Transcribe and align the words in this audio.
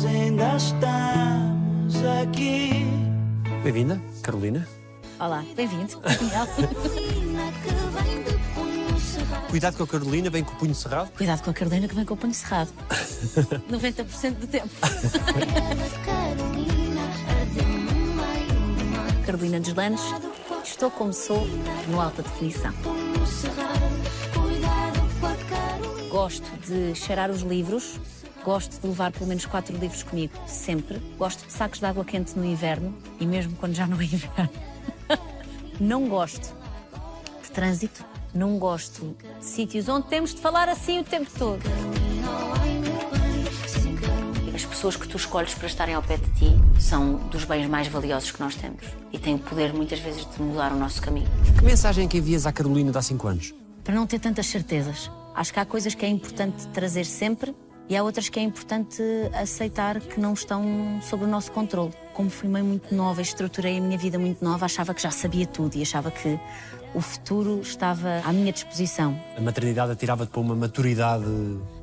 nós 0.00 0.06
ainda 0.06 0.56
estamos 0.56 1.96
aqui. 2.22 2.86
Bem-vinda, 3.62 4.00
Carolina. 4.22 4.66
Olá, 5.18 5.44
bem-vindo. 5.54 6.00
Cuidado 9.50 9.76
com 9.76 9.82
a 9.82 9.86
Carolina, 9.86 10.30
vem 10.30 10.42
com 10.42 10.52
o 10.52 10.56
punho 10.56 10.74
cerrado. 10.74 11.10
Cuidado 11.10 11.42
com 11.42 11.50
a 11.50 11.52
Carolina 11.52 11.86
que 11.86 11.94
vem 11.94 12.06
com 12.06 12.14
o 12.14 12.16
punho 12.16 12.32
cerrado. 12.32 12.72
90% 13.70 14.36
do 14.36 14.46
tempo. 14.46 14.70
Carolina 19.26 19.60
dos 19.60 19.74
Landes, 19.74 20.02
estou 20.64 20.90
como 20.90 21.12
sou 21.12 21.46
no 21.88 22.00
alta 22.00 22.22
definição. 22.22 22.72
Gosto 26.10 26.50
de 26.66 26.94
cheirar 26.94 27.30
os 27.30 27.42
livros, 27.42 28.00
gosto 28.44 28.80
de 28.80 28.86
levar 28.86 29.12
pelo 29.12 29.26
menos 29.26 29.44
quatro 29.46 29.76
livros 29.76 30.02
comigo, 30.02 30.32
sempre. 30.46 30.98
Gosto 31.18 31.46
de 31.46 31.52
sacos 31.52 31.78
de 31.78 31.86
água 31.86 32.04
quente 32.04 32.36
no 32.38 32.44
inverno 32.44 32.94
e 33.18 33.26
mesmo 33.26 33.54
quando 33.56 33.74
já 33.74 33.86
não 33.86 34.00
é 34.00 34.04
inverno. 34.04 34.50
Não 35.78 36.08
gosto 36.08 36.54
de 37.42 37.50
trânsito, 37.50 38.04
não 38.34 38.58
gosto 38.58 39.16
de 39.38 39.44
sítios 39.44 39.88
onde 39.88 40.08
temos 40.08 40.34
de 40.34 40.40
falar 40.40 40.68
assim 40.68 41.00
o 41.00 41.04
tempo 41.04 41.30
todo. 41.38 41.62
As 44.54 44.64
pessoas 44.66 44.94
que 44.94 45.08
tu 45.08 45.16
escolhes 45.16 45.54
para 45.54 45.66
estarem 45.66 45.94
ao 45.94 46.02
pé 46.02 46.18
de 46.18 46.30
ti 46.32 46.50
são 46.78 47.14
dos 47.30 47.44
bens 47.44 47.66
mais 47.66 47.88
valiosos 47.88 48.30
que 48.30 48.40
nós 48.40 48.54
temos 48.54 48.84
e 49.10 49.18
têm 49.18 49.36
o 49.36 49.38
poder 49.38 49.72
muitas 49.72 50.00
vezes 50.00 50.26
de 50.26 50.42
mudar 50.42 50.70
o 50.72 50.76
nosso 50.76 51.00
caminho. 51.00 51.28
Que 51.58 51.64
mensagem 51.64 52.04
é 52.04 52.08
que 52.08 52.18
envias 52.18 52.44
à 52.46 52.52
Carolina 52.52 52.92
de 52.92 52.98
há 52.98 53.02
5 53.02 53.28
anos? 53.28 53.54
Para 53.82 53.94
não 53.94 54.06
ter 54.06 54.18
tantas 54.18 54.46
certezas. 54.46 55.10
Acho 55.34 55.52
que 55.52 55.60
há 55.60 55.64
coisas 55.64 55.94
que 55.94 56.04
é 56.04 56.08
importante 56.08 56.66
trazer 56.68 57.06
sempre 57.06 57.54
e 57.90 57.96
há 57.96 58.04
outras 58.04 58.28
que 58.28 58.38
é 58.38 58.42
importante 58.42 59.02
aceitar 59.34 59.98
que 60.00 60.20
não 60.20 60.32
estão 60.32 61.00
sob 61.02 61.24
o 61.24 61.26
nosso 61.26 61.50
controle. 61.50 61.92
Como 62.14 62.30
fui 62.30 62.48
mãe 62.48 62.62
muito 62.62 62.94
nova 62.94 63.20
e 63.20 63.24
estruturei 63.24 63.78
a 63.78 63.80
minha 63.80 63.98
vida 63.98 64.16
muito 64.16 64.44
nova, 64.44 64.64
achava 64.64 64.94
que 64.94 65.02
já 65.02 65.10
sabia 65.10 65.44
tudo 65.44 65.74
e 65.74 65.82
achava 65.82 66.08
que 66.08 66.38
o 66.94 67.00
futuro 67.00 67.60
estava 67.60 68.22
à 68.24 68.32
minha 68.32 68.52
disposição. 68.52 69.20
A 69.36 69.40
maternidade 69.40 69.90
atirava-te 69.90 70.30
para 70.30 70.40
uma 70.40 70.54
maturidade 70.54 71.24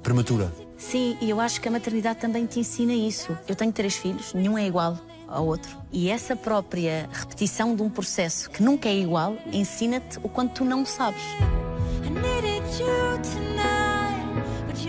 prematura. 0.02 0.50
Sim, 0.78 1.18
e 1.20 1.30
eu 1.30 1.42
acho 1.42 1.60
que 1.60 1.68
a 1.68 1.72
maternidade 1.72 2.20
também 2.20 2.46
te 2.46 2.62
ensina 2.62 2.94
isso. 2.94 3.38
Eu 3.46 3.56
tenho 3.56 3.74
três 3.74 3.98
filhos, 3.98 4.34
nenhum 4.34 4.58
é 4.58 4.66
igual 4.66 4.98
ao 5.28 5.46
outro. 5.46 5.78
E 5.92 6.10
essa 6.10 6.38
própria 6.38 7.10
repetição 7.12 7.76
de 7.76 7.82
um 7.82 7.90
processo 7.90 8.50
que 8.50 8.64
nunca 8.64 8.88
é 8.88 8.96
igual 8.96 9.36
ensina-te 9.52 10.20
o 10.24 10.30
quanto 10.30 10.54
tu 10.54 10.66
não 10.66 10.86
sabes. 10.86 11.22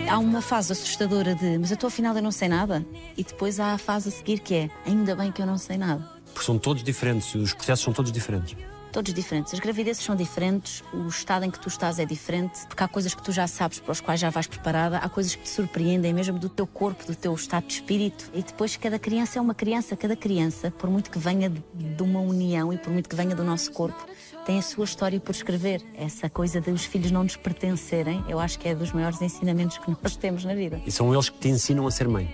Há 0.09 0.17
uma 0.17 0.41
fase 0.41 0.71
assustadora 0.71 1.35
de 1.35 1.59
mas 1.59 1.69
eu 1.69 1.75
estou 1.75 1.87
afinal 1.87 2.15
eu 2.15 2.23
não 2.23 2.31
sei 2.31 2.47
nada. 2.47 2.83
E 3.15 3.23
depois 3.23 3.59
há 3.59 3.73
a 3.73 3.77
fase 3.77 4.09
a 4.09 4.11
seguir 4.11 4.39
que 4.39 4.55
é 4.55 4.69
ainda 4.83 5.15
bem 5.15 5.31
que 5.31 5.39
eu 5.39 5.45
não 5.45 5.55
sei 5.55 5.77
nada. 5.77 6.03
Porque 6.33 6.45
são 6.45 6.57
todos 6.57 6.81
diferentes, 6.81 7.35
os 7.35 7.53
processos 7.53 7.83
são 7.83 7.93
todos 7.93 8.11
diferentes. 8.11 8.57
Todos 8.91 9.13
diferentes. 9.13 9.53
As 9.53 9.59
gravidezes 9.59 10.03
são 10.03 10.15
diferentes, 10.15 10.83
o 10.91 11.07
estado 11.07 11.45
em 11.45 11.51
que 11.51 11.59
tu 11.59 11.67
estás 11.67 11.99
é 11.99 12.05
diferente, 12.05 12.65
porque 12.67 12.83
há 12.83 12.87
coisas 12.87 13.13
que 13.13 13.21
tu 13.21 13.31
já 13.31 13.45
sabes 13.45 13.79
para 13.79 13.91
as 13.91 14.01
quais 14.01 14.19
já 14.19 14.31
vais 14.31 14.47
preparada, 14.47 14.97
há 14.97 15.07
coisas 15.07 15.35
que 15.35 15.43
te 15.43 15.49
surpreendem 15.49 16.11
mesmo 16.11 16.39
do 16.39 16.49
teu 16.49 16.65
corpo, 16.65 17.05
do 17.05 17.13
teu 17.13 17.35
estado 17.35 17.67
de 17.67 17.73
espírito. 17.73 18.31
E 18.33 18.41
depois 18.41 18.75
cada 18.77 18.97
criança 18.97 19.37
é 19.37 19.41
uma 19.41 19.53
criança, 19.53 19.95
cada 19.95 20.15
criança, 20.15 20.71
por 20.71 20.89
muito 20.89 21.11
que 21.11 21.19
venha 21.19 21.51
de 21.51 22.01
uma 22.01 22.19
união 22.19 22.73
e 22.73 22.79
por 22.79 22.91
muito 22.91 23.07
que 23.07 23.15
venha 23.15 23.35
do 23.35 23.43
nosso 23.43 23.71
corpo, 23.71 24.07
tem 24.49 24.57
a 24.57 24.63
sua 24.63 24.83
história 24.83 25.19
por 25.19 25.35
escrever. 25.35 25.79
Essa 25.95 26.27
coisa 26.27 26.59
de 26.59 26.71
os 26.71 26.83
filhos 26.83 27.11
não 27.11 27.21
nos 27.21 27.35
pertencerem, 27.35 28.25
eu 28.27 28.39
acho 28.39 28.57
que 28.57 28.67
é 28.67 28.73
dos 28.73 28.91
maiores 28.91 29.21
ensinamentos 29.21 29.77
que 29.77 29.91
nós 30.01 30.17
temos 30.17 30.43
na 30.43 30.55
vida. 30.55 30.81
E 30.87 30.91
são 30.91 31.13
eles 31.13 31.29
que 31.29 31.37
te 31.37 31.49
ensinam 31.49 31.85
a 31.85 31.91
ser 31.91 32.07
mãe. 32.07 32.27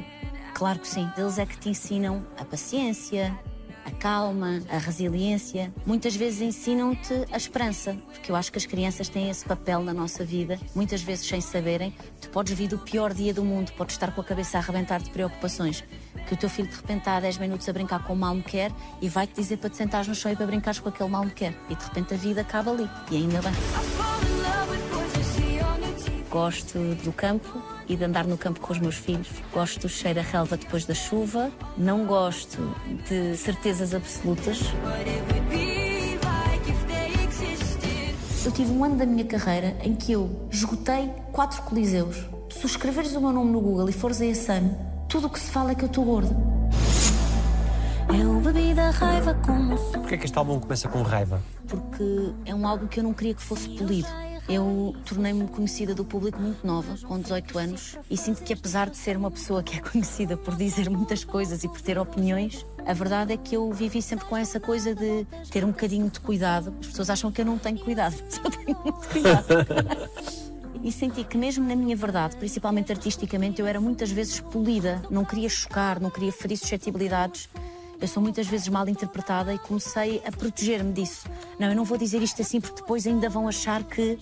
Claro 0.54 0.80
que 0.80 0.88
sim. 0.88 1.10
Eles 1.18 1.38
é 1.38 1.46
que 1.46 1.60
te 1.60 1.68
ensinam 1.68 2.26
a 2.40 2.46
paciência, 2.46 3.38
a 3.84 3.92
calma, 3.92 4.62
a 4.70 4.78
resiliência. 4.78 5.74
Muitas 5.86 6.16
vezes 6.16 6.40
ensinam-te 6.40 7.26
a 7.34 7.36
esperança, 7.36 7.98
porque 8.14 8.32
eu 8.32 8.36
acho 8.38 8.50
que 8.50 8.60
as 8.60 8.66
crianças 8.66 9.10
têm 9.10 9.30
esse 9.30 9.44
papel 9.44 9.84
na 9.84 9.94
nossa 9.94 10.24
vida, 10.24 10.58
muitas 10.74 11.02
vezes 11.02 11.28
sem 11.28 11.42
saberem. 11.42 11.94
Tu 12.22 12.30
podes 12.30 12.54
vir 12.54 12.70
do 12.70 12.78
pior 12.78 13.14
dia 13.14 13.34
do 13.34 13.44
mundo, 13.44 13.74
podes 13.74 13.96
estar 13.96 14.16
com 14.16 14.22
a 14.22 14.24
cabeça 14.24 14.58
a 14.58 14.62
arrebentar 14.62 15.02
de 15.02 15.10
preocupações, 15.10 15.84
que 16.26 16.34
o 16.34 16.38
teu 16.38 16.50
filho 16.50 16.68
de 16.68 16.76
repente 16.76 17.00
está 17.00 17.18
há 17.18 17.20
10 17.20 17.38
minutos 17.38 17.68
a 17.70 17.74
brincar 17.74 18.04
com 18.04 18.14
o 18.14 18.16
mal 18.16 18.36
quer 18.38 18.72
e 19.02 19.08
vai-te 19.08 19.34
dizer 19.36 19.58
para 19.58 19.70
te 19.70 19.78
sentares 19.78 20.08
no 20.08 20.16
chão 20.16 20.32
e 20.32 20.36
para 20.36 20.46
brincares 20.46 20.80
com 20.80 20.90
aquele 20.90 21.10
mal 21.10 21.26
quer. 21.28 21.54
E 21.70 21.76
de 21.76 21.84
repente 21.84 22.14
a 22.14 22.18
vida 22.18 22.42
acaba 22.42 22.72
ali. 22.72 22.90
E 23.12 23.18
ainda 23.18 23.42
bem. 23.42 23.54
Gosto 26.30 26.78
do 27.04 27.14
campo 27.14 27.62
e 27.88 27.96
de 27.96 28.04
andar 28.04 28.26
no 28.26 28.38
campo 28.38 28.60
com 28.60 28.74
os 28.74 28.80
meus 28.80 28.96
filhos. 28.96 29.30
Gosto 29.54 29.82
do 29.82 29.90
cheiro 29.90 30.20
a 30.20 30.24
relva 30.24 30.58
depois 30.58 30.86
da 30.86 30.94
chuva. 30.94 31.52
Não 31.78 32.06
gosto 32.06 32.76
de 33.08 33.38
certezas 33.38 33.94
absolutas. 33.94 34.60
Eu 38.44 38.52
tive 38.52 38.72
um 38.72 38.84
ano 38.84 38.98
da 38.98 39.06
minha 39.06 39.26
carreira 39.26 39.76
em 39.82 39.96
que 39.96 40.12
eu 40.12 40.48
esgotei 40.52 41.10
quatro 41.32 41.62
coliseus. 41.64 42.18
Se 42.52 42.66
escreveres 42.66 43.16
o 43.16 43.22
meu 43.22 43.32
nome 43.32 43.52
no 43.52 43.62
Google 43.62 43.90
e 43.90 43.94
fores 43.94 44.22
a 44.22 44.26
esse 44.26 44.52
ano, 44.52 44.95
tudo 45.16 45.28
o 45.28 45.30
que 45.30 45.40
se 45.40 45.50
fala 45.50 45.72
é 45.72 45.76
que 45.76 45.84
eu 45.84 45.88
estou 45.88 46.04
gorda. 46.04 46.36
Eu 48.20 48.42
bebi 48.42 48.74
da 48.74 48.90
raiva 48.90 49.34
como 49.46 49.78
Porquê 49.78 50.16
é 50.16 50.18
que 50.18 50.26
este 50.26 50.38
álbum 50.38 50.60
começa 50.60 50.90
com 50.90 51.02
raiva? 51.04 51.42
porque 51.70 52.34
é 52.46 52.54
um 52.54 52.68
álbum 52.68 52.86
que 52.86 53.00
eu 53.00 53.04
não 53.06 53.14
queria 53.14 53.34
que 53.34 53.42
fosse 53.42 53.70
polido. 53.70 54.10
Eu 54.50 54.94
tornei-me 55.06 55.48
conhecida 55.48 55.96
do 55.96 56.04
público 56.04 56.38
muito 56.42 56.68
nova, 56.68 56.98
com 57.08 57.18
18 57.18 57.58
anos, 57.58 57.98
e 58.12 58.18
sinto 58.18 58.44
que 58.44 58.52
apesar 58.52 58.90
de 58.90 58.98
ser 58.98 59.16
uma 59.16 59.32
pessoa 59.32 59.64
que 59.64 59.78
é 59.78 59.80
conhecida 59.90 60.36
por 60.36 60.54
dizer 60.58 60.90
muitas 60.90 61.24
coisas 61.24 61.64
e 61.64 61.70
por 61.70 61.80
ter 61.80 61.98
opiniões, 61.98 62.66
a 62.86 62.92
verdade 62.92 63.32
é 63.32 63.38
que 63.38 63.56
eu 63.56 63.72
vivi 63.72 64.02
sempre 64.02 64.26
com 64.26 64.36
essa 64.36 64.60
coisa 64.60 64.94
de 64.94 65.26
ter 65.50 65.64
um 65.64 65.70
bocadinho 65.70 66.10
de 66.10 66.20
cuidado. 66.20 66.74
As 66.82 66.88
pessoas 66.88 67.10
acham 67.10 67.32
que 67.32 67.40
eu 67.40 67.46
não 67.46 67.58
tenho 67.58 67.80
cuidado, 67.80 68.18
mas 68.22 68.38
eu 68.38 68.52
tenho 68.52 68.78
muito 68.84 69.08
cuidado. 69.08 69.48
E 70.84 70.92
senti 70.92 71.24
que 71.24 71.38
mesmo 71.38 71.68
na 71.68 71.76
minha 71.76 71.96
verdade, 71.96 72.36
principalmente 72.36 72.92
artisticamente, 72.92 73.60
eu 73.60 73.68
era 73.68 73.80
muitas 73.80 74.12
vezes 74.12 74.40
polida, 74.40 75.02
não 75.10 75.26
queria 75.26 75.50
chocar, 75.50 76.00
não 76.00 76.10
queria 76.10 76.32
ferir 76.32 76.58
suscetibilidades. 76.58 77.50
Eu 78.00 78.08
sou 78.08 78.22
muitas 78.22 78.48
vezes 78.48 78.68
mal 78.68 78.88
interpretada 78.88 79.54
e 79.54 79.58
comecei 79.58 80.22
a 80.26 80.32
proteger-me 80.32 80.94
disso. 80.94 81.28
Não, 81.58 81.70
eu 81.70 81.76
não 81.76 81.86
vou 81.86 81.98
dizer 81.98 82.22
isto 82.22 82.42
assim 82.42 82.60
porque 82.60 82.82
depois 82.82 83.08
ainda 83.08 83.30
vão 83.30 83.48
achar 83.48 83.84
que. 83.84 84.20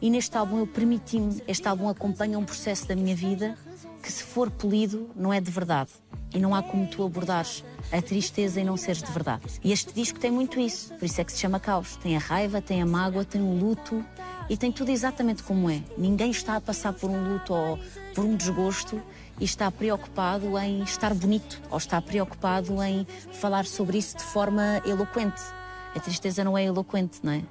E 0.00 0.10
neste 0.10 0.36
álbum 0.36 0.58
eu 0.58 0.66
permiti-me, 0.66 1.42
este 1.48 1.66
álbum 1.66 1.88
acompanha 1.88 2.38
um 2.38 2.44
processo 2.44 2.86
da 2.86 2.94
minha 2.94 3.14
vida 3.14 3.56
que, 4.02 4.12
se 4.12 4.22
for 4.22 4.50
polido, 4.50 5.08
não 5.16 5.32
é 5.32 5.40
de 5.40 5.50
verdade. 5.50 5.90
E 6.34 6.38
não 6.38 6.54
há 6.54 6.62
como 6.62 6.86
tu 6.86 7.04
abordares 7.04 7.64
a 7.90 8.02
tristeza 8.02 8.60
e 8.60 8.64
não 8.64 8.76
seres 8.76 9.02
de 9.02 9.10
verdade. 9.10 9.44
E 9.62 9.72
este 9.72 9.94
disco 9.94 10.18
tem 10.18 10.30
muito 10.30 10.60
isso, 10.60 10.92
por 10.94 11.04
isso 11.06 11.20
é 11.20 11.24
que 11.24 11.32
se 11.32 11.38
chama 11.38 11.58
Caos. 11.58 11.96
Tem 11.96 12.16
a 12.16 12.18
raiva, 12.18 12.60
tem 12.60 12.82
a 12.82 12.86
mágoa, 12.86 13.24
tem 13.24 13.40
o 13.40 13.56
luto 13.56 14.04
e 14.48 14.56
tem 14.56 14.70
tudo 14.70 14.90
exatamente 14.90 15.42
como 15.42 15.70
é. 15.70 15.82
Ninguém 15.96 16.30
está 16.30 16.56
a 16.56 16.60
passar 16.60 16.92
por 16.92 17.10
um 17.10 17.32
luto 17.32 17.52
ou 17.52 17.78
por 18.14 18.24
um 18.24 18.36
desgosto 18.36 19.00
e 19.40 19.44
está 19.44 19.70
preocupado 19.70 20.58
em 20.58 20.82
estar 20.82 21.14
bonito 21.14 21.60
ou 21.70 21.78
está 21.78 22.00
preocupado 22.00 22.82
em 22.82 23.06
falar 23.32 23.64
sobre 23.64 23.98
isso 23.98 24.16
de 24.16 24.24
forma 24.24 24.82
eloquente. 24.86 25.42
A 25.94 26.00
tristeza 26.00 26.44
não 26.44 26.56
é 26.58 26.64
eloquente, 26.64 27.20
não 27.22 27.32
é? 27.32 27.42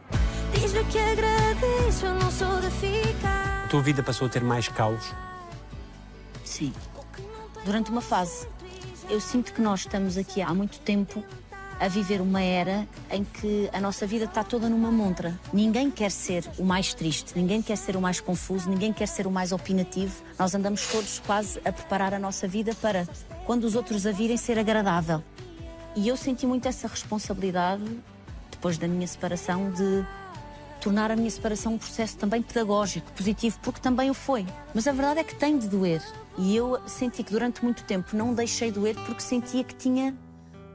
Diz-lhe 0.54 0.84
que 0.86 1.00
agradeço, 1.00 2.06
eu 2.06 2.16
não 2.16 2.31
sou 2.31 2.59
de 2.62 2.70
ficar. 2.72 3.66
A 3.66 3.68
tua 3.68 3.81
vida 3.81 4.04
passou 4.04 4.28
a 4.28 4.30
ter 4.30 4.44
mais 4.44 4.68
caos. 4.68 5.14
Sim. 6.44 6.74
Durante 7.66 7.90
uma 7.90 8.02
fase. 8.02 8.48
Eu 9.10 9.20
sinto 9.20 9.54
que 9.54 9.62
nós 9.62 9.81
estamos 9.81 10.18
aqui 10.18 10.42
há 10.42 10.54
muito 10.54 10.80
tempo 10.80 11.24
a 11.83 11.88
viver 11.89 12.21
uma 12.21 12.41
era 12.41 12.88
em 13.11 13.25
que 13.25 13.69
a 13.73 13.81
nossa 13.81 14.07
vida 14.07 14.23
está 14.23 14.41
toda 14.41 14.69
numa 14.69 14.89
montra. 14.89 15.38
Ninguém 15.51 15.91
quer 15.91 16.09
ser 16.09 16.49
o 16.57 16.63
mais 16.63 16.94
triste, 16.94 17.33
ninguém 17.35 17.61
quer 17.61 17.75
ser 17.75 17.97
o 17.97 18.01
mais 18.01 18.21
confuso, 18.21 18.69
ninguém 18.69 18.94
quer 18.94 19.05
ser 19.05 19.27
o 19.27 19.31
mais 19.31 19.51
opinativo. 19.51 20.16
Nós 20.39 20.55
andamos 20.55 20.88
todos 20.88 21.19
quase 21.19 21.59
a 21.66 21.73
preparar 21.73 22.13
a 22.13 22.19
nossa 22.19 22.47
vida 22.47 22.73
para, 22.75 23.05
quando 23.45 23.65
os 23.65 23.75
outros 23.75 24.07
a 24.07 24.13
virem, 24.13 24.38
ser 24.38 24.57
agradável. 24.57 25.21
E 25.94 26.07
eu 26.07 26.15
senti 26.15 26.47
muito 26.47 26.69
essa 26.69 26.88
responsabilidade, 26.88 27.83
depois 28.50 28.77
da 28.77 28.88
minha 28.88 29.06
separação, 29.06 29.69
de 29.71 30.06
tornar 30.79 31.12
a 31.12 31.18
minha 31.18 31.29
separação 31.29 31.74
um 31.74 31.77
processo 31.77 32.18
também 32.18 32.41
pedagógico, 32.41 33.12
positivo, 33.12 33.59
porque 33.62 33.81
também 33.81 34.09
o 34.09 34.13
foi. 34.13 34.45
Mas 34.74 34.88
a 34.88 34.94
verdade 34.94 35.19
é 35.19 35.24
que 35.25 35.36
tem 35.36 35.57
de 35.57 35.68
doer. 35.68 36.01
E 36.38 36.56
eu 36.56 36.79
senti 36.88 37.24
que 37.24 37.31
durante 37.33 37.62
muito 37.62 37.83
tempo 37.83 38.15
não 38.15 38.33
deixei 38.33 38.71
doer 38.71 38.95
porque 39.06 39.21
sentia 39.21 39.65
que 39.65 39.75
tinha 39.75 40.15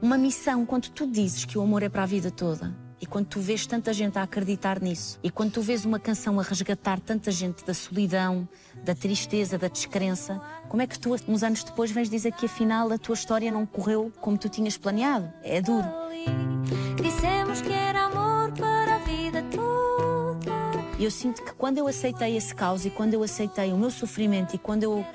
uma 0.01 0.17
missão. 0.17 0.65
Quando 0.65 0.89
tu 0.89 1.05
dizes 1.07 1.45
que 1.45 1.57
o 1.57 1.61
amor 1.61 1.83
é 1.83 1.89
para 1.89 2.03
a 2.03 2.05
vida 2.05 2.31
toda, 2.31 2.75
e 3.01 3.05
quando 3.05 3.27
tu 3.27 3.39
vês 3.39 3.65
tanta 3.65 3.93
gente 3.93 4.17
a 4.17 4.23
acreditar 4.23 4.81
nisso, 4.81 5.19
e 5.23 5.29
quando 5.29 5.53
tu 5.53 5.61
vês 5.61 5.85
uma 5.85 5.99
canção 5.99 6.39
a 6.39 6.43
resgatar 6.43 6.99
tanta 6.99 7.31
gente 7.31 7.65
da 7.65 7.73
solidão, 7.73 8.47
da 8.83 8.93
tristeza, 8.93 9.57
da 9.57 9.67
descrença, 9.67 10.41
como 10.67 10.81
é 10.81 10.87
que 10.87 10.99
tu, 10.99 11.15
uns 11.27 11.43
anos 11.43 11.63
depois, 11.63 11.91
vens 11.91 12.09
dizer 12.09 12.33
que 12.33 12.45
afinal 12.45 12.91
a 12.91 12.97
tua 12.97 13.13
história 13.13 13.51
não 13.51 13.65
correu 13.65 14.11
como 14.19 14.37
tu 14.37 14.49
tinhas 14.49 14.77
planeado? 14.77 15.31
É 15.43 15.61
duro. 15.61 15.87
Dissemos 17.01 17.61
que 17.61 17.71
era 17.71 18.05
amor 18.05 18.51
para 18.51 18.95
a 18.95 18.99
vida 18.99 19.43
toda. 19.43 20.51
E 20.99 21.05
eu 21.05 21.11
sinto 21.11 21.41
que 21.41 21.53
quando 21.53 21.77
eu 21.77 21.87
aceitei 21.87 22.35
esse 22.35 22.53
caos 22.53 22.85
e 22.85 22.89
quando 22.89 23.13
eu 23.13 23.23
aceitei 23.23 23.71
o 23.71 23.77
meu 23.77 23.89
sofrimento 23.89 24.53
e 24.53 24.57
quando 24.57 24.83
eu 24.83 25.05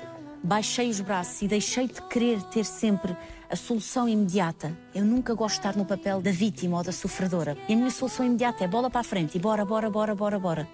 baixei 0.45 0.89
os 0.89 1.01
braços 1.01 1.41
e 1.41 1.47
deixei 1.47 1.87
de 1.87 2.01
querer 2.03 2.41
ter 2.43 2.63
sempre 2.63 3.17
a 3.49 3.55
solução 3.55 4.07
imediata. 4.07 4.77
Eu 4.93 5.03
nunca 5.03 5.33
gosto 5.33 5.55
de 5.55 5.59
estar 5.59 5.75
no 5.75 5.85
papel 5.85 6.21
da 6.21 6.31
vítima 6.31 6.77
ou 6.77 6.83
da 6.83 6.91
sofredora. 6.91 7.57
E 7.67 7.73
a 7.73 7.75
minha 7.75 7.89
solução 7.89 8.25
imediata 8.25 8.63
é 8.63 8.67
bola 8.67 8.89
para 8.89 9.01
a 9.01 9.03
frente 9.03 9.35
e 9.35 9.41
bora, 9.41 9.65
bora, 9.65 9.89
bora, 9.89 10.13
bora, 10.13 10.39
bora. 10.39 10.67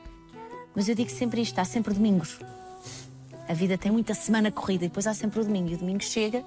Mas 0.76 0.90
eu 0.90 0.96
digo 0.96 1.10
sempre 1.10 1.42
isto: 1.42 1.58
há 1.58 1.66
sempre 1.66 1.94
domingos. 1.94 2.40
A 3.48 3.54
vida 3.54 3.78
tem 3.78 3.92
muita 3.92 4.14
semana 4.14 4.52
corrida 4.52 4.86
e 4.86 4.88
depois 4.90 5.08
há 5.08 5.14
sempre 5.14 5.40
o 5.40 5.44
domingo. 5.44 5.70
E 5.70 5.76
o 5.76 5.78
domingo 5.78 6.04
chega 6.04 6.44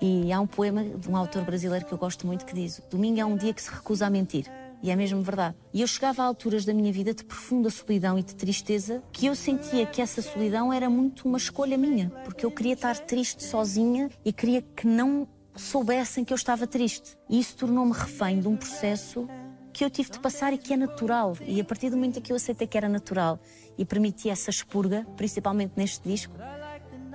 e 0.00 0.32
há 0.32 0.40
um 0.40 0.46
poema 0.46 0.84
de 0.84 1.08
um 1.08 1.16
autor 1.16 1.44
brasileiro 1.44 1.84
que 1.84 1.92
eu 1.92 1.98
gosto 1.98 2.24
muito 2.24 2.46
que 2.46 2.54
diz: 2.54 2.80
Domingo 2.88 3.20
é 3.20 3.24
um 3.24 3.36
dia 3.36 3.52
que 3.52 3.62
se 3.62 3.70
recusa 3.70 4.06
a 4.06 4.10
mentir. 4.10 4.46
E 4.82 4.90
é 4.90 4.96
mesmo 4.96 5.22
verdade. 5.22 5.56
E 5.72 5.80
eu 5.80 5.86
chegava 5.86 6.22
a 6.22 6.26
alturas 6.26 6.64
da 6.64 6.72
minha 6.72 6.92
vida 6.92 7.12
de 7.12 7.24
profunda 7.24 7.68
solidão 7.70 8.18
e 8.18 8.22
de 8.22 8.34
tristeza 8.34 9.02
que 9.12 9.26
eu 9.26 9.34
sentia 9.34 9.86
que 9.86 10.00
essa 10.00 10.22
solidão 10.22 10.72
era 10.72 10.88
muito 10.88 11.26
uma 11.26 11.38
escolha 11.38 11.76
minha, 11.76 12.10
porque 12.24 12.46
eu 12.46 12.50
queria 12.50 12.74
estar 12.74 12.96
triste 12.98 13.42
sozinha 13.42 14.08
e 14.24 14.32
queria 14.32 14.62
que 14.62 14.86
não 14.86 15.26
soubessem 15.56 16.24
que 16.24 16.32
eu 16.32 16.36
estava 16.36 16.66
triste. 16.66 17.18
E 17.28 17.40
isso 17.40 17.56
tornou-me 17.56 17.92
refém 17.92 18.40
de 18.40 18.46
um 18.46 18.56
processo 18.56 19.28
que 19.72 19.84
eu 19.84 19.90
tive 19.90 20.10
de 20.10 20.18
passar 20.20 20.52
e 20.52 20.58
que 20.58 20.72
é 20.72 20.76
natural. 20.76 21.36
E 21.46 21.60
a 21.60 21.64
partir 21.64 21.90
do 21.90 21.96
momento 21.96 22.20
que 22.20 22.32
eu 22.32 22.36
aceitei 22.36 22.66
que 22.66 22.76
era 22.76 22.88
natural 22.88 23.38
e 23.76 23.84
permiti 23.84 24.30
essa 24.30 24.50
expurga, 24.50 25.06
principalmente 25.16 25.72
neste 25.76 26.08
disco, 26.08 26.34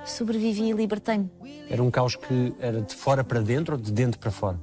sobrevivi 0.05 0.69
e 0.69 0.73
libertei-me. 0.73 1.31
Era 1.69 1.81
um 1.81 1.89
caos 1.89 2.15
que 2.15 2.53
era 2.59 2.81
de 2.81 2.93
fora 2.93 3.23
para 3.23 3.41
dentro 3.41 3.75
ou 3.75 3.81
de 3.81 3.91
dentro 3.91 4.19
para 4.19 4.31
fora? 4.31 4.59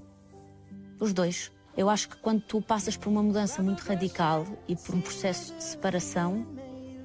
Os 1.01 1.13
dois. 1.13 1.51
Eu 1.81 1.89
acho 1.89 2.11
que 2.11 2.17
quando 2.19 2.43
tu 2.43 2.61
passas 2.61 2.95
por 2.95 3.09
uma 3.09 3.23
mudança 3.23 3.63
muito 3.63 3.81
radical 3.81 4.45
e 4.69 4.77
por 4.77 4.95
um 4.95 5.01
processo 5.01 5.55
de 5.55 5.65
separação, 5.65 6.47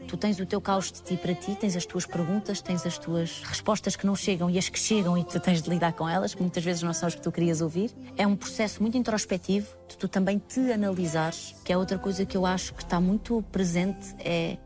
tu 0.05 0.17
tens 0.17 0.37
o 0.37 0.45
teu 0.45 0.59
caos 0.59 0.91
de 0.91 1.01
ti 1.01 1.15
para 1.15 1.33
ti, 1.33 1.55
tens 1.55 1.77
as 1.77 1.85
tuas 1.85 2.05
perguntas, 2.05 2.61
tens 2.61 2.85
as 2.85 2.97
tuas 2.97 3.41
respostas 3.45 3.95
que 3.95 4.05
não 4.05 4.17
chegam 4.17 4.49
e 4.49 4.57
as 4.57 4.67
que 4.67 4.77
chegam 4.77 5.17
e 5.17 5.23
tu 5.23 5.39
tens 5.39 5.61
de 5.61 5.69
lidar 5.69 5.93
com 5.93 6.09
elas, 6.09 6.35
que 6.35 6.41
muitas 6.41 6.61
vezes 6.61 6.83
não 6.83 6.91
são 6.93 7.07
as 7.07 7.15
que 7.15 7.21
tu 7.21 7.31
querias 7.31 7.61
ouvir. 7.61 7.89
É 8.17 8.27
um 8.27 8.35
processo 8.35 8.81
muito 8.81 8.97
introspectivo 8.97 9.65
de 9.87 9.95
tu 9.95 10.09
também 10.09 10.39
te 10.39 10.69
analisares, 10.73 11.55
que 11.63 11.71
é 11.71 11.77
outra 11.77 11.97
coisa 11.97 12.25
que 12.25 12.35
eu 12.35 12.45
acho 12.45 12.73
que 12.73 12.83
está 12.83 12.99
muito 12.99 13.41
presente, 13.53 14.13
é 14.19 14.57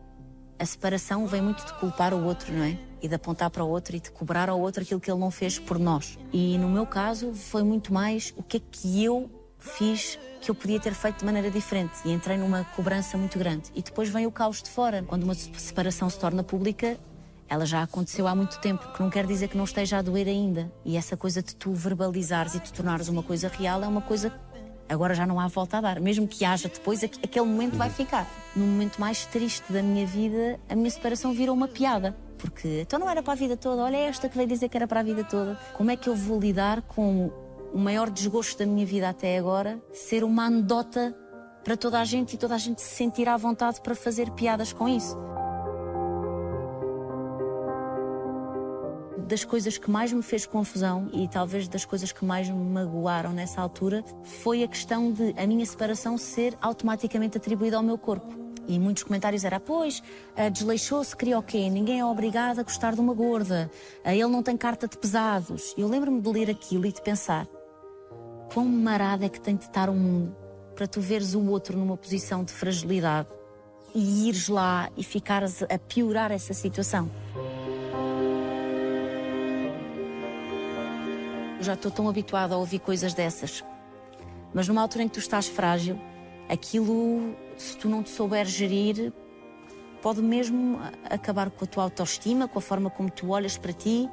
a 0.57 0.65
separação 0.65 1.27
vem 1.27 1.43
muito 1.43 1.63
de 1.63 1.73
culpar 1.75 2.15
o 2.15 2.25
outro, 2.25 2.51
não 2.51 2.63
é? 2.63 2.75
E 2.99 3.07
de 3.07 3.13
apontar 3.13 3.51
para 3.51 3.63
o 3.63 3.69
outro 3.69 3.95
e 3.95 3.99
de 3.99 4.09
cobrar 4.09 4.49
ao 4.49 4.59
outro 4.59 4.81
aquilo 4.81 4.99
que 4.99 5.11
ele 5.11 5.19
não 5.19 5.29
fez 5.29 5.59
por 5.59 5.77
nós. 5.77 6.17
E 6.33 6.57
no 6.57 6.67
meu 6.67 6.87
caso 6.87 7.31
foi 7.31 7.61
muito 7.61 7.93
mais 7.93 8.33
o 8.35 8.41
que 8.41 8.57
é 8.57 8.59
que 8.59 9.03
eu 9.03 9.29
fiz 9.59 10.17
que 10.41 10.49
eu 10.49 10.55
podia 10.55 10.79
ter 10.79 10.93
feito 10.93 11.19
de 11.19 11.25
maneira 11.25 11.51
diferente 11.51 11.93
e 12.05 12.11
entrei 12.11 12.37
numa 12.37 12.63
cobrança 12.75 13.17
muito 13.17 13.37
grande. 13.37 13.69
E 13.75 13.81
depois 13.81 14.09
vem 14.09 14.25
o 14.25 14.31
caos 14.31 14.61
de 14.61 14.69
fora. 14.69 15.03
Quando 15.03 15.23
uma 15.23 15.35
separação 15.35 16.09
se 16.09 16.17
torna 16.17 16.43
pública, 16.43 16.97
ela 17.47 17.65
já 17.65 17.83
aconteceu 17.83 18.27
há 18.27 18.35
muito 18.35 18.59
tempo, 18.59 18.93
que 18.93 19.01
não 19.01 19.09
quer 19.09 19.25
dizer 19.25 19.49
que 19.49 19.57
não 19.57 19.65
esteja 19.65 19.97
a 19.97 20.01
doer 20.01 20.27
ainda. 20.27 20.71
E 20.85 20.95
essa 20.95 21.17
coisa 21.17 21.41
de 21.41 21.55
tu 21.55 21.73
verbalizares 21.73 22.55
e 22.55 22.59
te 22.59 22.71
tornares 22.71 23.09
uma 23.09 23.23
coisa 23.23 23.49
real 23.49 23.83
é 23.83 23.87
uma 23.87 24.01
coisa 24.01 24.33
agora 24.87 25.13
já 25.13 25.25
não 25.25 25.39
há 25.39 25.47
volta 25.47 25.77
a 25.77 25.81
dar. 25.81 25.99
Mesmo 25.99 26.27
que 26.27 26.43
haja 26.43 26.67
depois, 26.67 27.03
aquele 27.03 27.45
momento 27.45 27.77
vai 27.77 27.89
ficar. 27.89 28.27
No 28.55 28.65
momento 28.65 28.99
mais 28.99 29.25
triste 29.25 29.71
da 29.71 29.83
minha 29.83 30.05
vida, 30.05 30.59
a 30.67 30.75
minha 30.75 30.89
separação 30.89 31.31
virou 31.31 31.55
uma 31.55 31.67
piada. 31.67 32.15
Porque 32.37 32.81
então 32.81 32.97
não 32.97 33.09
era 33.09 33.21
para 33.21 33.33
a 33.33 33.35
vida 33.35 33.57
toda, 33.57 33.81
olha 33.83 33.97
esta 33.97 34.29
que 34.29 34.35
veio 34.35 34.47
dizer 34.47 34.69
que 34.69 34.77
era 34.77 34.87
para 34.87 35.01
a 35.01 35.03
vida 35.03 35.23
toda. 35.23 35.59
Como 35.73 35.91
é 35.91 35.95
que 35.95 36.07
eu 36.07 36.15
vou 36.15 36.39
lidar 36.39 36.81
com 36.81 37.29
o 37.73 37.77
maior 37.77 38.09
desgosto 38.09 38.59
da 38.59 38.65
minha 38.65 38.85
vida 38.85 39.09
até 39.09 39.37
agora 39.37 39.81
ser 39.91 40.23
uma 40.23 40.45
anedota 40.45 41.15
para 41.63 41.77
toda 41.77 41.99
a 41.99 42.05
gente 42.05 42.33
e 42.33 42.37
toda 42.37 42.55
a 42.55 42.57
gente 42.57 42.81
se 42.81 42.95
sentir 42.95 43.27
à 43.27 43.37
vontade 43.37 43.81
para 43.81 43.95
fazer 43.95 44.31
piadas 44.31 44.73
com 44.73 44.87
isso? 44.87 45.17
das 49.29 49.45
coisas 49.45 49.77
que 49.77 49.91
mais 49.91 50.11
me 50.11 50.23
fez 50.23 50.47
confusão 50.47 51.07
e 51.13 51.27
talvez 51.27 51.67
das 51.67 51.85
coisas 51.85 52.11
que 52.11 52.25
mais 52.25 52.49
me 52.49 52.55
magoaram 52.55 53.31
nessa 53.31 53.61
altura 53.61 54.03
foi 54.23 54.63
a 54.63 54.67
questão 54.67 55.11
de 55.11 55.35
a 55.37 55.45
minha 55.45 55.63
separação 55.63 56.17
ser 56.17 56.57
automaticamente 56.59 57.37
atribuída 57.37 57.77
ao 57.77 57.83
meu 57.83 57.95
corpo. 57.95 58.27
E 58.67 58.79
muitos 58.79 59.03
comentários 59.03 59.43
era, 59.43 59.59
pois, 59.59 60.01
desleixou-se, 60.51 61.15
queria 61.15 61.37
o 61.37 61.43
quê? 61.43 61.69
Ninguém 61.69 61.99
é 61.99 62.05
obrigado 62.05 62.59
a 62.59 62.63
gostar 62.63 62.93
de 62.93 63.01
uma 63.01 63.13
gorda. 63.13 63.69
Ele 64.03 64.27
não 64.27 64.41
tem 64.41 64.57
carta 64.57 64.87
de 64.87 64.97
pesados. 64.97 65.75
Eu 65.77 65.87
lembro-me 65.87 66.21
de 66.21 66.29
ler 66.29 66.49
aquilo 66.49 66.85
e 66.85 66.91
de 66.91 67.01
pensar, 67.01 67.47
quão 68.53 68.65
marado 68.65 69.23
é 69.23 69.29
que 69.29 69.39
tem 69.39 69.55
de 69.55 69.63
estar 69.63 69.89
o 69.89 69.93
mundo 69.93 70.35
para 70.75 70.87
tu 70.87 71.01
veres 71.01 71.33
o 71.33 71.45
outro 71.47 71.77
numa 71.77 71.97
posição 71.97 72.43
de 72.43 72.51
fragilidade 72.51 73.27
e 73.93 74.29
ires 74.29 74.47
lá 74.47 74.89
e 74.95 75.03
ficares 75.03 75.61
a 75.63 75.77
piorar 75.77 76.31
essa 76.31 76.53
situação. 76.53 77.09
Eu 81.57 81.63
já 81.63 81.73
estou 81.73 81.91
tão 81.91 82.07
habituada 82.07 82.55
a 82.55 82.57
ouvir 82.57 82.79
coisas 82.79 83.13
dessas. 83.13 83.63
Mas 84.53 84.67
numa 84.67 84.81
altura 84.81 85.03
em 85.03 85.07
que 85.07 85.15
tu 85.15 85.19
estás 85.19 85.47
frágil, 85.47 85.99
aquilo, 86.47 87.35
se 87.57 87.77
tu 87.77 87.89
não 87.89 88.01
te 88.01 88.09
souberes 88.09 88.51
gerir, 88.51 89.11
pode 90.01 90.21
mesmo 90.21 90.79
acabar 91.03 91.49
com 91.49 91.65
a 91.65 91.67
tua 91.67 91.83
autoestima, 91.83 92.47
com 92.47 92.57
a 92.57 92.61
forma 92.61 92.89
como 92.89 93.11
tu 93.11 93.29
olhas 93.29 93.57
para 93.57 93.73
ti. 93.73 94.09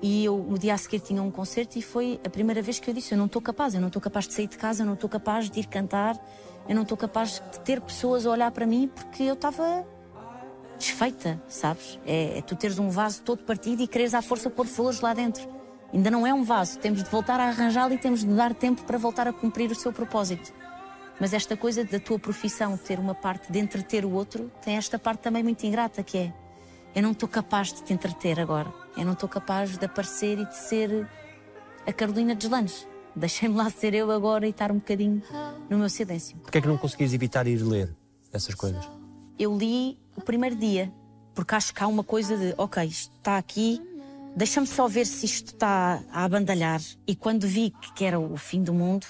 E 0.00 0.24
eu, 0.24 0.38
no 0.38 0.58
dia 0.58 0.74
a 0.74 0.78
seguir, 0.78 1.00
tinha 1.00 1.22
um 1.22 1.30
concerto 1.30 1.78
e 1.78 1.82
foi 1.82 2.20
a 2.24 2.30
primeira 2.30 2.62
vez 2.62 2.78
que 2.78 2.88
eu 2.88 2.94
disse: 2.94 3.12
Eu 3.12 3.18
não 3.18 3.26
estou 3.26 3.42
capaz, 3.42 3.74
eu 3.74 3.80
não 3.80 3.88
estou 3.88 4.00
capaz 4.00 4.28
de 4.28 4.34
sair 4.34 4.46
de 4.46 4.56
casa, 4.56 4.82
eu 4.82 4.86
não 4.86 4.94
estou 4.94 5.10
capaz 5.10 5.50
de 5.50 5.60
ir 5.60 5.66
cantar, 5.66 6.16
eu 6.68 6.74
não 6.74 6.82
estou 6.82 6.96
capaz 6.96 7.42
de 7.50 7.60
ter 7.60 7.80
pessoas 7.80 8.26
a 8.26 8.30
olhar 8.30 8.50
para 8.52 8.66
mim 8.66 8.88
porque 8.94 9.24
eu 9.24 9.34
estava 9.34 9.84
desfeita, 10.78 11.42
sabes? 11.48 11.98
É, 12.06 12.38
é 12.38 12.42
tu 12.42 12.54
teres 12.54 12.78
um 12.78 12.88
vaso 12.88 13.22
todo 13.22 13.42
partido 13.42 13.82
e 13.82 13.88
quereres 13.88 14.14
à 14.14 14.22
força 14.22 14.48
pôr 14.48 14.66
flores 14.66 15.00
lá 15.00 15.12
dentro. 15.12 15.48
Ainda 15.92 16.10
não 16.10 16.26
é 16.26 16.32
um 16.32 16.44
vaso, 16.44 16.78
temos 16.78 17.02
de 17.02 17.10
voltar 17.10 17.40
a 17.40 17.48
arranjá-lo 17.48 17.94
e 17.94 17.98
temos 17.98 18.20
de 18.20 18.32
dar 18.32 18.54
tempo 18.54 18.84
para 18.84 18.98
voltar 18.98 19.26
a 19.26 19.32
cumprir 19.32 19.70
o 19.70 19.74
seu 19.74 19.92
propósito. 19.92 20.52
Mas 21.18 21.32
esta 21.32 21.56
coisa 21.56 21.84
da 21.84 21.98
tua 21.98 22.18
profissão 22.18 22.76
ter 22.76 23.00
uma 23.00 23.14
parte 23.14 23.50
de 23.50 23.58
entreter 23.58 24.04
o 24.04 24.12
outro 24.12 24.52
tem 24.62 24.76
esta 24.76 24.98
parte 24.98 25.20
também 25.20 25.42
muito 25.42 25.64
ingrata 25.66 26.02
que 26.02 26.18
é 26.18 26.32
eu 26.94 27.02
não 27.02 27.12
estou 27.12 27.28
capaz 27.28 27.72
de 27.72 27.82
te 27.82 27.92
entreter 27.92 28.40
agora. 28.40 28.72
Eu 28.98 29.04
não 29.04 29.12
estou 29.12 29.28
capaz 29.28 29.78
de 29.78 29.84
aparecer 29.84 30.40
e 30.40 30.44
de 30.44 30.56
ser 30.56 31.08
a 31.86 31.92
Carolina 31.92 32.34
Deslandes. 32.34 32.86
Deixem-me 33.14 33.54
lá 33.54 33.70
ser 33.70 33.94
eu 33.94 34.10
agora 34.10 34.44
e 34.44 34.50
estar 34.50 34.72
um 34.72 34.78
bocadinho 34.78 35.22
no 35.70 35.78
meu 35.78 35.88
silêncio. 35.88 36.36
Porquê 36.38 36.58
é 36.58 36.60
que 36.60 36.66
não 36.66 36.76
conseguias 36.76 37.14
evitar 37.14 37.46
ir 37.46 37.62
ler 37.62 37.94
essas 38.32 38.56
coisas? 38.56 38.86
Eu 39.38 39.56
li 39.56 39.96
o 40.16 40.20
primeiro 40.20 40.56
dia, 40.56 40.92
porque 41.32 41.54
acho 41.54 41.72
que 41.72 41.80
há 41.80 41.86
uma 41.86 42.02
coisa 42.02 42.36
de, 42.36 42.54
ok, 42.58 42.84
está 42.84 43.38
aqui, 43.38 43.80
deixa-me 44.34 44.66
só 44.66 44.88
ver 44.88 45.06
se 45.06 45.26
isto 45.26 45.54
está 45.54 46.02
a 46.10 46.24
abandalhar. 46.24 46.80
E 47.06 47.14
quando 47.14 47.46
vi 47.46 47.72
que 47.94 48.04
era 48.04 48.18
o 48.18 48.36
fim 48.36 48.64
do 48.64 48.74
mundo, 48.74 49.06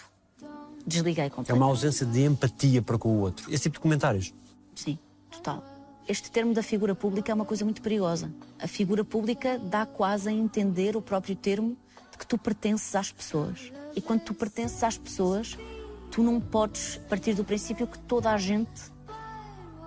desliguei 0.87 1.31
completamente. 1.31 1.51
É 1.51 1.55
uma 1.55 1.67
ausência 1.67 2.05
de 2.05 2.25
empatia 2.25 2.83
para 2.83 2.99
com 2.99 3.09
o 3.09 3.21
outro. 3.21 3.51
Esse 3.51 3.65
tipo 3.65 3.75
de 3.77 3.81
comentários? 3.81 4.35
Sim, 4.75 4.99
total. 5.31 5.65
Este 6.09 6.31
termo 6.31 6.55
da 6.55 6.63
figura 6.63 6.95
pública 6.95 7.31
é 7.31 7.35
uma 7.35 7.45
coisa 7.45 7.67
muito 7.67 7.83
perigosa. 7.83 8.33
A 8.59 8.67
figura 8.67 9.05
pública 9.05 9.59
dá 9.59 9.85
quase 9.85 10.31
a 10.31 10.33
entender 10.33 10.97
o 10.97 11.03
próprio 11.03 11.37
termo 11.37 11.77
de 12.11 12.17
que 12.17 12.27
tu 12.27 12.39
pertences 12.39 12.97
às 12.97 13.13
pessoas. 13.13 13.71
E 13.95 14.01
quando 14.01 14.23
tu 14.23 14.33
pertences 14.33 14.83
às 14.83 14.97
pessoas, 14.97 15.59
tu 16.11 16.23
não 16.23 16.41
podes 16.41 16.99
partir 17.11 17.35
do 17.35 17.45
princípio 17.45 17.87
que 17.87 17.99
toda 17.99 18.33
a 18.33 18.39
gente 18.39 18.91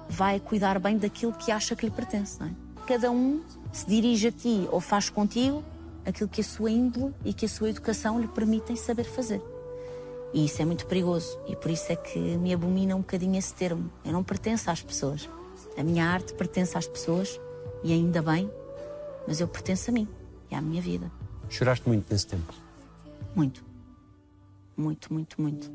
vai 0.07 0.39
cuidar 0.39 0.77
bem 0.77 0.95
daquilo 0.95 1.33
que 1.33 1.51
acha 1.51 1.75
que 1.75 1.87
lhe 1.87 1.91
pertence, 1.91 2.37
é? 2.43 2.51
Cada 2.85 3.09
um 3.09 3.41
se 3.73 3.87
dirige 3.87 4.27
a 4.27 4.31
ti 4.31 4.67
ou 4.71 4.79
faz 4.79 5.09
contigo 5.09 5.63
aquilo 6.05 6.29
que 6.29 6.41
a 6.41 6.43
sua 6.43 6.69
índole 6.69 7.15
e 7.25 7.33
que 7.33 7.47
a 7.47 7.49
sua 7.49 7.71
educação 7.71 8.21
lhe 8.21 8.27
permitem 8.27 8.75
saber 8.75 9.05
fazer. 9.05 9.41
E 10.35 10.45
isso 10.45 10.61
é 10.61 10.65
muito 10.65 10.85
perigoso 10.85 11.39
e 11.47 11.55
por 11.55 11.71
isso 11.71 11.91
é 11.91 11.95
que 11.95 12.19
me 12.19 12.53
abomina 12.53 12.95
um 12.95 12.99
bocadinho 12.99 13.39
esse 13.39 13.55
termo. 13.55 13.91
Eu 14.05 14.11
não 14.11 14.23
pertenço 14.23 14.69
às 14.69 14.83
pessoas. 14.83 15.27
A 15.77 15.83
minha 15.83 16.05
arte 16.05 16.33
pertence 16.33 16.77
às 16.77 16.87
pessoas 16.87 17.39
e 17.83 17.91
ainda 17.91 18.21
bem, 18.21 18.49
mas 19.27 19.39
eu 19.39 19.47
pertenço 19.47 19.89
a 19.89 19.93
mim 19.93 20.07
e 20.49 20.55
à 20.55 20.61
minha 20.61 20.81
vida. 20.81 21.11
Choraste 21.49 21.87
muito 21.87 22.11
nesse 22.11 22.27
tempo? 22.27 22.53
Muito. 23.35 23.63
Muito, 24.75 25.13
muito, 25.13 25.41
muito. 25.41 25.71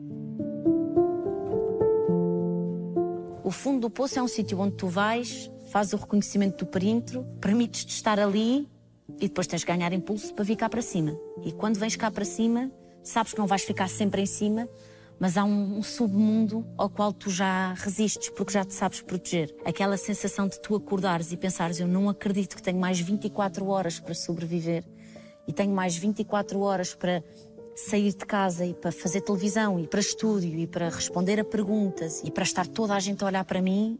O 3.44 3.50
fundo 3.50 3.82
do 3.82 3.90
poço 3.90 4.18
é 4.18 4.22
um 4.22 4.26
sítio 4.26 4.58
onde 4.58 4.74
tu 4.74 4.88
vais, 4.88 5.50
fazes 5.70 5.92
o 5.92 5.96
reconhecimento 5.96 6.64
do 6.64 6.70
perímetro, 6.70 7.24
permites-te 7.40 7.92
estar 7.92 8.18
ali 8.18 8.68
e 9.20 9.28
depois 9.28 9.46
tens 9.46 9.60
de 9.60 9.66
ganhar 9.66 9.92
impulso 9.92 10.34
para 10.34 10.44
vir 10.44 10.56
cá 10.56 10.68
para 10.68 10.82
cima. 10.82 11.16
E 11.44 11.52
quando 11.52 11.78
vens 11.78 11.94
cá 11.94 12.10
para 12.10 12.24
cima, 12.24 12.70
sabes 13.04 13.32
que 13.32 13.38
não 13.38 13.46
vais 13.46 13.62
ficar 13.62 13.88
sempre 13.88 14.20
em 14.20 14.26
cima, 14.26 14.68
mas 15.18 15.36
há 15.36 15.44
um, 15.44 15.78
um, 15.78 15.82
submundo 15.82 16.66
ao 16.76 16.90
qual 16.90 17.12
tu 17.12 17.30
já 17.30 17.72
resistes 17.74 18.28
porque 18.30 18.52
já 18.52 18.64
te 18.64 18.74
sabes 18.74 19.00
proteger. 19.00 19.54
Aquela 19.64 19.96
sensação 19.96 20.46
de 20.46 20.60
tu 20.60 20.74
acordares 20.74 21.32
e 21.32 21.36
pensares: 21.36 21.80
eu 21.80 21.88
não 21.88 22.08
acredito 22.08 22.56
que 22.56 22.62
tenho 22.62 22.78
mais 22.78 23.00
24 23.00 23.66
horas 23.66 23.98
para 23.98 24.14
sobreviver 24.14 24.84
e 25.48 25.52
tenho 25.52 25.72
mais 25.72 25.96
24 25.96 26.60
horas 26.60 26.94
para 26.94 27.22
sair 27.74 28.10
de 28.10 28.24
casa 28.24 28.64
e 28.64 28.74
para 28.74 28.90
fazer 28.90 29.20
televisão 29.20 29.78
e 29.78 29.86
para 29.86 30.00
estúdio 30.00 30.58
e 30.58 30.66
para 30.66 30.88
responder 30.88 31.38
a 31.38 31.44
perguntas 31.44 32.22
e 32.24 32.30
para 32.30 32.42
estar 32.42 32.66
toda 32.66 32.94
a 32.94 33.00
gente 33.00 33.22
a 33.22 33.26
olhar 33.26 33.44
para 33.44 33.60
mim, 33.60 33.98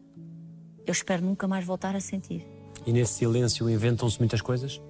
eu 0.87 0.93
espero 0.93 1.23
nunca 1.23 1.47
mais 1.47 1.65
voltar 1.65 1.95
a 1.95 2.01
sentir. 2.01 2.47
E 2.87 2.93
nesse 2.93 3.15
silêncio 3.15 3.69
inventam-se 3.69 4.19
muitas 4.19 4.41
coisas? 4.41 4.81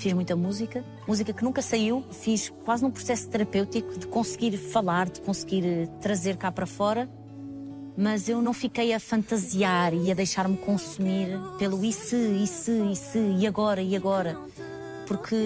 Fiz 0.00 0.14
muita 0.14 0.34
música, 0.34 0.82
música 1.06 1.30
que 1.30 1.44
nunca 1.44 1.60
saiu, 1.60 2.02
fiz 2.10 2.48
quase 2.64 2.82
num 2.82 2.90
processo 2.90 3.28
terapêutico 3.28 3.98
de 3.98 4.06
conseguir 4.06 4.56
falar, 4.56 5.10
de 5.10 5.20
conseguir 5.20 5.64
eh, 5.64 5.86
trazer 6.00 6.38
cá 6.38 6.50
para 6.50 6.66
fora, 6.66 7.08
mas 7.96 8.26
eu 8.26 8.40
não 8.40 8.54
fiquei 8.54 8.94
a 8.94 8.98
fantasiar 8.98 9.92
e 9.92 10.10
a 10.10 10.14
deixar-me 10.14 10.56
consumir 10.56 11.38
pelo 11.58 11.84
e 11.84 11.92
se, 11.92 12.16
e 12.16 12.46
se, 12.46 12.72
e 12.72 12.96
se, 12.96 13.18
e 13.18 13.46
agora, 13.46 13.82
e 13.82 13.94
agora. 13.94 14.38
Porque 15.06 15.36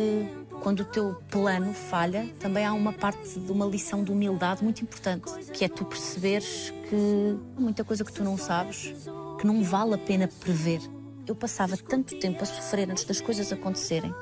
quando 0.62 0.80
o 0.80 0.84
teu 0.84 1.20
plano 1.30 1.74
falha, 1.74 2.28
também 2.38 2.64
há 2.64 2.72
uma 2.72 2.92
parte 2.92 3.40
de 3.40 3.50
uma 3.50 3.66
lição 3.66 4.04
de 4.04 4.12
humildade 4.12 4.62
muito 4.62 4.82
importante, 4.82 5.32
que 5.52 5.64
é 5.64 5.68
tu 5.68 5.84
perceberes 5.84 6.72
que 6.88 7.36
há 7.56 7.60
muita 7.60 7.82
coisa 7.82 8.04
que 8.04 8.12
tu 8.12 8.22
não 8.22 8.38
sabes, 8.38 8.94
que 9.40 9.46
não 9.46 9.64
vale 9.64 9.94
a 9.94 9.98
pena 9.98 10.28
prever. 10.28 10.80
Eu 11.26 11.34
passava 11.34 11.76
tanto 11.76 12.16
tempo 12.20 12.40
a 12.42 12.46
sofrer 12.46 12.88
antes 12.88 13.04
das 13.04 13.20
coisas 13.20 13.50
acontecerem, 13.50 14.14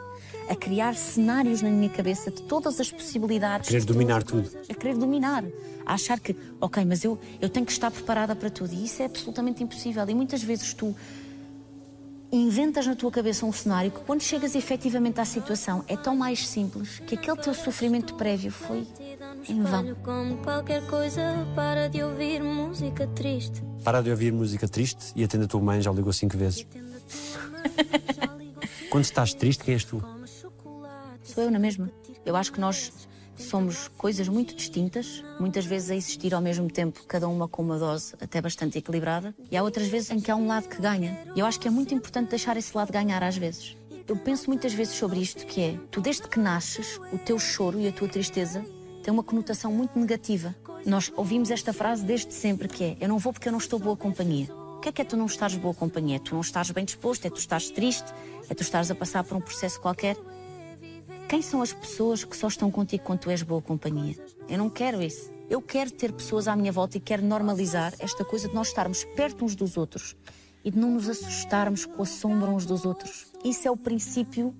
a 0.48 0.54
criar 0.54 0.94
cenários 0.94 1.62
na 1.62 1.70
minha 1.70 1.88
cabeça 1.88 2.30
de 2.30 2.42
todas 2.42 2.80
as 2.80 2.90
possibilidades. 2.90 3.68
Querer 3.68 3.80
de 3.80 3.86
dominar 3.86 4.22
tudo. 4.22 4.50
A 4.68 4.74
querer 4.74 4.96
dominar. 4.96 5.44
A 5.84 5.94
achar 5.94 6.20
que, 6.20 6.36
ok, 6.60 6.84
mas 6.84 7.04
eu, 7.04 7.18
eu 7.40 7.48
tenho 7.48 7.66
que 7.66 7.72
estar 7.72 7.90
preparada 7.90 8.34
para 8.34 8.50
tudo. 8.50 8.72
E 8.72 8.84
isso 8.84 9.02
é 9.02 9.06
absolutamente 9.06 9.62
impossível. 9.62 10.08
E 10.08 10.14
muitas 10.14 10.42
vezes 10.42 10.74
tu 10.74 10.94
inventas 12.32 12.86
na 12.86 12.96
tua 12.96 13.10
cabeça 13.10 13.44
um 13.44 13.52
cenário 13.52 13.90
que, 13.90 14.00
quando 14.00 14.22
chegas 14.22 14.54
efetivamente 14.54 15.20
à 15.20 15.24
situação, 15.24 15.84
é 15.86 15.96
tão 15.96 16.16
mais 16.16 16.48
simples 16.48 16.98
que 17.00 17.14
aquele 17.14 17.36
teu 17.36 17.52
sofrimento 17.52 18.14
prévio 18.14 18.50
foi 18.50 18.86
em 19.48 19.62
vão. 19.62 19.94
Como 20.02 20.38
qualquer 20.38 20.86
coisa, 20.86 21.20
para 21.54 21.88
de 21.88 22.02
ouvir 22.02 22.42
música 22.42 23.06
triste. 23.08 23.62
Para 23.84 24.00
de 24.00 24.10
ouvir 24.10 24.32
música 24.32 24.66
triste 24.66 25.12
e 25.14 25.22
atende 25.22 25.44
a 25.44 25.48
tua 25.48 25.60
mãe, 25.60 25.82
já 25.82 25.92
ligou 25.92 26.12
cinco 26.12 26.38
vezes. 26.38 26.66
Quando 28.90 29.04
estás 29.04 29.34
triste, 29.34 29.64
quem 29.64 29.74
és 29.74 29.84
tu? 29.84 30.02
Sou 31.32 31.42
eu 31.42 31.50
na 31.50 31.58
mesma. 31.58 31.90
Eu 32.26 32.36
acho 32.36 32.52
que 32.52 32.60
nós 32.60 32.92
somos 33.36 33.88
coisas 33.96 34.28
muito 34.28 34.54
distintas, 34.54 35.24
muitas 35.40 35.64
vezes 35.64 35.90
a 35.90 35.96
existir 35.96 36.34
ao 36.34 36.42
mesmo 36.42 36.70
tempo, 36.70 37.02
cada 37.08 37.26
uma 37.26 37.48
com 37.48 37.62
uma 37.62 37.78
dose 37.78 38.14
até 38.20 38.38
bastante 38.38 38.76
equilibrada, 38.76 39.34
e 39.50 39.56
há 39.56 39.62
outras 39.62 39.88
vezes 39.88 40.10
em 40.10 40.20
que 40.20 40.30
há 40.30 40.36
um 40.36 40.46
lado 40.46 40.68
que 40.68 40.78
ganha. 40.78 41.26
E 41.34 41.40
eu 41.40 41.46
acho 41.46 41.58
que 41.58 41.66
é 41.66 41.70
muito 41.70 41.94
importante 41.94 42.28
deixar 42.28 42.58
esse 42.58 42.76
lado 42.76 42.92
ganhar 42.92 43.22
às 43.22 43.34
vezes. 43.34 43.74
Eu 44.06 44.14
penso 44.14 44.50
muitas 44.50 44.74
vezes 44.74 44.94
sobre 44.94 45.20
isto, 45.20 45.46
que 45.46 45.62
é, 45.62 45.78
tu 45.90 46.02
desde 46.02 46.28
que 46.28 46.38
nasces, 46.38 47.00
o 47.10 47.16
teu 47.16 47.38
choro 47.38 47.80
e 47.80 47.88
a 47.88 47.92
tua 47.92 48.08
tristeza 48.08 48.62
têm 49.02 49.14
uma 49.14 49.22
conotação 49.22 49.72
muito 49.72 49.98
negativa. 49.98 50.54
Nós 50.84 51.10
ouvimos 51.16 51.50
esta 51.50 51.72
frase 51.72 52.04
desde 52.04 52.34
sempre, 52.34 52.68
que 52.68 52.84
é, 52.84 52.96
eu 53.00 53.08
não 53.08 53.18
vou 53.18 53.32
porque 53.32 53.48
eu 53.48 53.52
não 53.52 53.58
estou 53.58 53.78
boa 53.78 53.96
companhia. 53.96 54.54
O 54.76 54.80
que 54.80 54.90
é 54.90 54.92
que 54.92 55.00
é 55.00 55.04
tu 55.04 55.16
não 55.16 55.26
estares 55.26 55.56
boa 55.56 55.72
companhia? 55.72 56.16
É 56.16 56.18
tu 56.18 56.34
não 56.34 56.42
estás 56.42 56.70
bem 56.72 56.84
disposto, 56.84 57.24
é 57.24 57.30
tu 57.30 57.38
estás 57.38 57.70
triste, 57.70 58.12
é 58.50 58.54
tu 58.54 58.62
estás 58.62 58.90
a 58.90 58.94
passar 58.94 59.24
por 59.24 59.36
um 59.36 59.40
processo 59.40 59.80
qualquer. 59.80 60.16
Quem 61.32 61.40
são 61.40 61.62
as 61.62 61.72
pessoas 61.72 62.24
que 62.24 62.36
só 62.36 62.46
estão 62.46 62.70
contigo 62.70 63.04
quando 63.04 63.20
tu 63.20 63.30
és 63.30 63.42
boa 63.42 63.62
companhia? 63.62 64.14
Eu 64.46 64.58
não 64.58 64.68
quero 64.68 65.00
isso. 65.00 65.32
Eu 65.48 65.62
quero 65.62 65.90
ter 65.90 66.12
pessoas 66.12 66.46
à 66.46 66.54
minha 66.54 66.70
volta 66.70 66.98
e 66.98 67.00
quero 67.00 67.24
normalizar 67.24 67.94
esta 67.98 68.22
coisa 68.22 68.48
de 68.48 68.54
nós 68.54 68.68
estarmos 68.68 69.02
perto 69.16 69.42
uns 69.42 69.56
dos 69.56 69.78
outros 69.78 70.14
e 70.62 70.70
de 70.70 70.78
não 70.78 70.90
nos 70.90 71.08
assustarmos 71.08 71.86
com 71.86 72.02
a 72.02 72.04
sombra 72.04 72.50
uns 72.50 72.66
dos 72.66 72.84
outros. 72.84 73.28
Isso 73.42 73.66
é 73.66 73.70
o 73.70 73.78
princípio 73.78 74.54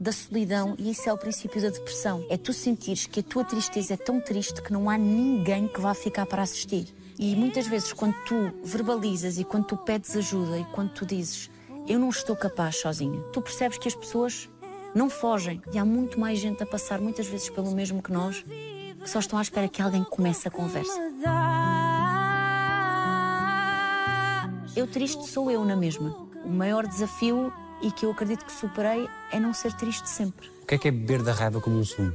da 0.00 0.10
solidão 0.10 0.74
e 0.76 0.90
isso 0.90 1.08
é 1.08 1.12
o 1.12 1.16
princípio 1.16 1.62
da 1.62 1.68
depressão. 1.68 2.26
É 2.28 2.36
tu 2.36 2.52
sentires 2.52 3.06
que 3.06 3.20
a 3.20 3.22
tua 3.22 3.44
tristeza 3.44 3.94
é 3.94 3.96
tão 3.96 4.20
triste 4.20 4.60
que 4.60 4.72
não 4.72 4.90
há 4.90 4.98
ninguém 4.98 5.68
que 5.68 5.80
vá 5.80 5.94
ficar 5.94 6.26
para 6.26 6.42
assistir. 6.42 6.92
E 7.16 7.36
muitas 7.36 7.68
vezes, 7.68 7.92
quando 7.92 8.16
tu 8.24 8.52
verbalizas 8.64 9.38
e 9.38 9.44
quando 9.44 9.66
tu 9.66 9.76
pedes 9.76 10.16
ajuda 10.16 10.58
e 10.58 10.64
quando 10.74 10.92
tu 10.92 11.06
dizes 11.06 11.48
eu 11.88 12.00
não 12.00 12.08
estou 12.08 12.34
capaz 12.34 12.80
sozinha, 12.80 13.20
tu 13.32 13.40
percebes 13.40 13.78
que 13.78 13.86
as 13.86 13.94
pessoas 13.94 14.50
não 14.96 15.10
fogem. 15.10 15.60
E 15.72 15.78
há 15.78 15.84
muito 15.84 16.18
mais 16.18 16.38
gente 16.38 16.62
a 16.62 16.66
passar, 16.66 16.98
muitas 17.00 17.26
vezes 17.26 17.50
pelo 17.50 17.70
mesmo 17.72 18.02
que 18.02 18.10
nós, 18.10 18.42
que 18.42 19.10
só 19.10 19.18
estão 19.18 19.38
à 19.38 19.42
espera 19.42 19.68
que 19.68 19.82
alguém 19.82 20.02
comece 20.02 20.48
a 20.48 20.50
conversa. 20.50 20.98
Eu 24.74 24.86
triste 24.86 25.26
sou 25.26 25.50
eu 25.50 25.64
na 25.64 25.76
mesma. 25.76 26.10
O 26.44 26.48
maior 26.48 26.86
desafio 26.86 27.52
e 27.82 27.90
que 27.90 28.06
eu 28.06 28.10
acredito 28.10 28.44
que 28.44 28.52
superei 28.52 29.06
é 29.30 29.38
não 29.38 29.52
ser 29.52 29.74
triste 29.74 30.08
sempre. 30.08 30.48
O 30.62 30.66
que 30.66 30.74
é 30.74 30.78
que 30.78 30.88
é 30.88 30.90
beber 30.90 31.22
da 31.22 31.32
raiva 31.32 31.60
como 31.60 31.78
um 31.78 31.84
sumo? 31.84 32.14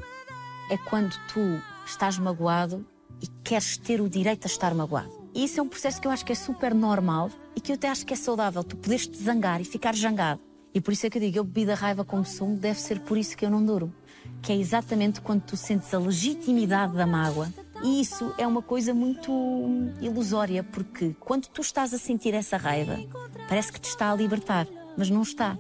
É 0.69 0.77
quando 0.77 1.15
tu 1.27 1.39
estás 1.85 2.17
magoado 2.17 2.85
e 3.21 3.27
queres 3.43 3.77
ter 3.77 4.01
o 4.01 4.09
direito 4.09 4.45
a 4.45 4.47
estar 4.47 4.73
magoado. 4.73 5.21
E 5.33 5.43
isso 5.43 5.59
é 5.59 5.63
um 5.63 5.67
processo 5.67 6.01
que 6.01 6.07
eu 6.07 6.11
acho 6.11 6.25
que 6.25 6.31
é 6.31 6.35
super 6.35 6.73
normal 6.73 7.29
e 7.55 7.61
que 7.61 7.71
eu 7.71 7.75
até 7.75 7.89
acho 7.89 8.05
que 8.05 8.13
é 8.13 8.17
saudável. 8.17 8.63
Tu 8.63 8.75
poderes 8.75 9.07
te 9.07 9.17
zangar 9.17 9.61
e 9.61 9.65
ficar 9.65 9.95
zangado. 9.95 10.41
E 10.74 10.80
por 10.80 10.94
isso 10.94 11.06
é 11.06 11.10
que 11.10 11.18
eu 11.18 11.22
digo, 11.22 11.38
eu 11.38 11.44
bebi 11.44 11.66
da 11.66 11.75
raiva 11.75 12.06
como 12.06 12.24
sumo, 12.25 12.56
deve 12.56 12.80
ser 12.80 13.00
por 13.01 13.18
isso 13.18 13.36
que 13.36 13.46
eu 13.46 13.50
não 13.50 13.63
duro. 13.63 13.94
Que 14.42 14.54
é 14.54 14.56
exatamente 14.56 15.22
quando 15.22 15.42
tu 15.42 15.58
sentes 15.58 15.94
a 15.94 16.00
legitimidade 16.00 16.96
da 16.96 17.06
mágoa. 17.06 17.51
E 17.84 18.00
isso 18.00 18.34
é 18.38 18.46
uma 18.46 18.62
coisa 18.62 18.94
muito 18.94 19.32
ilusória, 20.00 20.63
porque 20.63 21.16
quando 21.20 21.48
tu 21.48 21.62
estás 21.62 21.94
a 21.94 21.98
sentir 21.98 22.34
essa 22.34 22.56
raiva, 22.56 22.98
parece 23.50 23.72
que 23.72 23.82
te 23.82 23.90
está 23.90 24.12
a 24.12 24.16
libertar, 24.16 24.68
mas 24.98 25.10
não 25.10 25.24
está. 25.24 25.58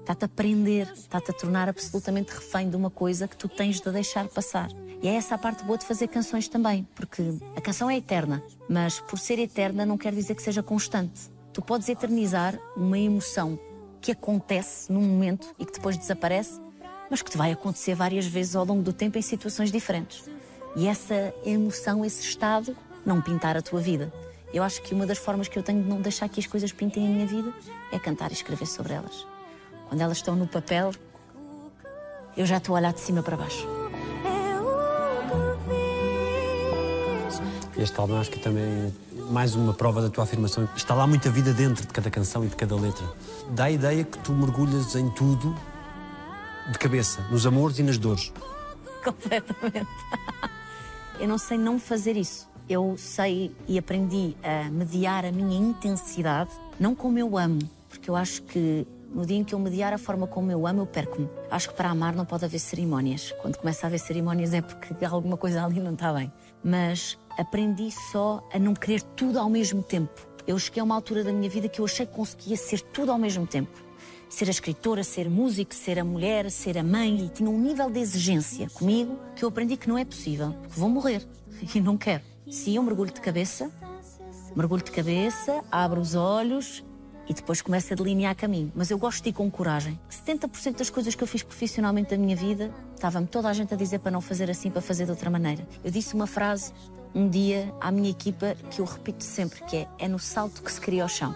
Está-te 0.00 0.24
a 0.24 0.28
prender, 0.28 0.92
está-te 0.92 1.30
a 1.30 1.34
tornar 1.34 1.68
absolutamente 1.68 2.32
refém 2.32 2.68
de 2.68 2.76
uma 2.76 2.90
coisa 2.90 3.26
que 3.26 3.36
tu 3.36 3.48
tens 3.48 3.80
de 3.80 3.90
deixar 3.90 4.28
passar. 4.28 4.68
E 5.02 5.08
é 5.08 5.14
essa 5.14 5.34
a 5.34 5.38
parte 5.38 5.64
boa 5.64 5.78
de 5.78 5.84
fazer 5.84 6.08
canções 6.08 6.48
também, 6.48 6.86
porque 6.94 7.22
a 7.54 7.60
canção 7.60 7.88
é 7.88 7.96
eterna, 7.96 8.42
mas 8.68 9.00
por 9.00 9.18
ser 9.18 9.38
eterna 9.38 9.86
não 9.86 9.98
quer 9.98 10.12
dizer 10.12 10.34
que 10.34 10.42
seja 10.42 10.62
constante. 10.62 11.30
Tu 11.52 11.62
podes 11.62 11.88
eternizar 11.88 12.58
uma 12.76 12.98
emoção 12.98 13.58
que 14.06 14.12
acontece 14.12 14.92
num 14.92 15.00
momento 15.00 15.52
e 15.58 15.66
que 15.66 15.72
depois 15.72 15.96
desaparece, 15.96 16.60
mas 17.10 17.22
que 17.22 17.30
te 17.30 17.36
vai 17.36 17.50
acontecer 17.50 17.96
várias 17.96 18.24
vezes 18.24 18.54
ao 18.54 18.64
longo 18.64 18.80
do 18.80 18.92
tempo 18.92 19.18
em 19.18 19.22
situações 19.22 19.72
diferentes. 19.72 20.30
E 20.76 20.86
essa 20.86 21.34
emoção, 21.44 22.04
esse 22.04 22.22
estado, 22.22 22.76
não 23.04 23.20
pintar 23.20 23.56
a 23.56 23.62
tua 23.62 23.80
vida. 23.80 24.12
Eu 24.54 24.62
acho 24.62 24.80
que 24.82 24.94
uma 24.94 25.06
das 25.06 25.18
formas 25.18 25.48
que 25.48 25.58
eu 25.58 25.62
tenho 25.62 25.82
de 25.82 25.88
não 25.88 26.00
deixar 26.00 26.28
que 26.28 26.38
as 26.38 26.46
coisas 26.46 26.70
pintem 26.70 27.04
a 27.04 27.10
minha 27.10 27.26
vida 27.26 27.52
é 27.90 27.98
cantar 27.98 28.30
e 28.30 28.34
escrever 28.34 28.66
sobre 28.66 28.92
elas. 28.92 29.26
Quando 29.88 30.00
elas 30.00 30.18
estão 30.18 30.36
no 30.36 30.46
papel, 30.46 30.92
eu 32.36 32.46
já 32.46 32.58
estou 32.58 32.76
a 32.76 32.78
olhar 32.78 32.92
de 32.92 33.00
cima 33.00 33.24
para 33.24 33.36
baixo. 33.36 33.66
Este 37.76 37.98
álbum 37.98 38.20
acho 38.20 38.30
que 38.30 38.38
também 38.38 38.62
é 38.62 39.05
mais 39.30 39.54
uma 39.54 39.72
prova 39.72 40.02
da 40.02 40.08
tua 40.08 40.24
afirmação. 40.24 40.68
Está 40.76 40.94
lá 40.94 41.06
muita 41.06 41.30
vida 41.30 41.52
dentro 41.52 41.86
de 41.86 41.92
cada 41.92 42.10
canção 42.10 42.44
e 42.44 42.48
de 42.48 42.56
cada 42.56 42.74
letra. 42.76 43.04
Dá 43.50 43.64
a 43.64 43.70
ideia 43.70 44.04
que 44.04 44.18
tu 44.18 44.32
mergulhas 44.32 44.94
em 44.94 45.08
tudo 45.10 45.54
de 46.70 46.78
cabeça, 46.78 47.20
nos 47.30 47.46
amores 47.46 47.78
e 47.78 47.82
nas 47.82 47.98
dores. 47.98 48.32
Completamente. 49.02 49.86
Eu 51.18 51.28
não 51.28 51.38
sei 51.38 51.56
não 51.56 51.78
fazer 51.78 52.16
isso. 52.16 52.48
Eu 52.68 52.96
sei 52.98 53.54
e 53.68 53.78
aprendi 53.78 54.36
a 54.42 54.68
mediar 54.70 55.24
a 55.24 55.30
minha 55.30 55.56
intensidade, 55.56 56.50
não 56.80 56.96
como 56.96 57.16
eu 57.16 57.38
amo, 57.38 57.60
porque 57.88 58.10
eu 58.10 58.16
acho 58.16 58.42
que 58.42 58.84
no 59.14 59.24
dia 59.24 59.36
em 59.36 59.44
que 59.44 59.54
eu 59.54 59.58
mediar 59.60 59.92
a 59.92 59.98
forma 59.98 60.26
como 60.26 60.50
eu 60.50 60.66
amo, 60.66 60.80
eu 60.80 60.86
perco-me. 60.86 61.28
Acho 61.48 61.68
que 61.68 61.76
para 61.76 61.90
amar 61.90 62.12
não 62.12 62.24
pode 62.24 62.44
haver 62.44 62.58
cerimónias. 62.58 63.32
Quando 63.40 63.56
começa 63.56 63.86
a 63.86 63.88
haver 63.88 64.00
cerimónias 64.00 64.52
é 64.52 64.60
porque 64.60 65.04
alguma 65.04 65.36
coisa 65.36 65.64
ali 65.64 65.78
não 65.78 65.94
está 65.94 66.12
bem. 66.12 66.30
Mas 66.62 67.16
aprendi 67.36 67.90
só 67.90 68.46
a 68.52 68.58
não 68.58 68.74
querer 68.74 69.02
tudo 69.02 69.38
ao 69.38 69.48
mesmo 69.48 69.82
tempo. 69.82 70.26
Eu 70.46 70.58
cheguei 70.58 70.80
a 70.80 70.84
uma 70.84 70.94
altura 70.94 71.24
da 71.24 71.32
minha 71.32 71.50
vida 71.50 71.68
que 71.68 71.80
eu 71.80 71.84
achei 71.84 72.06
que 72.06 72.14
conseguia 72.14 72.56
ser 72.56 72.80
tudo 72.80 73.10
ao 73.10 73.18
mesmo 73.18 73.46
tempo. 73.46 73.84
Ser 74.28 74.46
a 74.46 74.50
escritora, 74.50 75.02
ser 75.02 75.28
músico, 75.28 75.74
ser 75.74 75.98
a 75.98 76.04
mulher, 76.04 76.50
ser 76.50 76.78
a 76.78 76.82
mãe. 76.82 77.24
E 77.24 77.28
tinha 77.28 77.50
um 77.50 77.58
nível 77.58 77.90
de 77.90 78.00
exigência 78.00 78.68
comigo 78.70 79.18
que 79.34 79.44
eu 79.44 79.48
aprendi 79.48 79.76
que 79.76 79.88
não 79.88 79.98
é 79.98 80.04
possível. 80.04 80.52
Porque 80.52 80.78
vou 80.80 80.88
morrer. 80.88 81.26
E 81.74 81.80
não 81.80 81.96
quero. 81.96 82.22
Se 82.50 82.74
eu 82.74 82.82
mergulho 82.82 83.10
de 83.10 83.20
cabeça, 83.20 83.70
mergulho 84.54 84.82
de 84.82 84.90
cabeça, 84.90 85.64
abro 85.70 86.00
os 86.00 86.14
olhos 86.14 86.84
e 87.28 87.34
depois 87.34 87.60
começo 87.60 87.92
a 87.92 87.96
delinear 87.96 88.36
caminho. 88.36 88.72
Mas 88.74 88.90
eu 88.90 88.98
gosto 88.98 89.22
de 89.22 89.30
ir 89.30 89.32
com 89.32 89.50
coragem. 89.50 89.98
70% 90.10 90.78
das 90.78 90.90
coisas 90.90 91.14
que 91.14 91.22
eu 91.22 91.26
fiz 91.26 91.42
profissionalmente 91.42 92.10
da 92.10 92.16
minha 92.16 92.36
vida, 92.36 92.72
estava-me 92.94 93.26
toda 93.26 93.48
a 93.48 93.52
gente 93.52 93.74
a 93.74 93.76
dizer 93.76 93.98
para 93.98 94.10
não 94.10 94.20
fazer 94.20 94.50
assim, 94.50 94.70
para 94.70 94.80
fazer 94.80 95.04
de 95.04 95.10
outra 95.10 95.28
maneira. 95.28 95.66
Eu 95.82 95.90
disse 95.90 96.14
uma 96.14 96.26
frase 96.26 96.72
um 97.16 97.30
dia 97.30 97.74
à 97.80 97.90
minha 97.90 98.10
equipa 98.10 98.54
que 98.70 98.78
eu 98.78 98.84
repito 98.84 99.24
sempre, 99.24 99.64
que 99.64 99.78
é 99.78 99.88
é 99.98 100.06
no 100.06 100.18
salto 100.18 100.62
que 100.62 100.70
se 100.70 100.78
cria 100.78 101.02
o 101.02 101.08
chão. 101.08 101.34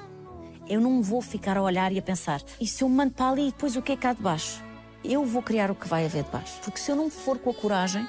Eu 0.68 0.78
não 0.78 1.02
vou 1.02 1.22
ficar 1.22 1.56
a 1.56 1.62
olhar 1.62 1.90
e 1.90 1.98
a 1.98 2.02
pensar, 2.02 2.42
e 2.60 2.66
se 2.66 2.84
eu 2.84 2.88
mando 2.88 3.14
para 3.14 3.30
ali 3.30 3.48
e 3.48 3.50
depois 3.50 3.74
o 3.76 3.82
que 3.82 3.92
é 3.92 3.96
cá 3.96 4.12
de 4.12 4.22
baixo? 4.22 4.62
Eu 5.02 5.24
vou 5.24 5.42
criar 5.42 5.70
o 5.70 5.74
que 5.74 5.88
vai 5.88 6.04
haver 6.04 6.24
de 6.24 6.30
baixo. 6.30 6.60
Porque 6.62 6.78
se 6.78 6.90
eu 6.90 6.96
não 6.96 7.08
for 7.08 7.38
com 7.38 7.48
a 7.48 7.54
coragem, 7.54 8.06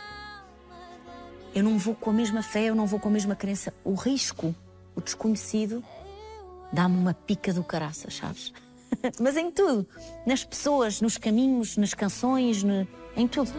eu 1.55 1.63
não 1.63 1.77
vou 1.77 1.95
com 1.95 2.09
a 2.09 2.13
mesma 2.13 2.43
fé, 2.43 2.65
eu 2.65 2.75
não 2.75 2.85
vou 2.85 2.99
com 2.99 3.07
a 3.07 3.11
mesma 3.11 3.37
crença. 3.37 3.73
O 3.85 3.93
risco, 3.93 4.53
o 4.93 4.99
desconhecido, 4.99 5.81
dá-me 6.73 6.97
uma 6.97 7.13
pica 7.13 7.53
do 7.53 7.63
caraças, 7.63 8.17
sabes? 8.17 8.51
Mas 9.17 9.37
em 9.37 9.49
tudo. 9.49 9.87
Nas 10.27 10.43
pessoas, 10.43 10.99
nos 10.99 11.17
caminhos, 11.17 11.77
nas 11.77 11.93
canções, 11.93 12.63
no... 12.63 12.85
em 13.15 13.29
tudo. 13.29 13.49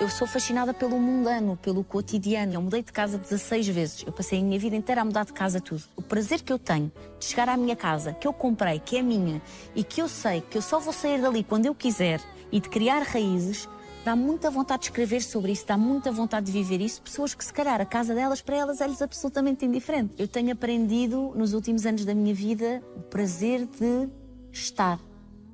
Eu 0.00 0.08
sou 0.08 0.28
fascinada 0.28 0.72
pelo 0.72 0.96
mundano, 1.00 1.56
pelo 1.56 1.82
cotidiano. 1.82 2.54
Eu 2.54 2.62
mudei 2.62 2.84
de 2.84 2.92
casa 2.92 3.18
16 3.18 3.66
vezes. 3.66 4.04
Eu 4.06 4.12
passei 4.12 4.38
a 4.38 4.42
minha 4.42 4.56
vida 4.56 4.76
inteira 4.76 5.00
a 5.00 5.04
mudar 5.04 5.24
de 5.24 5.32
casa 5.32 5.60
tudo. 5.60 5.82
O 5.96 6.02
prazer 6.02 6.40
que 6.40 6.52
eu 6.52 6.58
tenho 6.58 6.92
de 7.18 7.24
chegar 7.24 7.48
à 7.48 7.56
minha 7.56 7.74
casa, 7.74 8.12
que 8.12 8.26
eu 8.26 8.32
comprei, 8.32 8.78
que 8.78 8.96
é 8.96 9.02
minha, 9.02 9.42
e 9.74 9.82
que 9.82 10.00
eu 10.00 10.08
sei 10.08 10.40
que 10.40 10.56
eu 10.56 10.62
só 10.62 10.78
vou 10.78 10.92
sair 10.92 11.20
dali 11.20 11.42
quando 11.42 11.66
eu 11.66 11.74
quiser, 11.74 12.20
e 12.52 12.60
de 12.60 12.68
criar 12.68 13.02
raízes, 13.02 13.68
dá 14.04 14.14
muita 14.14 14.52
vontade 14.52 14.82
de 14.82 14.86
escrever 14.90 15.20
sobre 15.20 15.50
isso, 15.50 15.66
dá 15.66 15.76
muita 15.76 16.12
vontade 16.12 16.46
de 16.46 16.52
viver 16.52 16.80
isso. 16.80 17.02
Pessoas 17.02 17.34
que, 17.34 17.44
se 17.44 17.52
calhar, 17.52 17.80
a 17.80 17.84
casa 17.84 18.14
delas, 18.14 18.40
para 18.40 18.54
elas, 18.54 18.80
é-lhes 18.80 19.02
absolutamente 19.02 19.66
indiferente. 19.66 20.14
Eu 20.16 20.28
tenho 20.28 20.52
aprendido, 20.52 21.32
nos 21.34 21.54
últimos 21.54 21.84
anos 21.84 22.04
da 22.04 22.14
minha 22.14 22.32
vida, 22.32 22.80
o 22.94 23.00
prazer 23.00 23.66
de 23.66 24.08
estar, 24.52 25.00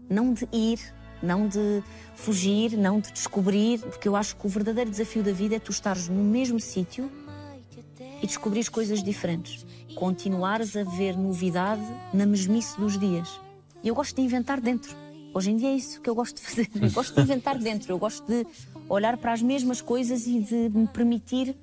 não 0.07 0.35
de 0.35 0.47
ir, 0.53 0.79
não 1.25 1.49
de 1.49 1.83
fugir, 2.15 2.77
não 2.77 3.01
de 3.01 3.13
descobrir, 3.13 3.81
porque 3.81 4.07
eu 4.07 4.15
acho 4.15 4.37
que 4.37 4.47
o 4.47 4.49
verdadeiro 4.49 4.91
desafio 4.91 5.23
da 5.23 5.33
vida 5.33 5.57
é 5.57 5.59
tu 5.59 5.71
estares 5.71 6.09
no 6.09 6.23
mesmo 6.23 6.61
sítio 6.61 7.11
e 8.23 8.27
descobrir 8.27 8.69
coisas 8.71 9.03
diferentes. 9.03 9.67
Continuares 9.95 10.77
a 10.77 10.85
ver 10.85 11.17
novidade 11.17 11.83
na 12.13 12.27
mesmice 12.27 12.79
dos 12.79 12.99
dias. 12.99 13.29
E 13.83 13.89
eu 13.89 13.95
gosto 13.95 14.17
de 14.17 14.23
inventar 14.23 14.61
dentro. 14.61 14.95
Hoje 15.33 15.51
em 15.51 15.57
dia 15.57 15.69
é 15.69 15.75
isso 15.75 16.01
que 16.01 16.09
eu 16.09 16.15
gosto 16.15 16.37
de 16.37 16.43
fazer. 16.43 16.71
Eu 16.81 16.91
gosto 16.91 17.15
de 17.15 17.21
inventar 17.21 17.59
dentro. 17.59 17.93
Eu 17.93 17.99
gosto 17.99 18.25
de 18.27 18.47
olhar 18.89 19.17
para 19.17 19.33
as 19.33 19.43
mesmas 19.43 19.81
coisas 19.81 20.27
e 20.27 20.41
de 20.41 20.71
me 20.71 20.87
permitir 20.87 21.57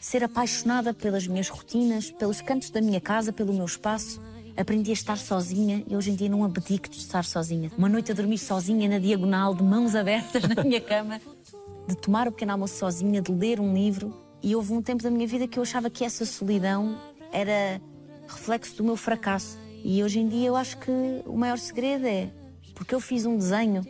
ser 0.00 0.22
apaixonada 0.22 0.94
pelas 0.94 1.26
minhas 1.26 1.48
rotinas, 1.48 2.10
pelos 2.10 2.40
cantos 2.40 2.70
da 2.70 2.80
minha 2.80 3.00
casa, 3.00 3.32
pelo 3.32 3.52
meu 3.52 3.66
espaço. 3.66 4.20
Aprendi 4.58 4.90
a 4.90 4.92
estar 4.92 5.16
sozinha 5.16 5.84
e 5.86 5.94
hoje 5.94 6.10
em 6.10 6.16
dia 6.16 6.28
não 6.28 6.42
abdico 6.42 6.88
de 6.88 6.96
estar 6.96 7.24
sozinha. 7.24 7.70
Uma 7.78 7.88
noite 7.88 8.10
a 8.10 8.14
dormir 8.14 8.38
sozinha 8.38 8.88
na 8.88 8.98
diagonal, 8.98 9.54
de 9.54 9.62
mãos 9.62 9.94
abertas 9.94 10.42
na 10.42 10.64
minha 10.64 10.80
cama, 10.80 11.20
de 11.86 11.96
tomar 11.96 12.26
o 12.26 12.32
pequeno 12.32 12.50
almoço 12.50 12.74
sozinha, 12.74 13.22
de 13.22 13.30
ler 13.30 13.60
um 13.60 13.72
livro. 13.72 14.12
E 14.42 14.56
houve 14.56 14.72
um 14.72 14.82
tempo 14.82 15.00
da 15.00 15.12
minha 15.12 15.28
vida 15.28 15.46
que 15.46 15.60
eu 15.60 15.62
achava 15.62 15.88
que 15.88 16.04
essa 16.04 16.26
solidão 16.26 16.98
era 17.30 17.80
reflexo 18.26 18.76
do 18.76 18.82
meu 18.82 18.96
fracasso. 18.96 19.56
E 19.84 20.02
hoje 20.02 20.18
em 20.18 20.28
dia 20.28 20.48
eu 20.48 20.56
acho 20.56 20.76
que 20.78 20.90
o 21.24 21.36
maior 21.36 21.58
segredo 21.58 22.08
é 22.08 22.28
porque 22.74 22.92
eu 22.92 23.00
fiz 23.00 23.24
um 23.26 23.38
desenho, 23.38 23.82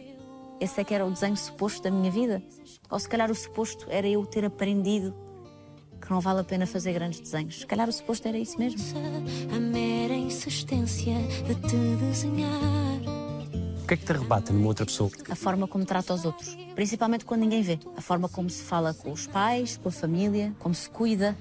esse 0.61 0.79
é 0.79 0.85
que 0.85 0.93
era 0.93 1.07
o 1.07 1.11
desenho 1.11 1.37
suposto 1.39 1.83
da 1.83 1.91
minha 1.91 2.11
vida? 2.11 2.43
Ou 2.91 2.99
se 2.99 3.09
calhar 3.09 3.31
o 3.31 3.35
suposto 3.35 3.87
era 3.89 4.07
eu 4.07 4.27
ter 4.27 4.45
aprendido 4.45 5.15
que 6.09 6.13
não 6.15 6.21
vale 6.23 6.41
a 6.41 6.45
pena 6.45 6.67
fazer 6.67 6.95
grandes 6.95 7.21
desenhos. 7.21 7.61
Se 7.61 7.67
calhar 7.67 7.87
o 7.87 7.93
suposto 7.93 8.27
era 8.27 8.39
isso 8.39 8.59
mesmo. 8.59 8.81
A 9.55 9.61
mera 9.61 10.15
insistência 10.15 11.15
de 11.47 11.55
te 11.55 11.77
desenhar. 12.01 12.51
O 13.83 13.87
que 13.87 13.93
é 13.93 13.97
que 13.97 14.07
te 14.07 14.13
arrebata 14.13 14.51
numa 14.51 14.69
outra 14.69 14.87
pessoa? 14.87 15.11
A 15.31 15.37
forma 15.37 15.69
como 15.69 15.85
trata 15.85 16.15
os 16.15 16.25
outros, 16.25 16.57
principalmente 16.75 17.27
quando 17.27 17.43
ninguém 17.43 17.61
vê. 17.61 17.79
A 17.95 18.01
forma 18.01 18.27
como 18.27 18.49
se 18.49 18.63
fala 18.63 18.95
com 18.95 19.13
os 19.13 19.27
pais, 19.27 19.77
com 19.77 19.91
a 19.91 19.93
família, 19.93 20.55
como 20.59 20.75
se 20.75 20.89
cuida. 20.89 21.37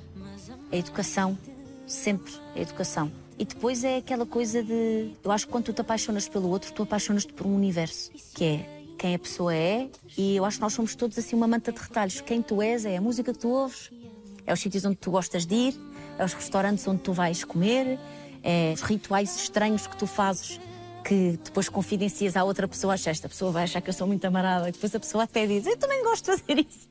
A 0.70 0.76
educação, 0.76 1.38
sempre 1.86 2.34
a 2.54 2.60
educação. 2.60 3.10
E 3.40 3.46
depois 3.46 3.86
é 3.86 3.98
aquela 3.98 4.26
coisa 4.26 4.62
de. 4.62 5.12
Eu 5.24 5.32
acho 5.32 5.46
que 5.46 5.52
quando 5.52 5.66
tu 5.66 5.74
te 5.74 5.80
apaixonas 5.80 6.28
pelo 6.28 6.50
outro, 6.50 6.74
tu 6.74 6.84
apaixonas-te 6.84 7.32
por 7.32 7.48
um 7.48 7.56
universo, 7.56 8.12
que 8.34 8.44
é 8.44 8.78
quem 8.98 9.16
a 9.16 9.20
pessoa 9.20 9.54
é, 9.54 9.88
e 10.18 10.36
eu 10.36 10.44
acho 10.44 10.58
que 10.58 10.62
nós 10.62 10.74
somos 10.74 10.96
todos 10.96 11.18
assim 11.18 11.36
uma 11.36 11.48
manta 11.48 11.72
de 11.72 11.80
retalhos. 11.80 12.20
Quem 12.20 12.42
tu 12.42 12.62
és 12.62 12.84
é 12.84 12.98
a 12.98 13.02
música 13.02 13.32
que 13.32 13.40
tu 13.40 13.48
ouves, 13.48 13.92
é 14.48 14.54
os 14.54 14.60
sítios 14.60 14.86
onde 14.86 14.96
tu 14.96 15.12
gostas 15.12 15.46
de 15.46 15.54
ir, 15.54 15.76
é 16.18 16.26
os 16.26 16.34
restaurantes 16.34 16.88
onde 16.88 17.02
tu 17.02 17.14
vais 17.14 17.44
comer, 17.44 18.00
é 18.42 18.72
os 18.74 18.82
rituais 18.82 19.36
estranhos 19.36 19.86
que 19.86 19.98
tu 19.98 20.08
fazes 20.08 20.60
que 21.04 21.40
depois 21.42 21.70
confidencias 21.70 22.36
à 22.36 22.44
outra 22.44 22.68
pessoa, 22.68 22.94
achas 22.94 23.08
esta 23.08 23.30
pessoa 23.30 23.50
vai 23.50 23.64
achar 23.64 23.82
que 23.82 23.90
eu 23.90 23.94
sou 23.94 24.06
muito 24.06 24.26
amarada, 24.26 24.72
depois 24.72 24.94
a 24.94 25.00
pessoa 25.00 25.24
até 25.24 25.48
diz, 25.48 25.66
eu 25.66 25.78
também 25.78 26.04
gosto 26.04 26.32
de 26.32 26.38
fazer 26.38 26.60
isso. 26.60 26.90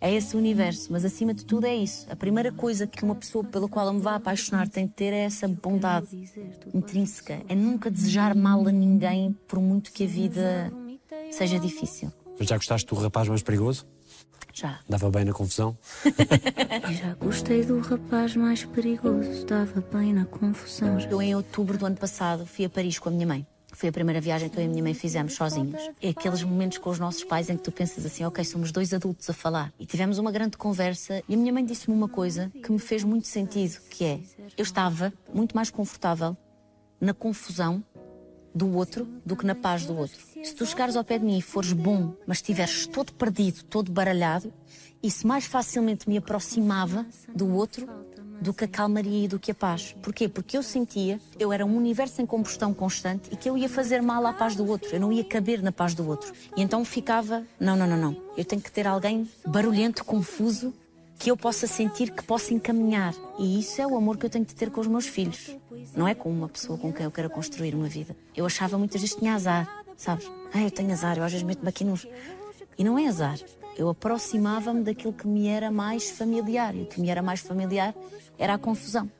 É 0.00 0.12
esse 0.12 0.34
o 0.34 0.38
universo, 0.38 0.90
mas 0.90 1.04
acima 1.04 1.32
de 1.32 1.44
tudo 1.44 1.66
é 1.66 1.76
isso. 1.76 2.06
A 2.10 2.16
primeira 2.16 2.50
coisa 2.50 2.86
que 2.86 3.04
uma 3.04 3.14
pessoa 3.14 3.44
pela 3.44 3.68
qual 3.68 3.86
eu 3.86 3.92
me 3.92 4.00
vá 4.00 4.16
apaixonar 4.16 4.68
tem 4.68 4.86
de 4.86 4.92
ter 4.94 5.12
é 5.12 5.24
essa 5.24 5.46
bondade 5.46 6.08
intrínseca. 6.74 7.40
É 7.48 7.54
nunca 7.54 7.90
desejar 7.90 8.34
mal 8.34 8.66
a 8.66 8.72
ninguém, 8.72 9.36
por 9.46 9.60
muito 9.60 9.92
que 9.92 10.04
a 10.04 10.06
vida 10.06 10.72
seja 11.30 11.58
difícil. 11.60 12.10
Já 12.40 12.56
gostaste 12.56 12.86
do 12.86 12.96
rapaz 12.96 13.28
mais 13.28 13.42
perigoso? 13.42 13.86
Já. 14.52 14.78
Dava 14.88 15.10
bem 15.10 15.24
na 15.24 15.32
confusão? 15.32 15.76
Já 16.92 17.14
gostei 17.14 17.64
do 17.64 17.80
rapaz 17.80 18.36
mais 18.36 18.64
perigoso, 18.64 19.30
estava 19.30 19.80
bem 19.92 20.12
na 20.12 20.26
confusão. 20.26 21.00
Já 21.00 21.10
Eu, 21.10 21.22
em 21.22 21.34
outubro 21.34 21.78
do 21.78 21.86
ano 21.86 21.96
passado, 21.96 22.44
fui 22.44 22.64
a 22.64 22.70
Paris 22.70 22.98
com 22.98 23.08
a 23.08 23.12
minha 23.12 23.26
mãe. 23.26 23.46
Foi 23.74 23.88
a 23.88 23.92
primeira 23.92 24.20
viagem 24.20 24.50
que 24.50 24.58
eu 24.58 24.62
e 24.62 24.66
a 24.66 24.68
minha 24.68 24.82
mãe 24.82 24.92
fizemos 24.92 25.34
sozinhos. 25.34 25.90
É 26.00 26.10
aqueles 26.10 26.42
momentos 26.42 26.76
com 26.76 26.90
os 26.90 26.98
nossos 26.98 27.24
pais 27.24 27.48
em 27.48 27.56
que 27.56 27.62
tu 27.62 27.72
pensas 27.72 28.04
assim, 28.04 28.22
ok, 28.22 28.44
somos 28.44 28.70
dois 28.70 28.92
adultos 28.92 29.28
a 29.30 29.32
falar. 29.32 29.72
E 29.80 29.86
tivemos 29.86 30.18
uma 30.18 30.30
grande 30.30 30.58
conversa 30.58 31.22
e 31.26 31.34
a 31.34 31.36
minha 31.36 31.52
mãe 31.52 31.64
disse-me 31.64 31.96
uma 31.96 32.08
coisa 32.08 32.52
que 32.62 32.70
me 32.70 32.78
fez 32.78 33.02
muito 33.02 33.26
sentido, 33.26 33.80
que 33.88 34.04
é, 34.04 34.20
eu 34.58 34.62
estava 34.62 35.10
muito 35.32 35.56
mais 35.56 35.70
confortável 35.70 36.36
na 37.00 37.14
confusão 37.14 37.82
do 38.54 38.74
outro 38.74 39.06
do 39.24 39.36
que 39.36 39.46
na 39.46 39.54
paz 39.54 39.86
do 39.86 39.96
outro. 39.96 40.18
Se 40.42 40.54
tu 40.54 40.66
chegares 40.66 40.96
ao 40.96 41.04
pé 41.04 41.18
de 41.18 41.24
mim 41.24 41.38
e 41.38 41.42
fores 41.42 41.72
bom, 41.72 42.14
mas 42.26 42.38
estiveres 42.38 42.86
todo 42.86 43.12
perdido, 43.12 43.62
todo 43.64 43.90
baralhado, 43.92 44.52
isso 45.02 45.26
mais 45.26 45.44
facilmente 45.44 46.08
me 46.08 46.16
aproximava 46.16 47.06
do 47.34 47.52
outro 47.52 47.88
do 48.40 48.52
que 48.52 48.64
a 48.64 48.68
calmaria 48.68 49.24
e 49.24 49.28
do 49.28 49.38
que 49.38 49.52
a 49.52 49.54
paz. 49.54 49.94
Porquê? 50.02 50.28
Porque 50.28 50.58
eu 50.58 50.62
sentia, 50.62 51.20
eu 51.38 51.52
era 51.52 51.64
um 51.64 51.76
universo 51.76 52.20
em 52.20 52.26
combustão 52.26 52.74
constante 52.74 53.28
e 53.32 53.36
que 53.36 53.48
eu 53.48 53.56
ia 53.56 53.68
fazer 53.68 54.02
mal 54.02 54.26
à 54.26 54.32
paz 54.32 54.56
do 54.56 54.66
outro, 54.66 54.90
eu 54.92 55.00
não 55.00 55.12
ia 55.12 55.22
caber 55.22 55.62
na 55.62 55.70
paz 55.70 55.94
do 55.94 56.06
outro. 56.08 56.32
E 56.56 56.62
então 56.62 56.84
ficava, 56.84 57.46
não, 57.58 57.76
não, 57.76 57.86
não, 57.86 57.96
não, 57.96 58.22
eu 58.36 58.44
tenho 58.44 58.60
que 58.60 58.70
ter 58.70 58.86
alguém 58.86 59.28
barulhento, 59.46 60.04
confuso, 60.04 60.74
que 61.18 61.30
eu 61.30 61.36
possa 61.36 61.68
sentir 61.68 62.10
que 62.10 62.24
possa 62.24 62.52
encaminhar. 62.52 63.14
E 63.38 63.60
isso 63.60 63.80
é 63.80 63.86
o 63.86 63.96
amor 63.96 64.16
que 64.16 64.26
eu 64.26 64.30
tenho 64.30 64.44
de 64.44 64.56
ter 64.56 64.70
com 64.70 64.80
os 64.80 64.88
meus 64.88 65.06
filhos. 65.06 65.56
Não 65.96 66.06
é 66.06 66.14
com 66.14 66.30
uma 66.30 66.48
pessoa 66.48 66.78
com 66.78 66.92
quem 66.92 67.04
eu 67.04 67.10
quero 67.10 67.30
construir 67.30 67.74
uma 67.74 67.88
vida. 67.88 68.16
Eu 68.36 68.46
achava 68.46 68.78
muitas 68.78 69.00
vezes 69.00 69.14
que 69.14 69.20
tinha 69.20 69.34
azar, 69.34 69.84
sabes? 69.96 70.30
Ah, 70.52 70.62
eu 70.62 70.70
tenho 70.70 70.92
azar, 70.92 71.16
eu 71.16 71.24
às 71.24 71.32
vezes 71.32 71.46
meto-me 71.46 71.68
aqui 71.68 71.84
nos. 71.84 72.06
E 72.78 72.84
não 72.84 72.98
é 72.98 73.06
azar. 73.06 73.38
Eu 73.76 73.88
aproximava-me 73.88 74.82
daquilo 74.82 75.12
que 75.12 75.26
me 75.26 75.48
era 75.48 75.70
mais 75.70 76.10
familiar. 76.10 76.74
E 76.74 76.82
o 76.82 76.86
que 76.86 77.00
me 77.00 77.08
era 77.08 77.22
mais 77.22 77.40
familiar 77.40 77.94
era 78.38 78.54
a 78.54 78.58
confusão. 78.58 79.10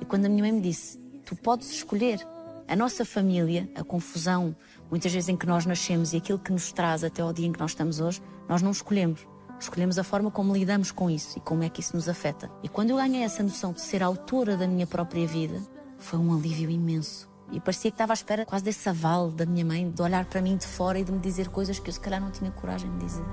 E 0.00 0.04
quando 0.04 0.26
a 0.26 0.28
minha 0.28 0.42
mãe 0.42 0.52
me 0.52 0.60
disse: 0.60 0.98
Tu 1.24 1.36
podes 1.36 1.70
escolher 1.70 2.26
a 2.66 2.76
nossa 2.76 3.04
família, 3.04 3.68
a 3.74 3.82
confusão, 3.82 4.54
muitas 4.90 5.12
vezes 5.12 5.28
em 5.28 5.36
que 5.36 5.46
nós 5.46 5.66
nascemos 5.66 6.12
e 6.12 6.16
aquilo 6.16 6.38
que 6.38 6.52
nos 6.52 6.72
traz 6.72 7.02
até 7.04 7.20
ao 7.20 7.32
dia 7.32 7.46
em 7.46 7.52
que 7.52 7.58
nós 7.58 7.72
estamos 7.72 8.00
hoje, 8.00 8.22
nós 8.48 8.62
não 8.62 8.70
escolhemos. 8.70 9.26
Escolhemos 9.58 9.98
a 9.98 10.04
forma 10.04 10.30
como 10.30 10.54
lidamos 10.54 10.90
com 10.90 11.10
isso 11.10 11.36
e 11.36 11.40
como 11.40 11.62
é 11.62 11.68
que 11.68 11.80
isso 11.80 11.94
nos 11.94 12.08
afeta. 12.08 12.50
E 12.62 12.68
quando 12.68 12.90
eu 12.90 12.96
ganhei 12.96 13.22
essa 13.22 13.42
noção 13.42 13.72
de 13.72 13.80
ser 13.82 14.02
autora 14.02 14.56
da 14.56 14.66
minha 14.66 14.86
própria 14.86 15.26
vida, 15.26 15.60
foi 16.04 16.18
um 16.18 16.34
alívio 16.34 16.70
imenso. 16.70 17.28
E 17.52 17.58
parecia 17.60 17.90
que 17.90 17.94
estava 17.94 18.12
à 18.12 18.14
espera 18.14 18.46
quase 18.46 18.64
desse 18.64 18.88
aval 18.88 19.30
da 19.30 19.44
minha 19.44 19.64
mãe, 19.64 19.90
de 19.90 20.00
olhar 20.00 20.24
para 20.24 20.40
mim 20.40 20.56
de 20.56 20.66
fora 20.66 20.98
e 20.98 21.04
de 21.04 21.10
me 21.10 21.18
dizer 21.18 21.48
coisas 21.48 21.78
que 21.78 21.88
eu 21.88 21.92
se 21.92 22.00
calhar 22.00 22.20
não 22.20 22.30
tinha 22.30 22.50
coragem 22.50 22.90
de 22.92 23.04
dizer. 23.04 23.24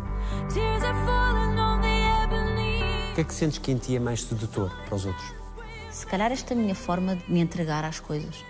O 3.12 3.16
que 3.16 3.22
é 3.22 3.24
que 3.24 3.34
sentes 3.34 3.60
que 3.60 3.72
em 3.72 3.78
ti 3.78 3.96
é 3.96 4.00
mais 4.00 4.24
sedutor 4.24 4.72
para 4.86 4.96
os 4.96 5.06
outros? 5.06 5.34
Se 5.92 6.06
calhar 6.06 6.32
esta 6.32 6.56
minha 6.56 6.76
forma 6.76 7.16
de 7.16 7.32
me 7.32 7.40
entregar 7.40 7.84
às 7.84 8.00
coisas, 8.00 8.44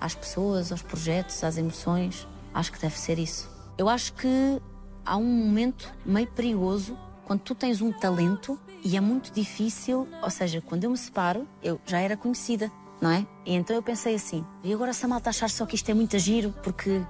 às 0.00 0.14
pessoas, 0.14 0.72
aos 0.72 0.82
projetos, 0.82 1.42
às 1.44 1.56
emoções, 1.56 2.26
acho 2.52 2.72
que 2.72 2.80
deve 2.80 2.98
ser 2.98 3.18
isso. 3.18 3.48
Eu 3.78 3.88
acho 3.88 4.12
que 4.14 4.60
há 5.04 5.16
um 5.16 5.24
momento 5.24 5.92
meio 6.04 6.26
perigoso 6.26 6.96
quando 7.24 7.40
tu 7.40 7.54
tens 7.54 7.80
um 7.80 7.92
talento 7.92 8.58
e 8.84 8.96
é 8.96 9.00
muito 9.00 9.32
difícil, 9.32 10.08
ou 10.22 10.30
seja, 10.30 10.60
quando 10.60 10.84
eu 10.84 10.90
me 10.90 10.98
separo, 10.98 11.46
eu 11.62 11.80
já 11.86 12.00
era 12.00 12.16
conhecida, 12.16 12.70
não 13.02 13.10
é? 13.10 13.26
E 13.44 13.54
então 13.54 13.74
eu 13.74 13.82
pensei 13.82 14.14
assim, 14.14 14.44
e 14.62 14.72
agora 14.72 14.92
se 14.92 15.04
a 15.04 15.08
malta 15.08 15.30
achar 15.30 15.50
só 15.50 15.66
que 15.66 15.74
isto 15.74 15.90
é 15.90 15.94
muito 15.94 16.16
giro 16.20 16.54
porque 16.62 17.02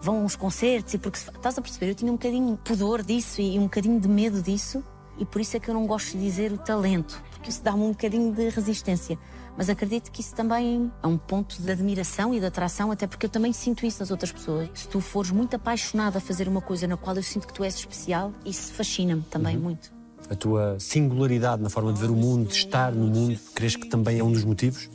vão 0.00 0.22
aos 0.22 0.36
concertos 0.36 0.94
e 0.94 0.98
porque 0.98 1.18
estás 1.18 1.58
a 1.58 1.60
perceber, 1.60 1.90
eu 1.90 1.94
tinha 1.96 2.12
um 2.12 2.14
bocadinho 2.14 2.54
de 2.54 2.62
pudor 2.62 3.02
disso 3.02 3.40
e 3.40 3.58
um 3.58 3.64
bocadinho 3.64 4.00
de 4.00 4.08
medo 4.08 4.40
disso 4.40 4.82
e 5.18 5.24
por 5.24 5.40
isso 5.40 5.56
é 5.56 5.60
que 5.60 5.68
eu 5.68 5.74
não 5.74 5.86
gosto 5.86 6.16
de 6.16 6.24
dizer 6.24 6.52
o 6.52 6.56
talento, 6.56 7.20
porque 7.32 7.50
isso 7.50 7.62
dá-me 7.62 7.82
um 7.82 7.90
bocadinho 7.90 8.32
de 8.32 8.48
resistência. 8.48 9.18
Mas 9.56 9.68
acredito 9.68 10.10
que 10.10 10.22
isso 10.22 10.34
também 10.34 10.90
é 11.02 11.06
um 11.06 11.18
ponto 11.18 11.60
de 11.60 11.70
admiração 11.70 12.32
e 12.32 12.40
de 12.40 12.46
atração, 12.46 12.90
até 12.90 13.06
porque 13.06 13.26
eu 13.26 13.30
também 13.30 13.52
sinto 13.52 13.84
isso 13.84 14.00
nas 14.00 14.10
outras 14.10 14.32
pessoas. 14.32 14.70
Se 14.72 14.88
tu 14.88 15.00
fores 15.00 15.30
muito 15.30 15.54
apaixonada 15.56 16.16
a 16.16 16.20
fazer 16.20 16.48
uma 16.48 16.62
coisa 16.62 16.86
na 16.86 16.96
qual 16.96 17.14
eu 17.16 17.22
sinto 17.22 17.46
que 17.46 17.52
tu 17.52 17.62
és 17.62 17.74
especial, 17.74 18.32
isso 18.46 18.72
fascina-me 18.72 19.22
também 19.22 19.58
muito. 19.58 19.92
A 20.30 20.34
tua 20.34 20.78
singularidade 20.78 21.60
na 21.60 21.68
forma 21.68 21.92
de 21.92 22.00
ver 22.00 22.08
o 22.08 22.14
mundo, 22.14 22.48
de 22.48 22.54
estar 22.54 22.92
no 22.92 23.08
mundo, 23.08 23.38
crees 23.54 23.76
que 23.76 23.88
também 23.88 24.20
é 24.20 24.24
um 24.24 24.32
dos 24.32 24.44
motivos? 24.44 24.88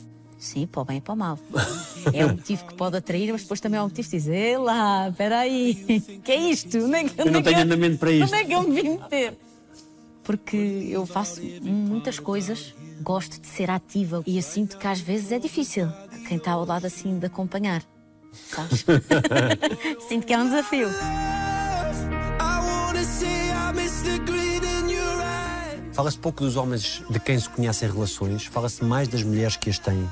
Sim, 0.46 0.64
para 0.64 0.82
o 0.82 0.84
bem 0.84 0.98
e 0.98 1.00
para 1.00 1.12
o 1.12 1.16
mal. 1.16 1.38
É 2.12 2.24
um 2.24 2.30
motivo 2.30 2.66
que 2.66 2.74
pode 2.74 2.96
atrair, 2.96 3.32
mas 3.32 3.42
depois 3.42 3.60
também 3.60 3.80
é 3.80 3.82
um 3.82 3.86
motivo 3.86 4.08
de 4.08 4.16
dizer: 4.16 4.32
"Ei 4.32 4.56
lá, 4.56 5.08
espera 5.08 5.40
aí, 5.40 5.74
que 6.24 6.30
é 6.30 6.36
isto? 6.36 6.78
Onde 6.78 6.94
é 6.94 7.04
que, 7.04 7.20
Eu 7.20 7.32
não 7.32 7.42
tenho 7.42 7.58
andamento 7.58 7.98
para 7.98 8.12
isto. 8.12 8.26
Onde 8.26 8.34
é 8.34 8.44
que 8.44 8.52
eu 8.52 8.62
me 8.62 8.80
vim 8.80 8.90
meter? 8.90 9.36
Porque 10.22 10.56
eu 10.56 11.04
faço 11.04 11.40
muitas 11.62 12.20
coisas, 12.20 12.74
gosto 13.02 13.40
de 13.40 13.46
ser 13.48 13.70
ativa 13.70 14.22
e 14.24 14.36
eu 14.36 14.42
sinto 14.42 14.78
que 14.78 14.86
às 14.86 15.00
vezes 15.00 15.32
é 15.32 15.38
difícil 15.40 15.88
quem 16.28 16.36
está 16.36 16.52
ao 16.52 16.64
lado 16.64 16.86
assim 16.86 17.18
de 17.18 17.26
acompanhar. 17.26 17.82
Sabes? 18.32 18.84
sinto 20.08 20.26
que 20.26 20.32
é 20.32 20.38
um 20.38 20.44
desafio. 20.44 20.88
Fala-se 25.92 26.18
pouco 26.18 26.44
dos 26.44 26.56
homens 26.56 27.02
de 27.10 27.18
quem 27.18 27.38
se 27.38 27.48
conhecem 27.48 27.90
relações, 27.90 28.44
fala-se 28.44 28.84
mais 28.84 29.08
das 29.08 29.24
mulheres 29.24 29.56
que 29.56 29.70
as 29.70 29.78
têm. 29.78 30.08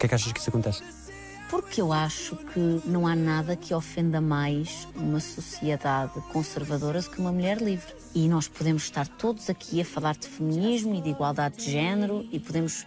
Porquê 0.00 0.06
é 0.06 0.08
que 0.08 0.14
achas 0.14 0.32
que 0.32 0.40
isso 0.40 0.48
acontece? 0.48 0.82
Porque 1.50 1.78
eu 1.78 1.92
acho 1.92 2.34
que 2.34 2.80
não 2.86 3.06
há 3.06 3.14
nada 3.14 3.54
que 3.54 3.74
ofenda 3.74 4.18
mais 4.18 4.88
uma 4.96 5.20
sociedade 5.20 6.18
conservadora 6.32 7.02
do 7.02 7.10
que 7.10 7.20
uma 7.20 7.30
mulher 7.30 7.60
livre. 7.60 7.92
E 8.14 8.26
nós 8.26 8.48
podemos 8.48 8.84
estar 8.84 9.06
todos 9.06 9.50
aqui 9.50 9.78
a 9.78 9.84
falar 9.84 10.16
de 10.16 10.26
feminismo 10.26 10.94
e 10.94 11.02
de 11.02 11.10
igualdade 11.10 11.58
de 11.58 11.70
género 11.70 12.26
e 12.32 12.40
podemos 12.40 12.86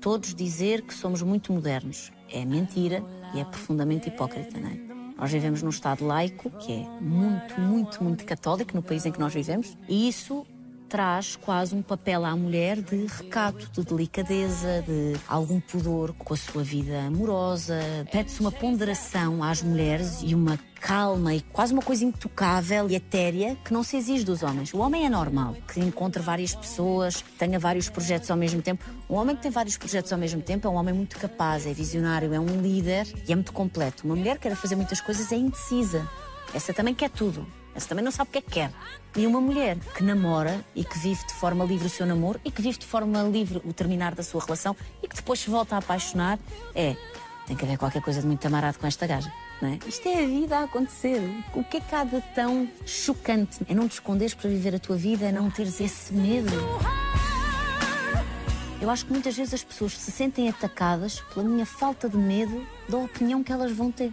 todos 0.00 0.34
dizer 0.34 0.80
que 0.80 0.94
somos 0.94 1.20
muito 1.20 1.52
modernos. 1.52 2.10
É 2.32 2.46
mentira 2.46 3.04
e 3.34 3.40
é 3.40 3.44
profundamente 3.44 4.08
hipócrita, 4.08 4.58
não 4.58 4.70
é? 4.70 4.94
Nós 5.18 5.30
vivemos 5.30 5.60
num 5.60 5.68
Estado 5.68 6.02
laico, 6.02 6.48
que 6.50 6.72
é 6.72 6.88
muito, 6.98 7.60
muito, 7.60 8.02
muito 8.02 8.24
católico 8.24 8.74
no 8.74 8.82
país 8.82 9.04
em 9.04 9.12
que 9.12 9.20
nós 9.20 9.34
vivemos, 9.34 9.76
e 9.86 10.08
isso 10.08 10.46
traz 10.94 11.34
quase 11.34 11.74
um 11.74 11.82
papel 11.82 12.24
à 12.24 12.36
mulher 12.36 12.80
de 12.80 13.06
recato, 13.06 13.68
de 13.72 13.84
delicadeza, 13.84 14.80
de 14.86 15.16
algum 15.26 15.58
pudor 15.58 16.12
com 16.12 16.32
a 16.32 16.36
sua 16.36 16.62
vida 16.62 17.00
amorosa. 17.00 17.80
Pede-se 18.12 18.38
uma 18.38 18.52
ponderação 18.52 19.42
às 19.42 19.60
mulheres 19.60 20.20
e 20.22 20.36
uma 20.36 20.56
calma 20.80 21.34
e 21.34 21.40
quase 21.40 21.72
uma 21.72 21.82
coisa 21.82 22.04
intocável 22.04 22.88
e 22.88 22.94
etérea 22.94 23.56
que 23.64 23.72
não 23.72 23.82
se 23.82 23.96
exige 23.96 24.24
dos 24.24 24.44
homens. 24.44 24.72
O 24.72 24.78
homem 24.78 25.04
é 25.04 25.08
normal, 25.08 25.56
que 25.66 25.80
encontre 25.80 26.22
várias 26.22 26.54
pessoas, 26.54 27.24
tenha 27.36 27.58
vários 27.58 27.88
projetos 27.88 28.30
ao 28.30 28.36
mesmo 28.36 28.62
tempo. 28.62 28.84
Um 29.10 29.16
homem 29.16 29.34
que 29.34 29.42
tem 29.42 29.50
vários 29.50 29.76
projetos 29.76 30.12
ao 30.12 30.18
mesmo 30.20 30.42
tempo 30.42 30.68
é 30.68 30.70
um 30.70 30.74
homem 30.74 30.94
muito 30.94 31.18
capaz, 31.18 31.66
é 31.66 31.72
visionário, 31.72 32.32
é 32.32 32.38
um 32.38 32.62
líder 32.62 33.04
e 33.26 33.32
é 33.32 33.34
muito 33.34 33.52
completo. 33.52 34.04
Uma 34.04 34.14
mulher 34.14 34.36
que 34.36 34.48
quer 34.48 34.54
fazer 34.54 34.76
muitas 34.76 35.00
coisas 35.00 35.32
é 35.32 35.36
indecisa. 35.36 36.08
Essa 36.54 36.72
também 36.72 36.94
quer 36.94 37.10
tudo. 37.10 37.44
Essa 37.74 37.88
também 37.88 38.04
não 38.04 38.12
sabe 38.12 38.30
o 38.30 38.32
que 38.32 38.38
é 38.38 38.42
que 38.42 38.50
quer. 38.50 38.72
E 39.16 39.26
uma 39.26 39.40
mulher 39.40 39.78
que 39.96 40.02
namora 40.02 40.64
e 40.74 40.84
que 40.84 40.98
vive 40.98 41.26
de 41.26 41.34
forma 41.34 41.64
livre 41.64 41.86
o 41.86 41.90
seu 41.90 42.06
namoro 42.06 42.40
e 42.44 42.50
que 42.50 42.62
vive 42.62 42.78
de 42.78 42.86
forma 42.86 43.22
livre 43.22 43.60
o 43.64 43.72
terminar 43.72 44.14
da 44.14 44.22
sua 44.22 44.42
relação 44.42 44.76
e 45.02 45.08
que 45.08 45.16
depois 45.16 45.40
se 45.40 45.50
volta 45.50 45.74
a 45.74 45.78
apaixonar, 45.78 46.38
é. 46.74 46.96
Tem 47.46 47.56
que 47.56 47.64
haver 47.64 47.76
qualquer 47.76 48.00
coisa 48.00 48.20
de 48.20 48.26
muito 48.26 48.46
amarado 48.46 48.78
com 48.78 48.86
esta 48.86 49.06
gaja. 49.06 49.30
É? 49.62 49.78
Isto 49.88 50.08
é 50.08 50.24
a 50.24 50.26
vida 50.26 50.58
a 50.58 50.64
acontecer. 50.64 51.20
O 51.54 51.62
que 51.62 51.76
é 51.76 51.80
que 51.80 51.94
há 51.94 52.04
de 52.04 52.20
tão 52.34 52.68
chocante? 52.84 53.60
É 53.68 53.74
não 53.74 53.88
te 53.88 53.92
esconderes 53.92 54.34
para 54.34 54.50
viver 54.50 54.74
a 54.74 54.78
tua 54.78 54.96
vida, 54.96 55.26
é 55.26 55.32
não 55.32 55.50
teres 55.50 55.80
esse 55.80 56.12
medo. 56.12 56.50
Eu 58.80 58.90
acho 58.90 59.06
que 59.06 59.12
muitas 59.12 59.36
vezes 59.36 59.54
as 59.54 59.64
pessoas 59.64 59.96
se 59.96 60.10
sentem 60.10 60.48
atacadas 60.48 61.20
pela 61.32 61.46
minha 61.46 61.64
falta 61.64 62.08
de 62.08 62.16
medo 62.16 62.66
da 62.88 62.98
opinião 62.98 63.42
que 63.42 63.52
elas 63.52 63.72
vão 63.72 63.90
ter. 63.90 64.12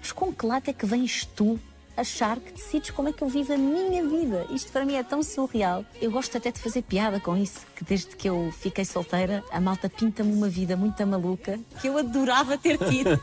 Mas 0.00 0.12
com 0.12 0.32
que 0.32 0.46
lado 0.46 0.68
é 0.68 0.72
que 0.72 0.86
vens 0.86 1.26
tu 1.26 1.60
achar 1.96 2.38
que 2.38 2.52
decides 2.52 2.90
como 2.90 3.08
é 3.08 3.12
que 3.12 3.22
eu 3.22 3.28
vivo 3.28 3.52
a 3.52 3.58
minha 3.58 4.06
vida. 4.06 4.46
Isto 4.50 4.72
para 4.72 4.84
mim 4.84 4.94
é 4.94 5.02
tão 5.02 5.22
surreal. 5.22 5.84
Eu 6.00 6.10
gosto 6.10 6.36
até 6.36 6.50
de 6.50 6.60
fazer 6.60 6.82
piada 6.82 7.20
com 7.20 7.36
isso, 7.36 7.60
que 7.76 7.84
desde 7.84 8.16
que 8.16 8.28
eu 8.28 8.52
fiquei 8.52 8.84
solteira, 8.84 9.42
a 9.50 9.60
malta 9.60 9.88
pinta-me 9.88 10.32
uma 10.32 10.48
vida 10.48 10.76
muito 10.76 11.06
maluca 11.06 11.58
que 11.80 11.88
eu 11.88 11.98
adorava 11.98 12.56
ter 12.56 12.78
tido. 12.78 13.20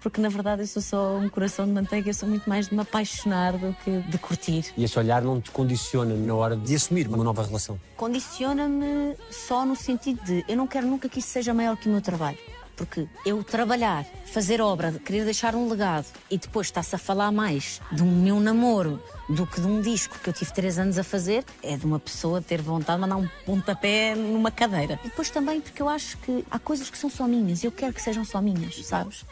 Porque 0.00 0.20
na 0.20 0.30
verdade 0.30 0.62
eu 0.62 0.66
sou 0.66 0.80
só 0.80 1.16
um 1.16 1.28
coração 1.28 1.66
de 1.66 1.72
manteiga, 1.72 2.08
eu 2.08 2.14
sou 2.14 2.28
muito 2.28 2.48
mais 2.48 2.68
de 2.68 2.74
me 2.74 2.80
apaixonar 2.80 3.52
do 3.58 3.76
que 3.84 3.98
de 4.00 4.18
curtir. 4.18 4.72
E 4.76 4.84
esse 4.84 4.98
olhar 4.98 5.22
não 5.22 5.40
te 5.40 5.50
condiciona 5.50 6.14
na 6.14 6.34
hora 6.34 6.56
de 6.56 6.74
assumir 6.74 7.06
uma 7.06 7.22
nova 7.22 7.44
relação? 7.44 7.78
Condiciona-me 7.96 9.14
só 9.30 9.66
no 9.66 9.76
sentido 9.76 10.24
de 10.24 10.44
eu 10.48 10.56
não 10.56 10.66
quero 10.66 10.86
nunca 10.86 11.08
que 11.08 11.18
isso 11.18 11.28
seja 11.28 11.52
maior 11.52 11.76
que 11.76 11.86
o 11.86 11.92
meu 11.92 12.00
trabalho. 12.00 12.38
Porque 12.80 13.06
eu 13.26 13.44
trabalhar, 13.44 14.06
fazer 14.24 14.58
obra, 14.58 14.90
querer 15.04 15.26
deixar 15.26 15.54
um 15.54 15.68
legado 15.68 16.06
e 16.30 16.38
depois 16.38 16.68
está-se 16.68 16.94
a 16.94 16.98
falar 16.98 17.30
mais 17.30 17.78
de 17.92 18.02
um 18.02 18.10
meu 18.10 18.40
namoro 18.40 18.98
do 19.28 19.46
que 19.46 19.60
de 19.60 19.66
um 19.66 19.82
disco 19.82 20.18
que 20.18 20.30
eu 20.30 20.32
tive 20.32 20.50
três 20.54 20.78
anos 20.78 20.96
a 20.96 21.04
fazer, 21.04 21.44
é 21.62 21.76
de 21.76 21.84
uma 21.84 21.98
pessoa 21.98 22.40
ter 22.40 22.62
vontade 22.62 22.96
de 22.96 23.06
mandar 23.06 23.16
um 23.16 23.28
pontapé 23.44 24.14
numa 24.14 24.50
cadeira. 24.50 24.98
E 25.04 25.10
depois 25.10 25.28
também 25.28 25.60
porque 25.60 25.82
eu 25.82 25.90
acho 25.90 26.16
que 26.18 26.42
há 26.50 26.58
coisas 26.58 26.88
que 26.88 26.96
são 26.96 27.10
só 27.10 27.28
minhas 27.28 27.62
e 27.62 27.66
eu 27.66 27.72
quero 27.72 27.92
que 27.92 28.00
sejam 28.00 28.24
só 28.24 28.40
minhas, 28.40 28.74
sabes? 28.86 29.26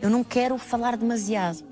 Eu 0.00 0.08
não 0.08 0.22
quero 0.22 0.56
falar 0.56 0.96
demasiado. 0.96 1.64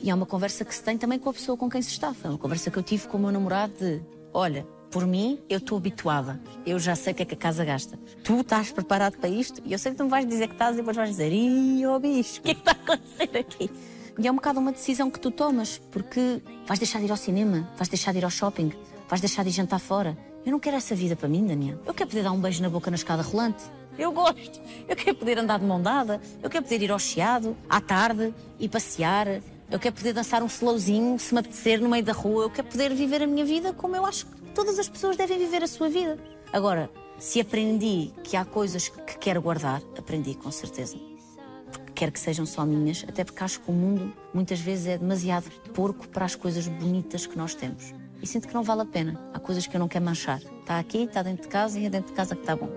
E 0.00 0.08
é 0.08 0.14
uma 0.14 0.24
conversa 0.24 0.64
que 0.64 0.74
se 0.74 0.82
tem 0.82 0.96
também 0.96 1.18
com 1.18 1.28
a 1.28 1.34
pessoa 1.34 1.58
com 1.58 1.68
quem 1.68 1.82
se 1.82 1.90
está. 1.90 2.14
Foi 2.14 2.30
uma 2.30 2.38
conversa 2.38 2.70
que 2.70 2.78
eu 2.78 2.82
tive 2.82 3.06
com 3.06 3.18
o 3.18 3.20
meu 3.20 3.30
namorado 3.30 3.74
de 3.74 4.02
olha, 4.32 4.66
por 4.94 5.08
mim, 5.08 5.40
eu 5.48 5.58
estou 5.58 5.76
habituada. 5.76 6.40
Eu 6.64 6.78
já 6.78 6.94
sei 6.94 7.12
o 7.12 7.16
que 7.16 7.24
é 7.24 7.26
que 7.26 7.34
a 7.34 7.36
casa 7.36 7.64
gasta. 7.64 7.98
Tu 8.22 8.40
estás 8.40 8.70
preparado 8.70 9.18
para 9.18 9.28
isto? 9.28 9.60
E 9.64 9.72
eu 9.72 9.78
sei 9.78 9.90
que 9.90 9.98
tu 9.98 10.04
me 10.04 10.10
vais 10.10 10.24
dizer 10.24 10.46
que 10.46 10.54
estás 10.54 10.74
e 10.74 10.76
depois 10.76 10.96
vais 10.96 11.10
dizer: 11.10 11.32
Ih, 11.32 11.84
oh 11.84 11.98
bicho, 11.98 12.38
o 12.38 12.42
que 12.44 12.52
é 12.52 12.54
que 12.54 12.60
está 12.60 12.70
a 12.70 12.74
acontecer 12.74 13.36
aqui? 13.36 13.68
E 14.16 14.28
é 14.28 14.30
um 14.30 14.36
bocado 14.36 14.60
uma 14.60 14.70
decisão 14.70 15.10
que 15.10 15.18
tu 15.18 15.32
tomas, 15.32 15.78
porque 15.90 16.40
vais 16.64 16.78
deixar 16.78 17.00
de 17.00 17.06
ir 17.06 17.10
ao 17.10 17.16
cinema, 17.16 17.68
vais 17.76 17.88
deixar 17.88 18.12
de 18.12 18.18
ir 18.18 18.24
ao 18.24 18.30
shopping, 18.30 18.72
vais 19.08 19.20
deixar 19.20 19.42
de 19.42 19.48
ir 19.48 19.52
jantar 19.52 19.80
fora. 19.80 20.16
Eu 20.46 20.52
não 20.52 20.60
quero 20.60 20.76
essa 20.76 20.94
vida 20.94 21.16
para 21.16 21.28
mim, 21.28 21.44
Daniel. 21.44 21.80
Eu 21.84 21.92
quero 21.92 22.10
poder 22.10 22.22
dar 22.22 22.30
um 22.30 22.40
beijo 22.40 22.62
na 22.62 22.70
boca 22.70 22.88
na 22.88 22.94
escada 22.94 23.20
rolante. 23.20 23.64
Eu 23.98 24.12
gosto. 24.12 24.60
Eu 24.86 24.94
quero 24.94 25.16
poder 25.16 25.40
andar 25.40 25.58
de 25.58 25.64
mão 25.64 25.82
dada. 25.82 26.20
Eu 26.40 26.48
quero 26.48 26.62
poder 26.62 26.80
ir 26.80 26.92
ao 26.92 27.00
chiado, 27.00 27.56
à 27.68 27.80
tarde, 27.80 28.32
e 28.60 28.68
passear. 28.68 29.26
Eu 29.68 29.80
quero 29.80 29.96
poder 29.96 30.12
dançar 30.12 30.40
um 30.40 30.46
slowzinho, 30.46 31.18
se 31.18 31.34
me 31.34 31.40
apetecer, 31.40 31.80
no 31.80 31.88
meio 31.88 32.04
da 32.04 32.12
rua. 32.12 32.44
Eu 32.44 32.50
quero 32.50 32.68
poder 32.68 32.94
viver 32.94 33.24
a 33.24 33.26
minha 33.26 33.44
vida 33.44 33.72
como 33.72 33.96
eu 33.96 34.06
acho 34.06 34.26
que 34.26 34.43
todas 34.54 34.78
as 34.78 34.88
pessoas 34.88 35.16
devem 35.16 35.38
viver 35.38 35.62
a 35.62 35.66
sua 35.66 35.88
vida. 35.88 36.16
Agora, 36.52 36.88
se 37.18 37.40
aprendi 37.40 38.12
que 38.22 38.36
há 38.36 38.44
coisas 38.44 38.88
que 38.88 39.18
quero 39.18 39.42
guardar, 39.42 39.82
aprendi 39.98 40.34
com 40.34 40.50
certeza. 40.50 40.96
Porque 41.70 41.92
quero 41.92 42.12
que 42.12 42.20
sejam 42.20 42.46
só 42.46 42.64
minhas, 42.64 43.04
até 43.08 43.24
porque 43.24 43.42
acho 43.42 43.60
que 43.60 43.70
o 43.70 43.74
mundo 43.74 44.12
muitas 44.32 44.60
vezes 44.60 44.86
é 44.86 44.98
demasiado 44.98 45.50
porco 45.74 46.08
para 46.08 46.24
as 46.24 46.36
coisas 46.36 46.68
bonitas 46.68 47.26
que 47.26 47.36
nós 47.36 47.54
temos. 47.54 47.92
E 48.22 48.26
sinto 48.26 48.48
que 48.48 48.54
não 48.54 48.62
vale 48.62 48.82
a 48.82 48.86
pena. 48.86 49.20
Há 49.34 49.40
coisas 49.40 49.66
que 49.66 49.76
eu 49.76 49.80
não 49.80 49.88
quero 49.88 50.04
manchar. 50.04 50.40
Está 50.60 50.78
aqui, 50.78 51.02
está 51.02 51.22
dentro 51.22 51.42
de 51.42 51.48
casa 51.48 51.78
e 51.78 51.86
é 51.86 51.90
dentro 51.90 52.10
de 52.10 52.16
casa 52.16 52.34
que 52.34 52.42
está 52.42 52.56
bom. 52.56 52.70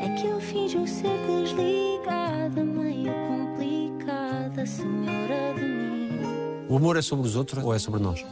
É 0.00 0.08
que 0.20 0.26
eu 0.26 0.40
finjo 0.40 0.86
ser 0.86 1.16
desligada, 1.26 2.62
meio 2.62 3.12
complicada, 3.26 4.66
senhora 4.66 5.54
de 5.54 5.62
mim. 5.62 6.66
O 6.68 6.76
amor 6.76 6.96
é 6.96 7.02
sobre 7.02 7.26
os 7.26 7.36
outros 7.36 7.64
ou 7.64 7.72
é 7.72 7.78
sobre 7.78 8.00
nós? 8.00 8.24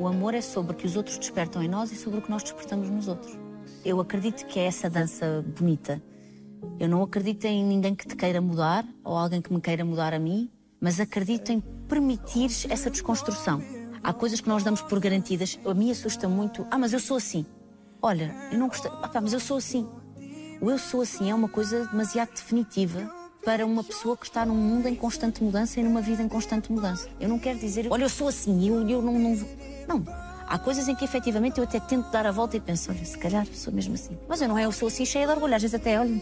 O 0.00 0.08
amor 0.08 0.32
é 0.32 0.40
sobre 0.40 0.72
o 0.72 0.74
que 0.74 0.86
os 0.86 0.96
outros 0.96 1.18
despertam 1.18 1.62
em 1.62 1.68
nós 1.68 1.92
e 1.92 1.94
sobre 1.94 2.20
o 2.20 2.22
que 2.22 2.30
nós 2.30 2.42
despertamos 2.42 2.88
nos 2.88 3.06
outros. 3.06 3.38
Eu 3.84 4.00
acredito 4.00 4.46
que 4.46 4.58
é 4.58 4.64
essa 4.64 4.88
dança 4.88 5.44
bonita. 5.58 6.02
Eu 6.78 6.88
não 6.88 7.02
acredito 7.02 7.44
em 7.44 7.62
ninguém 7.62 7.94
que 7.94 8.06
te 8.06 8.16
queira 8.16 8.40
mudar 8.40 8.82
ou 9.04 9.14
alguém 9.14 9.42
que 9.42 9.52
me 9.52 9.60
queira 9.60 9.84
mudar 9.84 10.14
a 10.14 10.18
mim, 10.18 10.50
mas 10.80 10.98
acredito 11.00 11.52
em 11.52 11.60
permitir 11.86 12.50
essa 12.70 12.88
desconstrução. 12.88 13.62
Há 14.02 14.10
coisas 14.14 14.40
que 14.40 14.48
nós 14.48 14.64
damos 14.64 14.80
por 14.80 14.98
garantidas. 14.98 15.60
A 15.66 15.74
mim 15.74 15.90
assusta 15.90 16.26
muito. 16.26 16.66
Ah, 16.70 16.78
mas 16.78 16.94
eu 16.94 16.98
sou 16.98 17.18
assim. 17.18 17.44
Olha, 18.00 18.34
eu 18.50 18.58
não 18.58 18.68
gostei. 18.68 18.90
Ah, 19.02 19.08
pá, 19.08 19.20
mas 19.20 19.34
eu 19.34 19.40
sou 19.40 19.58
assim. 19.58 19.86
O 20.62 20.70
eu 20.70 20.78
sou 20.78 21.02
assim 21.02 21.30
é 21.30 21.34
uma 21.34 21.48
coisa 21.48 21.84
demasiado 21.84 22.30
definitiva 22.30 23.20
para 23.44 23.66
uma 23.66 23.84
pessoa 23.84 24.16
que 24.16 24.24
está 24.24 24.46
num 24.46 24.54
mundo 24.54 24.86
em 24.86 24.94
constante 24.94 25.42
mudança 25.42 25.78
e 25.78 25.82
numa 25.82 26.00
vida 26.00 26.22
em 26.22 26.28
constante 26.28 26.72
mudança. 26.72 27.06
Eu 27.18 27.28
não 27.28 27.38
quero 27.38 27.58
dizer, 27.58 27.86
olha, 27.90 28.04
eu 28.04 28.08
sou 28.08 28.28
assim, 28.28 28.66
eu, 28.66 28.88
eu 28.88 29.02
não, 29.02 29.18
não. 29.18 29.38
Não. 29.88 30.04
Há 30.50 30.58
coisas 30.58 30.88
em 30.88 30.96
que 30.96 31.04
efetivamente 31.04 31.58
eu 31.58 31.64
até 31.64 31.78
tento 31.78 32.10
dar 32.10 32.26
a 32.26 32.32
volta 32.32 32.56
e 32.56 32.60
penso, 32.60 32.90
olha, 32.90 33.04
se 33.04 33.16
calhar 33.16 33.46
sou 33.54 33.72
mesmo 33.72 33.94
assim. 33.94 34.18
Mas 34.28 34.42
eu 34.42 34.48
não 34.48 34.58
é, 34.58 34.64
eu 34.64 34.72
sou 34.72 34.88
assim 34.88 35.06
cheia 35.06 35.24
de 35.24 35.32
orgulho, 35.32 35.54
às 35.54 35.62
vezes 35.62 35.76
até, 35.76 35.98
olha. 35.98 36.20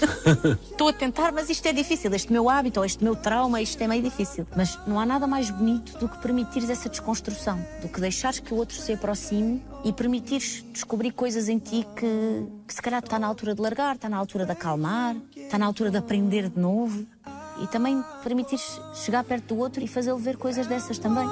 Estou 0.70 0.88
a 0.88 0.92
tentar, 0.94 1.30
mas 1.30 1.50
isto 1.50 1.66
é 1.66 1.72
difícil. 1.72 2.12
Este 2.14 2.32
meu 2.32 2.48
hábito 2.48 2.80
ou 2.80 2.86
este 2.86 3.04
meu 3.04 3.14
trauma, 3.14 3.60
isto 3.60 3.80
é 3.82 3.86
meio 3.86 4.02
difícil. 4.02 4.46
Mas 4.56 4.78
não 4.86 4.98
há 4.98 5.04
nada 5.04 5.26
mais 5.26 5.50
bonito 5.50 5.98
do 5.98 6.08
que 6.08 6.16
permitires 6.18 6.70
essa 6.70 6.88
desconstrução, 6.88 7.62
do 7.82 7.88
que 7.88 8.00
deixares 8.00 8.40
que 8.40 8.52
o 8.54 8.56
outro 8.56 8.76
se 8.76 8.94
aproxime 8.94 9.62
e 9.84 9.92
permitires 9.92 10.64
descobrir 10.72 11.12
coisas 11.12 11.48
em 11.48 11.58
ti 11.58 11.86
que, 11.94 12.46
que 12.66 12.74
se 12.74 12.80
calhar 12.80 13.02
está 13.04 13.18
na 13.18 13.26
altura 13.26 13.54
de 13.54 13.60
largar, 13.60 13.96
está 13.96 14.08
na 14.08 14.16
altura 14.16 14.46
de 14.46 14.52
acalmar, 14.52 15.16
está 15.36 15.58
na 15.58 15.66
altura 15.66 15.90
de 15.90 15.98
aprender 15.98 16.48
de 16.48 16.58
novo. 16.58 17.06
E 17.60 17.66
também 17.66 18.02
permitires 18.22 18.80
chegar 18.94 19.22
perto 19.22 19.54
do 19.54 19.60
outro 19.60 19.84
e 19.84 19.86
fazê-lo 19.86 20.18
ver 20.18 20.38
coisas 20.38 20.66
dessas 20.66 20.98
também. 20.98 21.28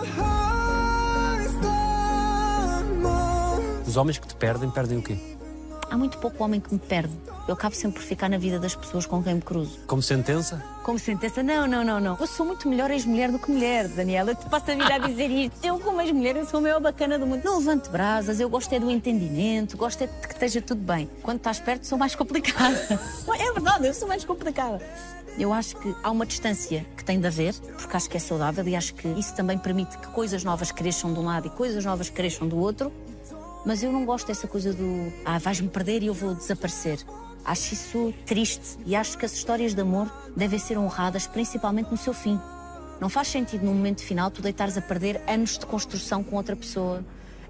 Os 3.89 3.97
homens 3.97 4.19
que 4.19 4.27
te 4.29 4.35
perdem, 4.35 4.69
perdem 4.69 4.99
o 4.99 5.03
quê? 5.03 5.17
Há 5.91 5.97
muito 5.97 6.19
pouco 6.19 6.45
homem 6.45 6.61
que 6.61 6.71
me 6.71 6.79
perde. 6.79 7.15
Eu 7.49 7.55
acabo 7.55 7.75
sempre 7.75 8.03
por 8.03 8.07
ficar 8.07 8.29
na 8.29 8.37
vida 8.37 8.59
das 8.59 8.75
pessoas 8.75 9.07
com 9.07 9.23
quem 9.23 9.37
me 9.37 9.41
cruzo. 9.41 9.79
Como 9.87 10.03
sentença? 10.03 10.63
Como 10.83 10.99
sentença, 10.99 11.43
não, 11.43 11.67
não, 11.67 11.83
não, 11.83 11.99
não. 11.99 12.15
Eu 12.21 12.27
sou 12.27 12.45
muito 12.45 12.69
melhor 12.69 12.91
ex-mulher 12.91 13.33
do 13.33 13.39
que 13.39 13.51
mulher, 13.51 13.89
Daniela. 13.89 14.33
Eu 14.33 14.35
te 14.35 14.45
passo 14.45 14.71
a 14.71 14.75
vida 14.75 14.95
a 14.95 14.99
dizer 14.99 15.31
isto. 15.31 15.57
Eu, 15.65 15.81
como 15.81 16.03
ex-mulher, 16.03 16.37
eu 16.37 16.45
sou 16.45 16.59
a 16.59 16.61
maior 16.61 16.81
bacana 16.83 17.19
do 17.19 17.27
mundo. 17.27 17.43
Não 17.43 17.61
levante 17.61 17.89
brasas, 17.89 18.39
eu 18.39 18.51
gosto 18.51 18.71
é 18.75 18.79
do 18.79 18.91
entendimento, 18.91 19.79
gosto 19.79 20.03
é 20.03 20.07
de 20.07 20.13
que 20.19 20.35
esteja 20.35 20.61
tudo 20.61 20.83
bem. 20.83 21.09
Quando 21.23 21.39
estás 21.39 21.59
perto, 21.59 21.87
sou 21.87 21.97
mais 21.97 22.15
complicada. 22.15 22.77
É 23.41 23.53
verdade, 23.53 23.87
eu 23.87 23.95
sou 23.95 24.07
mais 24.07 24.23
complicada. 24.27 24.83
Eu 25.39 25.53
acho 25.53 25.77
que 25.77 25.95
há 26.03 26.11
uma 26.11 26.27
distância 26.27 26.85
que 26.97 27.05
tem 27.05 27.19
de 27.19 27.27
haver, 27.27 27.55
porque 27.55 27.97
acho 27.97 28.11
que 28.11 28.17
é 28.17 28.21
saudável 28.21 28.67
e 28.69 28.77
acho 28.77 28.95
que 28.95 29.09
isso 29.09 29.35
também 29.35 29.57
permite 29.57 29.97
que 29.97 30.09
coisas 30.09 30.45
novas 30.45 30.71
cresçam 30.71 31.15
de 31.15 31.19
um 31.19 31.25
lado 31.25 31.47
e 31.47 31.51
coisas 31.51 31.83
novas 31.85 32.11
cresçam 32.11 32.47
do 32.47 32.59
outro. 32.59 32.93
Mas 33.69 33.83
eu 33.83 33.93
não 33.93 34.07
gosto 34.07 34.29
dessa 34.29 34.49
coisa 34.49 34.73
do 34.73 35.13
ah, 35.27 35.39
vais-me 35.39 35.69
perder 35.69 36.03
e 36.03 36.07
eu 36.07 36.15
vou 36.15 36.35
desaparecer. 36.35 37.05
Acho 37.45 37.75
isso 37.75 38.15
triste 38.25 38.79
e 38.87 38.97
acho 38.97 39.19
que 39.19 39.27
as 39.27 39.35
histórias 39.35 39.75
de 39.75 39.83
amor 39.83 40.11
devem 40.35 40.59
ser 40.59 40.79
honradas 40.79 41.27
principalmente 41.27 41.91
no 41.91 41.99
seu 41.99 42.15
fim. 42.15 42.41
Não 42.99 43.11
faz 43.11 43.29
sentido 43.29 43.67
no 43.67 43.75
momento 43.75 44.03
final 44.03 44.31
tu 44.31 44.41
deitares 44.41 44.79
a 44.79 44.81
perder 44.81 45.21
anos 45.29 45.59
de 45.59 45.67
construção 45.67 46.25
com 46.25 46.37
outra 46.37 46.57
pessoa, 46.57 47.05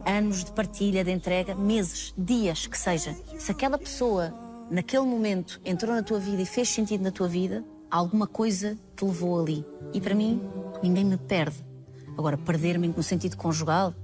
anos 0.05 0.43
de 0.43 0.51
partilha, 0.51 1.05
de 1.05 1.13
entrega, 1.13 1.55
meses, 1.55 2.13
dias, 2.19 2.67
que 2.67 2.77
seja. 2.77 3.15
Se 3.39 3.53
aquela 3.53 3.79
pessoa, 3.79 4.35
naquele 4.69 5.05
momento, 5.05 5.61
entrou 5.65 5.95
na 5.95 6.03
tua 6.03 6.19
vida 6.19 6.43
e 6.43 6.47
fez 6.47 6.69
sentido 6.69 7.05
na 7.05 7.13
tua 7.13 7.29
vida, 7.29 7.65
alguma 7.89 8.27
coisa 8.27 8.77
te 8.97 9.05
levou 9.05 9.41
ali. 9.41 9.65
E 9.95 10.01
para 10.01 10.17
mim, 10.17 10.43
ninguém 10.83 11.05
me 11.05 11.17
perde. 11.17 11.65
Agora, 12.19 12.37
perder-me 12.37 12.89
no 12.89 13.05
sentido 13.05 13.37
conjugal, 13.37 13.95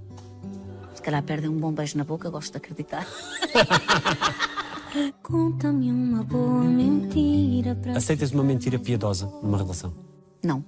calhar 1.04 1.22
perdem 1.22 1.50
um 1.50 1.58
bom 1.58 1.70
beijo 1.70 1.98
na 1.98 2.04
boca, 2.04 2.30
gosto 2.30 2.52
de 2.52 2.56
acreditar. 2.56 3.06
Conta-me 5.22 5.90
uma 5.90 6.22
boa 6.22 6.64
mentira 6.64 7.74
para 7.74 7.96
Aceitas 7.96 8.30
uma 8.30 8.44
mentira 8.44 8.78
piedosa 8.78 9.26
numa 9.42 9.58
relação? 9.58 9.92
Não. 10.42 10.64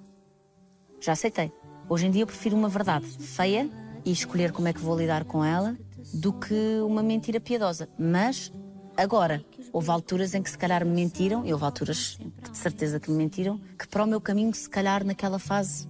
Já 1.00 1.12
aceitei. 1.12 1.52
Hoje 1.88 2.06
em 2.06 2.10
dia 2.10 2.22
eu 2.22 2.26
prefiro 2.26 2.56
uma 2.56 2.68
verdade 2.68 3.06
feia 3.06 3.70
e 4.04 4.10
escolher 4.10 4.52
como 4.52 4.68
é 4.68 4.72
que 4.72 4.80
vou 4.80 4.98
lidar 4.98 5.24
com 5.24 5.44
ela 5.44 5.76
do 6.12 6.32
que 6.32 6.80
uma 6.84 7.02
mentira 7.02 7.40
piedosa. 7.40 7.88
Mas 7.98 8.52
agora, 8.96 9.44
houve 9.72 9.90
alturas 9.90 10.34
em 10.34 10.42
que 10.42 10.50
se 10.50 10.58
calhar 10.58 10.84
me 10.84 10.92
mentiram, 10.92 11.46
e 11.46 11.52
houve 11.52 11.64
alturas 11.64 12.18
que 12.42 12.50
de 12.50 12.58
certeza 12.58 13.00
que 13.00 13.10
me 13.10 13.16
mentiram, 13.16 13.60
que 13.78 13.86
para 13.86 14.04
o 14.04 14.06
meu 14.06 14.20
caminho, 14.20 14.52
se 14.54 14.68
calhar 14.68 15.04
naquela 15.04 15.38
fase, 15.38 15.88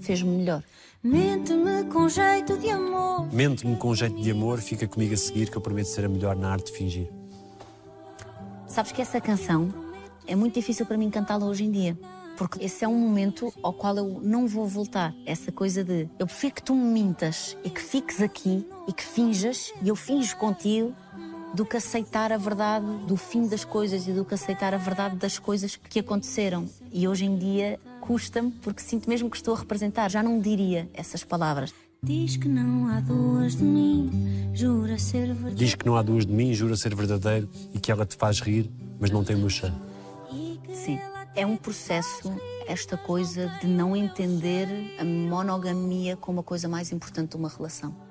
fez-me 0.00 0.36
melhor. 0.36 0.62
Mente-me 1.06 1.84
com 1.84 2.08
jeito 2.08 2.58
de 2.58 2.68
amor. 2.68 3.32
Mente-me 3.32 3.76
com 3.76 3.94
jeito 3.94 4.20
de 4.20 4.32
amor, 4.32 4.58
fica 4.58 4.88
comigo 4.88 5.14
a 5.14 5.16
seguir 5.16 5.48
que 5.48 5.56
eu 5.56 5.62
prometo 5.62 5.86
ser 5.86 6.04
a 6.04 6.08
melhor 6.08 6.34
na 6.34 6.50
arte 6.50 6.72
de 6.72 6.76
fingir. 6.76 7.08
Sabes 8.66 8.90
que 8.90 9.00
essa 9.00 9.20
canção 9.20 9.72
é 10.26 10.34
muito 10.34 10.54
difícil 10.54 10.84
para 10.84 10.98
mim 10.98 11.08
cantá-la 11.08 11.46
hoje 11.46 11.62
em 11.62 11.70
dia. 11.70 11.96
Porque 12.36 12.64
esse 12.64 12.84
é 12.84 12.88
um 12.88 12.98
momento 12.98 13.52
ao 13.62 13.72
qual 13.72 13.96
eu 13.96 14.20
não 14.20 14.48
vou 14.48 14.66
voltar. 14.66 15.14
Essa 15.24 15.52
coisa 15.52 15.84
de 15.84 16.08
eu 16.18 16.26
prefiro 16.26 16.54
que 16.56 16.62
tu 16.64 16.74
me 16.74 17.00
mintas 17.04 17.56
e 17.62 17.70
que 17.70 17.80
fiques 17.80 18.20
aqui 18.20 18.66
e 18.88 18.92
que 18.92 19.04
finjas 19.04 19.72
e 19.80 19.88
eu 19.88 19.94
finjo 19.94 20.36
contigo 20.36 20.92
do 21.54 21.64
que 21.64 21.76
aceitar 21.76 22.32
a 22.32 22.36
verdade 22.36 22.86
do 23.06 23.16
fim 23.16 23.46
das 23.46 23.64
coisas 23.64 24.06
e 24.06 24.12
do 24.12 24.24
que 24.24 24.34
aceitar 24.34 24.74
a 24.74 24.76
verdade 24.76 25.16
das 25.16 25.38
coisas 25.38 25.76
que 25.76 26.00
aconteceram. 26.00 26.68
E 26.92 27.06
hoje 27.08 27.24
em 27.24 27.36
dia 27.36 27.80
custa-me 28.00 28.50
porque 28.50 28.82
sinto 28.82 29.08
mesmo 29.08 29.30
que 29.30 29.36
estou 29.36 29.54
a 29.54 29.58
representar. 29.58 30.10
Já 30.10 30.22
não 30.22 30.40
diria 30.40 30.88
essas 30.94 31.24
palavras. 31.24 31.72
Diz 32.02 32.36
que 32.36 32.48
não 32.48 32.88
há 32.88 33.00
duas 33.00 33.56
de 33.56 33.64
mim, 33.64 34.50
jura 34.54 34.98
ser 34.98 35.34
verdade. 35.34 35.54
Diz 35.56 35.74
que 35.74 35.86
não 35.86 35.96
há 35.96 36.02
duas 36.02 36.24
de 36.26 36.32
mim, 36.32 36.52
jura 36.54 36.76
ser 36.76 36.94
verdadeiro 36.94 37.48
e 37.72 37.80
que 37.80 37.90
ela 37.90 38.06
te 38.06 38.16
faz 38.16 38.40
rir, 38.40 38.70
mas 39.00 39.10
não 39.10 39.24
tem 39.24 39.36
cheiro. 39.48 39.74
Sim. 40.72 40.98
É 41.34 41.44
um 41.44 41.56
processo, 41.56 42.32
esta 42.66 42.96
coisa 42.96 43.48
de 43.60 43.66
não 43.66 43.94
entender 43.96 44.68
a 44.98 45.04
monogamia 45.04 46.16
como 46.16 46.40
a 46.40 46.42
coisa 46.42 46.68
mais 46.68 46.92
importante 46.92 47.30
de 47.30 47.36
uma 47.36 47.48
relação. 47.48 48.05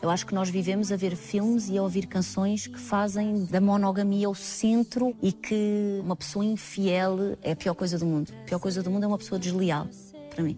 Eu 0.00 0.10
acho 0.10 0.24
que 0.26 0.34
nós 0.34 0.48
vivemos 0.48 0.92
a 0.92 0.96
ver 0.96 1.16
filmes 1.16 1.68
e 1.68 1.76
a 1.76 1.82
ouvir 1.82 2.06
canções 2.06 2.68
que 2.68 2.78
fazem 2.78 3.44
da 3.46 3.60
monogamia 3.60 4.30
o 4.30 4.34
centro 4.34 5.14
e 5.20 5.32
que 5.32 6.00
uma 6.04 6.14
pessoa 6.14 6.44
infiel 6.44 7.36
é 7.42 7.52
a 7.52 7.56
pior 7.56 7.74
coisa 7.74 7.98
do 7.98 8.06
mundo. 8.06 8.32
A 8.42 8.44
pior 8.44 8.60
coisa 8.60 8.80
do 8.80 8.90
mundo 8.90 9.04
é 9.04 9.06
uma 9.08 9.18
pessoa 9.18 9.40
desleal, 9.40 9.88
para 10.30 10.44
mim. 10.44 10.56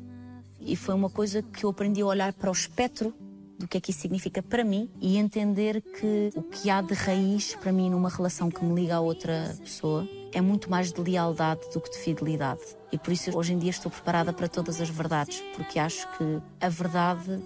E 0.60 0.76
foi 0.76 0.94
uma 0.94 1.08
coisa 1.08 1.42
que 1.42 1.64
eu 1.64 1.70
aprendi 1.70 2.02
a 2.02 2.06
olhar 2.06 2.32
para 2.34 2.50
o 2.50 2.52
espectro 2.52 3.14
do 3.58 3.66
que 3.66 3.78
é 3.78 3.80
que 3.80 3.90
isso 3.90 4.00
significa 4.00 4.42
para 4.42 4.62
mim 4.62 4.90
e 5.00 5.16
entender 5.16 5.80
que 5.80 6.30
o 6.34 6.42
que 6.42 6.68
há 6.68 6.82
de 6.82 6.94
raiz 6.94 7.54
para 7.54 7.72
mim 7.72 7.90
numa 7.90 8.10
relação 8.10 8.50
que 8.50 8.62
me 8.62 8.74
liga 8.74 8.96
a 8.96 9.00
outra 9.00 9.54
pessoa 9.58 10.06
é 10.32 10.40
muito 10.40 10.70
mais 10.70 10.92
de 10.92 11.00
lealdade 11.00 11.60
do 11.72 11.80
que 11.80 11.90
de 11.90 11.98
fidelidade. 11.98 12.60
E 12.92 12.98
por 12.98 13.12
isso 13.12 13.36
hoje 13.36 13.54
em 13.54 13.58
dia 13.58 13.70
estou 13.70 13.90
preparada 13.90 14.32
para 14.32 14.48
todas 14.48 14.80
as 14.80 14.88
verdades, 14.88 15.42
porque 15.56 15.78
acho 15.78 16.06
que 16.16 16.42
a 16.60 16.68
verdade 16.68 17.42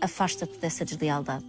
afasta-te 0.00 0.58
dessa 0.58 0.84
deslealdade. 0.84 1.44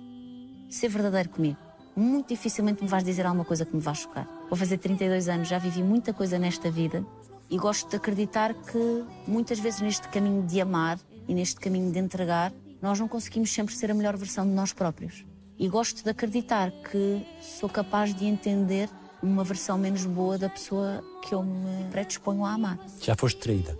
Ser 0.70 0.90
verdadeiro 0.90 1.30
comigo. 1.30 1.58
Muito 1.96 2.30
dificilmente 2.30 2.82
me 2.82 2.90
vais 2.90 3.04
dizer 3.04 3.26
alguma 3.26 3.44
coisa 3.44 3.66
que 3.66 3.76
me 3.76 3.82
vá 3.82 3.94
chocar. 3.94 4.28
Vou 4.50 4.58
fazer 4.58 4.78
32 4.78 5.28
anos, 5.28 5.48
já 5.48 5.58
vivi 5.58 5.84
muita 5.84 6.14
coisa 6.14 6.40
nesta 6.40 6.72
vida 6.72 7.06
e 7.50 7.58
gosto 7.58 7.90
de 7.90 7.98
acreditar 7.98 8.54
que 8.54 9.06
muitas 9.28 9.60
vezes 9.60 9.82
neste 9.82 10.08
caminho 10.08 10.44
de 10.48 10.62
amar 10.62 10.98
e 11.28 11.34
neste 11.34 11.60
caminho 11.60 11.92
de 11.92 12.00
entregar, 12.00 12.54
nós 12.82 12.98
não 13.00 13.08
conseguimos 13.08 13.52
sempre 13.54 13.76
ser 13.76 13.92
a 13.92 13.94
melhor 13.94 14.16
versão 14.16 14.46
de 14.46 14.52
nós 14.52 14.72
próprios. 14.72 15.26
E 15.60 15.68
gosto 15.68 16.02
de 16.04 16.10
acreditar 16.10 16.72
que 16.72 17.26
sou 17.42 17.70
capaz 17.70 18.16
de 18.16 18.26
entender 18.26 18.90
uma 19.22 19.44
versão 19.44 19.78
menos 19.78 20.06
boa 20.06 20.38
da 20.38 20.50
pessoa 20.50 21.04
que 21.22 21.36
eu 21.36 21.44
me 21.44 21.90
predisponho 21.92 22.46
a 22.46 22.54
amar. 22.54 22.80
Já 23.00 23.16
foste 23.16 23.40
traída, 23.40 23.78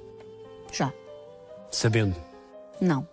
Já. 0.72 0.94
sabendo. 1.72 2.16
Não. 2.80 3.08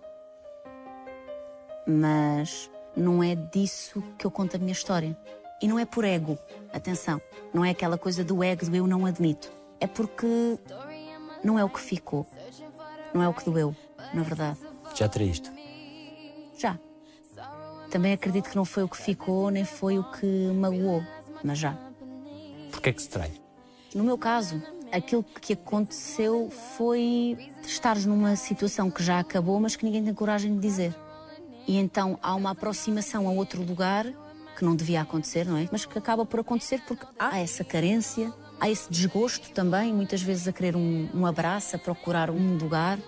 Mas 1.88 2.70
não 2.94 3.22
é 3.22 3.34
disso 3.34 4.02
que 4.18 4.26
eu 4.26 4.30
conto 4.30 4.56
a 4.56 4.58
minha 4.58 4.72
história. 4.72 5.16
E 5.62 5.66
não 5.66 5.78
é 5.78 5.86
por 5.86 6.04
ego. 6.04 6.38
Atenção. 6.72 7.20
Não 7.52 7.64
é 7.64 7.70
aquela 7.70 7.96
coisa 7.96 8.22
do 8.22 8.44
ego 8.44 8.66
do 8.66 8.76
eu 8.76 8.86
não 8.86 9.06
admito. 9.06 9.50
É 9.80 9.86
porque 9.86 10.58
não 11.42 11.58
é 11.58 11.64
o 11.64 11.70
que 11.70 11.80
ficou. 11.80 12.26
Não 13.14 13.22
é 13.22 13.28
o 13.28 13.32
que 13.32 13.44
doeu, 13.44 13.74
na 14.12 14.22
verdade. 14.22 14.58
Já 14.94 15.08
traíste. 15.08 15.50
Já. 16.58 16.78
Também 17.90 18.12
acredito 18.12 18.50
que 18.50 18.56
não 18.56 18.66
foi 18.66 18.82
o 18.82 18.88
que 18.88 18.98
ficou, 18.98 19.50
nem 19.50 19.64
foi 19.64 19.98
o 19.98 20.04
que 20.04 20.26
magoou. 20.52 21.02
Mas 21.42 21.58
já. 21.58 21.74
Porquê 22.70 22.90
é 22.90 22.92
que 22.92 23.00
se 23.00 23.08
trai? 23.08 23.32
No 23.94 24.04
meu 24.04 24.18
caso, 24.18 24.62
aquilo 24.92 25.24
que 25.24 25.54
aconteceu 25.54 26.50
foi 26.76 27.38
estares 27.62 28.04
numa 28.04 28.36
situação 28.36 28.90
que 28.90 29.02
já 29.02 29.20
acabou, 29.20 29.58
mas 29.58 29.74
que 29.74 29.84
ninguém 29.84 30.04
tem 30.04 30.12
coragem 30.12 30.54
de 30.54 30.60
dizer. 30.60 30.94
E 31.68 31.76
então 31.76 32.18
há 32.22 32.34
uma 32.34 32.52
aproximação 32.52 33.28
a 33.28 33.30
outro 33.30 33.62
lugar 33.62 34.06
que 34.56 34.64
não 34.64 34.74
devia 34.74 35.02
acontecer, 35.02 35.44
não 35.44 35.58
é? 35.58 35.68
Mas 35.70 35.84
que 35.84 35.98
acaba 35.98 36.24
por 36.24 36.40
acontecer 36.40 36.80
porque 36.88 37.06
há 37.18 37.38
essa 37.38 37.62
carência, 37.62 38.32
há 38.58 38.70
esse 38.70 38.90
desgosto 38.90 39.50
também, 39.50 39.92
muitas 39.92 40.22
vezes 40.22 40.48
a 40.48 40.52
querer 40.52 40.74
um, 40.74 41.08
um 41.14 41.26
abraço, 41.26 41.76
a 41.76 41.78
procurar 41.78 42.30
um 42.30 42.56
lugar. 42.56 42.98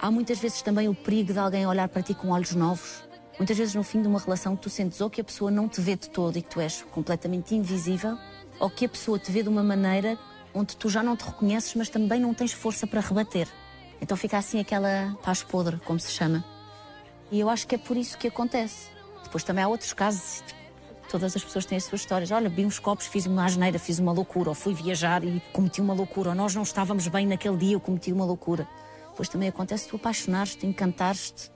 Há 0.00 0.10
muitas 0.10 0.38
vezes 0.38 0.60
também 0.60 0.86
o 0.86 0.94
perigo 0.94 1.32
de 1.32 1.38
alguém 1.38 1.66
olhar 1.66 1.88
para 1.88 2.02
ti 2.02 2.12
com 2.12 2.28
olhos 2.28 2.54
novos. 2.54 3.02
Muitas 3.38 3.56
vezes 3.56 3.74
no 3.74 3.82
fim 3.82 4.02
de 4.02 4.06
uma 4.06 4.20
relação 4.20 4.54
tu 4.54 4.68
sentes 4.68 5.00
ou 5.00 5.08
que 5.08 5.22
a 5.22 5.24
pessoa 5.24 5.50
não 5.50 5.66
te 5.66 5.80
vê 5.80 5.96
de 5.96 6.10
todo 6.10 6.36
e 6.36 6.42
que 6.42 6.50
tu 6.50 6.60
és 6.60 6.82
completamente 6.90 7.54
invisível, 7.54 8.18
ou 8.60 8.68
que 8.68 8.84
a 8.84 8.88
pessoa 8.88 9.18
te 9.18 9.32
vê 9.32 9.42
de 9.42 9.48
uma 9.48 9.62
maneira 9.62 10.18
onde 10.52 10.76
tu 10.76 10.90
já 10.90 11.02
não 11.02 11.16
te 11.16 11.24
reconheces, 11.24 11.74
mas 11.74 11.88
também 11.88 12.20
não 12.20 12.34
tens 12.34 12.52
força 12.52 12.86
para 12.86 13.00
rebater. 13.00 13.48
Então 13.98 14.16
fica 14.16 14.36
assim 14.36 14.60
aquela 14.60 15.16
paz 15.22 15.42
podre, 15.42 15.78
como 15.78 15.98
se 15.98 16.12
chama. 16.12 16.57
E 17.30 17.40
eu 17.40 17.48
acho 17.48 17.66
que 17.66 17.74
é 17.74 17.78
por 17.78 17.96
isso 17.96 18.16
que 18.16 18.28
acontece. 18.28 18.88
Depois 19.22 19.44
também 19.44 19.62
há 19.62 19.68
outros 19.68 19.92
casos. 19.92 20.42
Todas 21.10 21.36
as 21.36 21.44
pessoas 21.44 21.66
têm 21.66 21.76
as 21.76 21.84
suas 21.84 22.00
histórias. 22.00 22.30
Olha, 22.30 22.48
vi 22.48 22.64
uns 22.64 22.78
copos, 22.78 23.06
fiz 23.06 23.26
uma 23.26 23.44
asneira, 23.44 23.78
fiz 23.78 23.98
uma 23.98 24.12
loucura, 24.12 24.50
ou 24.50 24.54
fui 24.54 24.74
viajar 24.74 25.22
e 25.24 25.40
cometi 25.52 25.80
uma 25.80 25.94
loucura, 25.94 26.30
ou 26.30 26.34
nós 26.34 26.54
não 26.54 26.62
estávamos 26.62 27.06
bem 27.08 27.26
naquele 27.26 27.56
dia, 27.56 27.74
eu 27.74 27.80
cometi 27.80 28.12
uma 28.12 28.24
loucura. 28.24 28.68
Depois 29.10 29.28
também 29.28 29.48
acontece 29.48 29.88
tu 29.88 29.96
apaixonares-te, 29.96 30.66
encantares-te 30.66 31.50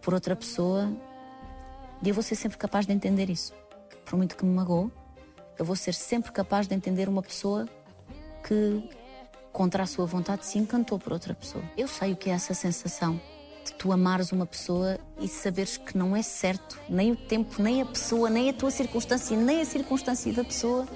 por 0.00 0.14
outra 0.14 0.36
pessoa. 0.36 0.92
E 2.02 2.08
eu 2.08 2.14
vou 2.14 2.22
ser 2.22 2.34
sempre 2.34 2.58
capaz 2.58 2.86
de 2.86 2.92
entender 2.92 3.30
isso. 3.30 3.52
Por 4.04 4.16
muito 4.16 4.36
que 4.36 4.44
me 4.44 4.54
magoe, 4.54 4.90
eu 5.58 5.64
vou 5.64 5.74
ser 5.74 5.94
sempre 5.94 6.30
capaz 6.30 6.68
de 6.68 6.74
entender 6.74 7.08
uma 7.08 7.22
pessoa 7.22 7.68
que, 8.46 8.88
contra 9.52 9.82
a 9.82 9.86
sua 9.86 10.06
vontade, 10.06 10.46
se 10.46 10.58
encantou 10.58 10.98
por 10.98 11.12
outra 11.12 11.34
pessoa. 11.34 11.64
Eu 11.76 11.88
sei 11.88 12.12
o 12.12 12.16
que 12.16 12.30
é 12.30 12.32
essa 12.32 12.54
sensação 12.54 13.20
de 13.68 13.74
tu 13.74 13.92
amares 13.92 14.32
uma 14.32 14.46
pessoa 14.46 14.98
e 15.20 15.28
saberes 15.28 15.76
que 15.76 15.96
não 15.96 16.16
é 16.16 16.22
certo 16.22 16.78
nem 16.88 17.12
o 17.12 17.16
tempo, 17.16 17.62
nem 17.62 17.82
a 17.82 17.86
pessoa, 17.86 18.30
nem 18.30 18.48
a 18.50 18.52
tua 18.52 18.70
circunstância, 18.70 19.36
nem 19.36 19.60
a 19.60 19.64
circunstância 19.64 20.32
da 20.32 20.42
pessoa 20.42 20.86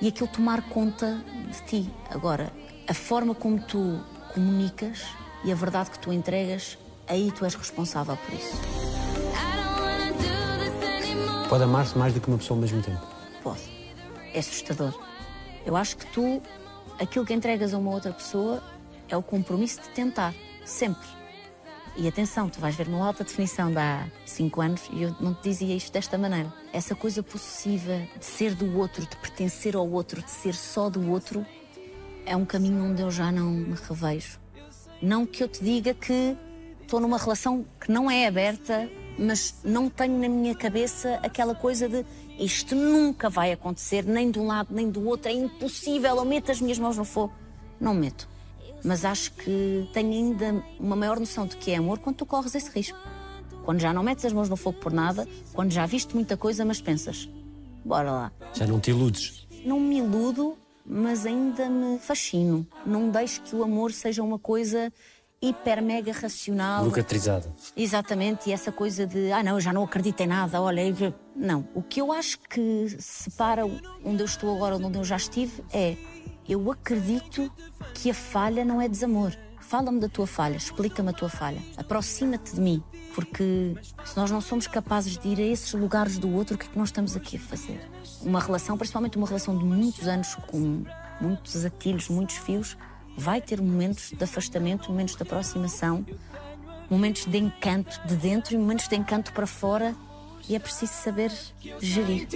e 0.00 0.08
aquilo 0.08 0.28
tomar 0.28 0.68
conta 0.68 1.18
de 1.50 1.62
ti. 1.62 1.90
Agora, 2.10 2.52
a 2.86 2.94
forma 2.94 3.34
como 3.34 3.60
tu 3.60 4.00
comunicas 4.34 5.04
e 5.44 5.50
a 5.50 5.54
verdade 5.54 5.90
que 5.90 5.98
tu 5.98 6.12
entregas, 6.12 6.78
aí 7.06 7.32
tu 7.32 7.44
és 7.44 7.54
responsável 7.54 8.16
por 8.16 8.34
isso. 8.34 8.56
Pode 11.48 11.64
amar-se 11.64 11.96
mais 11.96 12.12
do 12.12 12.20
que 12.20 12.28
uma 12.28 12.38
pessoa 12.38 12.56
ao 12.56 12.60
mesmo 12.60 12.82
tempo. 12.82 13.00
Pode. 13.42 13.62
É 14.34 14.38
assustador. 14.38 14.92
Eu 15.64 15.76
acho 15.76 15.96
que 15.96 16.06
tu, 16.06 16.42
aquilo 16.98 17.24
que 17.24 17.32
entregas 17.32 17.72
a 17.72 17.78
uma 17.78 17.92
outra 17.92 18.12
pessoa 18.12 18.62
é 19.08 19.16
o 19.16 19.22
compromisso 19.22 19.80
de 19.80 19.88
tentar, 19.90 20.34
sempre. 20.64 21.15
E 21.98 22.06
atenção, 22.06 22.50
tu 22.50 22.60
vais 22.60 22.74
ver 22.74 22.88
no 22.88 23.02
alta 23.02 23.24
definição 23.24 23.70
de 23.70 23.78
há 23.78 24.06
5 24.26 24.60
anos 24.60 24.82
e 24.92 25.02
eu 25.02 25.16
não 25.18 25.32
te 25.32 25.48
dizia 25.48 25.74
isto 25.74 25.90
desta 25.90 26.18
maneira. 26.18 26.52
Essa 26.70 26.94
coisa 26.94 27.22
possessiva 27.22 28.02
de 28.18 28.24
ser 28.24 28.54
do 28.54 28.76
outro, 28.78 29.00
de 29.06 29.16
pertencer 29.16 29.74
ao 29.74 29.90
outro, 29.90 30.22
de 30.22 30.30
ser 30.30 30.54
só 30.54 30.90
do 30.90 31.10
outro, 31.10 31.44
é 32.26 32.36
um 32.36 32.44
caminho 32.44 32.84
onde 32.84 33.00
eu 33.00 33.10
já 33.10 33.32
não 33.32 33.50
me 33.50 33.74
revejo. 33.74 34.38
Não 35.00 35.24
que 35.24 35.42
eu 35.42 35.48
te 35.48 35.64
diga 35.64 35.94
que 35.94 36.36
estou 36.82 37.00
numa 37.00 37.16
relação 37.16 37.64
que 37.80 37.90
não 37.90 38.10
é 38.10 38.26
aberta, 38.26 38.90
mas 39.18 39.54
não 39.64 39.88
tenho 39.88 40.18
na 40.18 40.28
minha 40.28 40.54
cabeça 40.54 41.18
aquela 41.22 41.54
coisa 41.54 41.88
de 41.88 42.04
isto 42.38 42.74
nunca 42.74 43.30
vai 43.30 43.52
acontecer, 43.52 44.04
nem 44.04 44.30
de 44.30 44.38
um 44.38 44.46
lado 44.46 44.68
nem 44.70 44.90
do 44.90 45.06
outro, 45.08 45.30
é 45.30 45.32
impossível, 45.32 46.16
eu 46.16 46.24
meto 46.26 46.52
as 46.52 46.60
minhas 46.60 46.78
mãos 46.78 46.98
no 46.98 47.06
fogo. 47.06 47.32
Não 47.80 47.94
meto. 47.94 48.28
Mas 48.86 49.04
acho 49.04 49.32
que 49.32 49.88
tenho 49.92 50.12
ainda 50.12 50.64
uma 50.78 50.94
maior 50.94 51.18
noção 51.18 51.44
de 51.44 51.56
que 51.56 51.72
é 51.72 51.76
amor 51.76 51.98
quando 51.98 52.18
tu 52.18 52.24
corres 52.24 52.54
esse 52.54 52.70
risco. 52.70 52.96
Quando 53.64 53.80
já 53.80 53.92
não 53.92 54.00
metes 54.00 54.24
as 54.24 54.32
mãos 54.32 54.48
no 54.48 54.56
fogo 54.56 54.78
por 54.78 54.92
nada, 54.92 55.26
quando 55.52 55.72
já 55.72 55.84
viste 55.86 56.14
muita 56.14 56.36
coisa, 56.36 56.64
mas 56.64 56.80
pensas, 56.80 57.28
bora 57.84 58.12
lá. 58.12 58.32
Já 58.54 58.64
não 58.64 58.78
te 58.78 58.90
iludes. 58.90 59.48
Não 59.64 59.80
me 59.80 59.98
iludo, 59.98 60.56
mas 60.84 61.26
ainda 61.26 61.68
me 61.68 61.98
fascino. 61.98 62.64
Não 62.86 63.10
deixo 63.10 63.42
que 63.42 63.56
o 63.56 63.64
amor 63.64 63.90
seja 63.90 64.22
uma 64.22 64.38
coisa 64.38 64.92
hiper 65.42 65.82
mega 65.82 66.12
racional. 66.12 66.84
Lucatrizada. 66.84 67.52
Exatamente, 67.76 68.50
e 68.50 68.52
essa 68.52 68.70
coisa 68.70 69.04
de 69.04 69.32
ah, 69.32 69.42
não, 69.42 69.56
eu 69.56 69.60
já 69.60 69.72
não 69.72 69.82
acredito 69.82 70.20
em 70.20 70.28
nada, 70.28 70.62
olha. 70.62 70.84
Não. 71.34 71.66
O 71.74 71.82
que 71.82 72.00
eu 72.00 72.12
acho 72.12 72.38
que 72.38 72.86
separa 73.00 73.66
onde 74.04 74.22
eu 74.22 74.26
estou 74.26 74.54
agora 74.54 74.78
de 74.78 74.84
onde 74.84 74.96
eu 74.96 75.04
já 75.04 75.16
estive 75.16 75.64
é 75.72 75.96
eu 76.48 76.70
acredito 76.70 77.50
que 77.94 78.10
a 78.10 78.14
falha 78.14 78.64
não 78.64 78.80
é 78.80 78.88
desamor. 78.88 79.32
Fala-me 79.60 79.98
da 79.98 80.08
tua 80.08 80.28
falha, 80.28 80.56
explica-me 80.56 81.10
a 81.10 81.12
tua 81.12 81.28
falha, 81.28 81.60
aproxima-te 81.76 82.54
de 82.54 82.60
mim, 82.60 82.80
porque 83.16 83.74
se 84.04 84.16
nós 84.16 84.30
não 84.30 84.40
somos 84.40 84.68
capazes 84.68 85.18
de 85.18 85.26
ir 85.26 85.40
a 85.40 85.44
esses 85.44 85.72
lugares 85.72 86.18
do 86.18 86.32
outro, 86.32 86.54
o 86.54 86.58
que 86.58 86.66
é 86.66 86.68
que 86.68 86.78
nós 86.78 86.90
estamos 86.90 87.16
aqui 87.16 87.36
a 87.36 87.40
fazer? 87.40 87.80
Uma 88.22 88.38
relação, 88.38 88.78
principalmente 88.78 89.16
uma 89.16 89.26
relação 89.26 89.58
de 89.58 89.64
muitos 89.64 90.06
anos, 90.06 90.36
com 90.46 90.84
muitos 91.20 91.64
atilhos, 91.64 92.08
muitos 92.08 92.36
fios, 92.36 92.76
vai 93.18 93.40
ter 93.40 93.60
momentos 93.60 94.12
de 94.12 94.22
afastamento, 94.22 94.88
momentos 94.88 95.16
de 95.16 95.22
aproximação, 95.22 96.06
momentos 96.88 97.24
de 97.24 97.38
encanto 97.38 98.00
de 98.06 98.14
dentro 98.14 98.54
e 98.54 98.58
momentos 98.58 98.86
de 98.86 98.94
encanto 98.94 99.32
para 99.32 99.48
fora, 99.48 99.96
e 100.48 100.54
é 100.54 100.60
preciso 100.60 100.92
saber 100.92 101.32
gerir. 101.80 102.28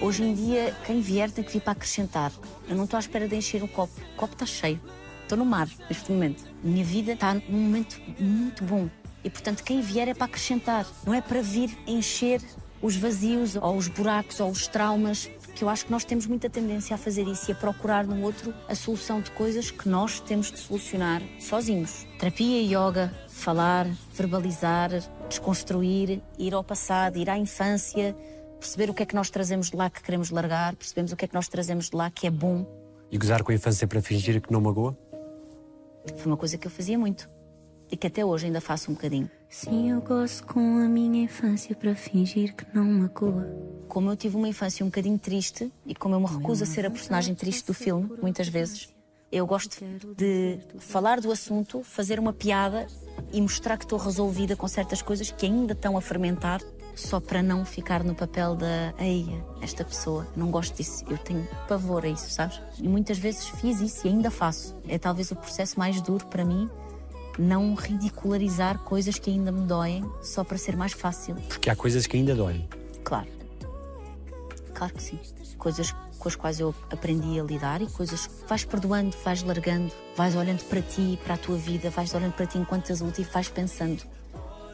Hoje 0.00 0.24
em 0.24 0.34
dia, 0.34 0.74
quem 0.86 1.00
vier 1.00 1.30
tem 1.30 1.44
que 1.44 1.52
vir 1.52 1.60
para 1.60 1.72
acrescentar. 1.72 2.32
Eu 2.68 2.74
não 2.74 2.84
estou 2.84 2.96
à 2.96 3.00
espera 3.00 3.28
de 3.28 3.36
encher 3.36 3.62
o 3.62 3.68
copo. 3.68 3.92
O 4.14 4.16
copo 4.16 4.32
está 4.32 4.46
cheio. 4.46 4.80
Estou 5.22 5.38
no 5.38 5.44
mar 5.44 5.68
neste 5.88 6.10
momento. 6.10 6.42
Minha 6.64 6.84
vida 6.84 7.12
está 7.12 7.34
num 7.34 7.58
momento 7.58 8.00
muito 8.18 8.64
bom. 8.64 8.88
E 9.22 9.30
portanto, 9.30 9.62
quem 9.62 9.80
vier 9.80 10.08
é 10.08 10.14
para 10.14 10.24
acrescentar. 10.24 10.86
Não 11.06 11.14
é 11.14 11.20
para 11.20 11.42
vir 11.42 11.76
encher 11.86 12.40
os 12.82 12.96
vazios 12.96 13.56
ou 13.56 13.76
os 13.76 13.88
buracos 13.88 14.40
ou 14.40 14.50
os 14.50 14.66
traumas. 14.66 15.30
Que 15.54 15.62
eu 15.62 15.68
acho 15.68 15.84
que 15.84 15.92
nós 15.92 16.04
temos 16.04 16.26
muita 16.26 16.48
tendência 16.48 16.94
a 16.94 16.98
fazer 16.98 17.28
isso 17.28 17.50
e 17.50 17.52
a 17.52 17.54
procurar 17.54 18.06
no 18.06 18.22
outro 18.22 18.54
a 18.68 18.74
solução 18.74 19.20
de 19.20 19.30
coisas 19.32 19.70
que 19.70 19.88
nós 19.88 20.18
temos 20.18 20.50
de 20.50 20.58
solucionar 20.58 21.22
sozinhos. 21.38 22.06
Terapia, 22.18 22.62
yoga, 22.62 23.14
falar, 23.28 23.86
verbalizar, 24.14 24.90
desconstruir, 25.28 26.22
ir 26.38 26.54
ao 26.54 26.64
passado, 26.64 27.18
ir 27.18 27.28
à 27.28 27.36
infância, 27.36 28.16
perceber 28.60 28.90
o 28.90 28.94
que 28.94 29.02
é 29.02 29.06
que 29.06 29.14
nós 29.14 29.30
trazemos 29.30 29.70
de 29.70 29.76
lá 29.76 29.88
que 29.88 30.02
queremos 30.02 30.30
largar, 30.30 30.76
percebemos 30.76 31.10
o 31.10 31.16
que 31.16 31.24
é 31.24 31.28
que 31.28 31.34
nós 31.34 31.48
trazemos 31.48 31.88
de 31.88 31.96
lá 31.96 32.10
que 32.10 32.26
é 32.26 32.30
bom. 32.30 32.66
E 33.10 33.18
gozar 33.18 33.42
com 33.42 33.50
a 33.50 33.54
infância 33.54 33.88
para 33.88 34.00
fingir 34.00 34.40
que 34.40 34.52
não 34.52 34.60
magoa? 34.60 34.96
Foi 36.16 36.26
uma 36.26 36.36
coisa 36.36 36.56
que 36.56 36.66
eu 36.66 36.70
fazia 36.70 36.98
muito 36.98 37.28
e 37.90 37.96
que 37.96 38.06
até 38.06 38.24
hoje 38.24 38.46
ainda 38.46 38.60
faço 38.60 38.90
um 38.90 38.94
bocadinho. 38.94 39.28
Sim, 39.48 39.90
eu 39.90 40.00
gosto 40.00 40.46
com 40.46 40.78
a 40.78 40.88
minha 40.88 41.24
infância 41.24 41.74
para 41.74 41.94
fingir 41.94 42.54
que 42.54 42.64
não 42.72 42.84
magoa. 42.84 43.48
Como 43.88 44.10
eu 44.10 44.16
tive 44.16 44.36
uma 44.36 44.48
infância 44.48 44.84
um 44.84 44.88
bocadinho 44.88 45.18
triste 45.18 45.72
e 45.84 45.94
como 45.94 46.14
eu 46.14 46.20
me 46.20 46.26
recuso 46.26 46.62
a 46.62 46.66
ser 46.66 46.86
a 46.86 46.90
personagem 46.90 47.34
triste 47.34 47.66
do 47.66 47.74
filme, 47.74 48.08
muitas 48.22 48.46
vezes, 48.46 48.94
eu 49.32 49.44
gosto 49.44 49.84
de 50.16 50.60
falar 50.78 51.20
do 51.20 51.32
assunto, 51.32 51.82
fazer 51.82 52.20
uma 52.20 52.32
piada 52.32 52.86
e 53.32 53.40
mostrar 53.40 53.76
que 53.76 53.84
estou 53.84 53.98
resolvida 53.98 54.54
com 54.54 54.68
certas 54.68 55.02
coisas 55.02 55.32
que 55.32 55.46
ainda 55.46 55.72
estão 55.72 55.96
a 55.96 56.00
fermentar, 56.00 56.60
só 57.00 57.20
para 57.20 57.42
não 57.42 57.64
ficar 57.64 58.04
no 58.04 58.14
papel 58.14 58.54
da 58.54 58.94
eia, 58.98 59.44
esta 59.60 59.84
pessoa. 59.84 60.26
Não 60.36 60.50
gosto 60.50 60.76
disso, 60.76 61.04
eu 61.08 61.18
tenho 61.18 61.46
pavor 61.68 62.04
a 62.04 62.08
isso, 62.08 62.30
sabes? 62.30 62.60
E 62.78 62.88
muitas 62.88 63.18
vezes 63.18 63.46
fiz 63.48 63.80
isso 63.80 64.06
e 64.06 64.10
ainda 64.10 64.30
faço. 64.30 64.76
É 64.86 64.98
talvez 64.98 65.30
o 65.30 65.36
processo 65.36 65.78
mais 65.78 66.00
duro 66.00 66.26
para 66.26 66.44
mim. 66.44 66.68
Não 67.38 67.74
ridicularizar 67.74 68.78
coisas 68.80 69.18
que 69.18 69.30
ainda 69.30 69.50
me 69.50 69.66
doem 69.66 70.04
só 70.22 70.44
para 70.44 70.58
ser 70.58 70.76
mais 70.76 70.92
fácil. 70.92 71.36
Porque 71.48 71.70
há 71.70 71.76
coisas 71.76 72.06
que 72.06 72.16
ainda 72.16 72.34
doem. 72.34 72.68
Claro. 73.02 73.28
Claro 74.74 74.92
que 74.94 75.02
sim. 75.02 75.18
Coisas 75.56 75.94
com 76.18 76.28
as 76.28 76.36
quais 76.36 76.60
eu 76.60 76.74
aprendi 76.90 77.40
a 77.40 77.42
lidar 77.42 77.80
e 77.80 77.86
coisas 77.86 78.26
que 78.26 78.46
vais 78.46 78.64
perdoando, 78.64 79.16
vais 79.24 79.42
largando, 79.42 79.90
vais 80.14 80.36
olhando 80.36 80.62
para 80.64 80.82
ti, 80.82 81.18
para 81.24 81.34
a 81.34 81.38
tua 81.38 81.56
vida, 81.56 81.88
vais 81.88 82.14
olhando 82.14 82.34
para 82.34 82.46
ti 82.46 82.58
enquanto 82.58 82.92
adulto 82.92 83.20
e 83.22 83.24
vais 83.24 83.48
pensando 83.48 84.02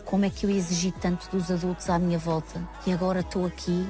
como 0.07 0.25
é 0.25 0.31
que 0.31 0.47
eu 0.47 0.51
exigi 0.51 0.93
tanto 0.93 1.29
dos 1.31 1.51
adultos 1.51 1.91
à 1.91 1.99
minha 1.99 2.19
volta 2.19 2.63
e 2.87 2.93
agora 2.93 3.21
estou 3.21 3.45
aqui 3.45 3.87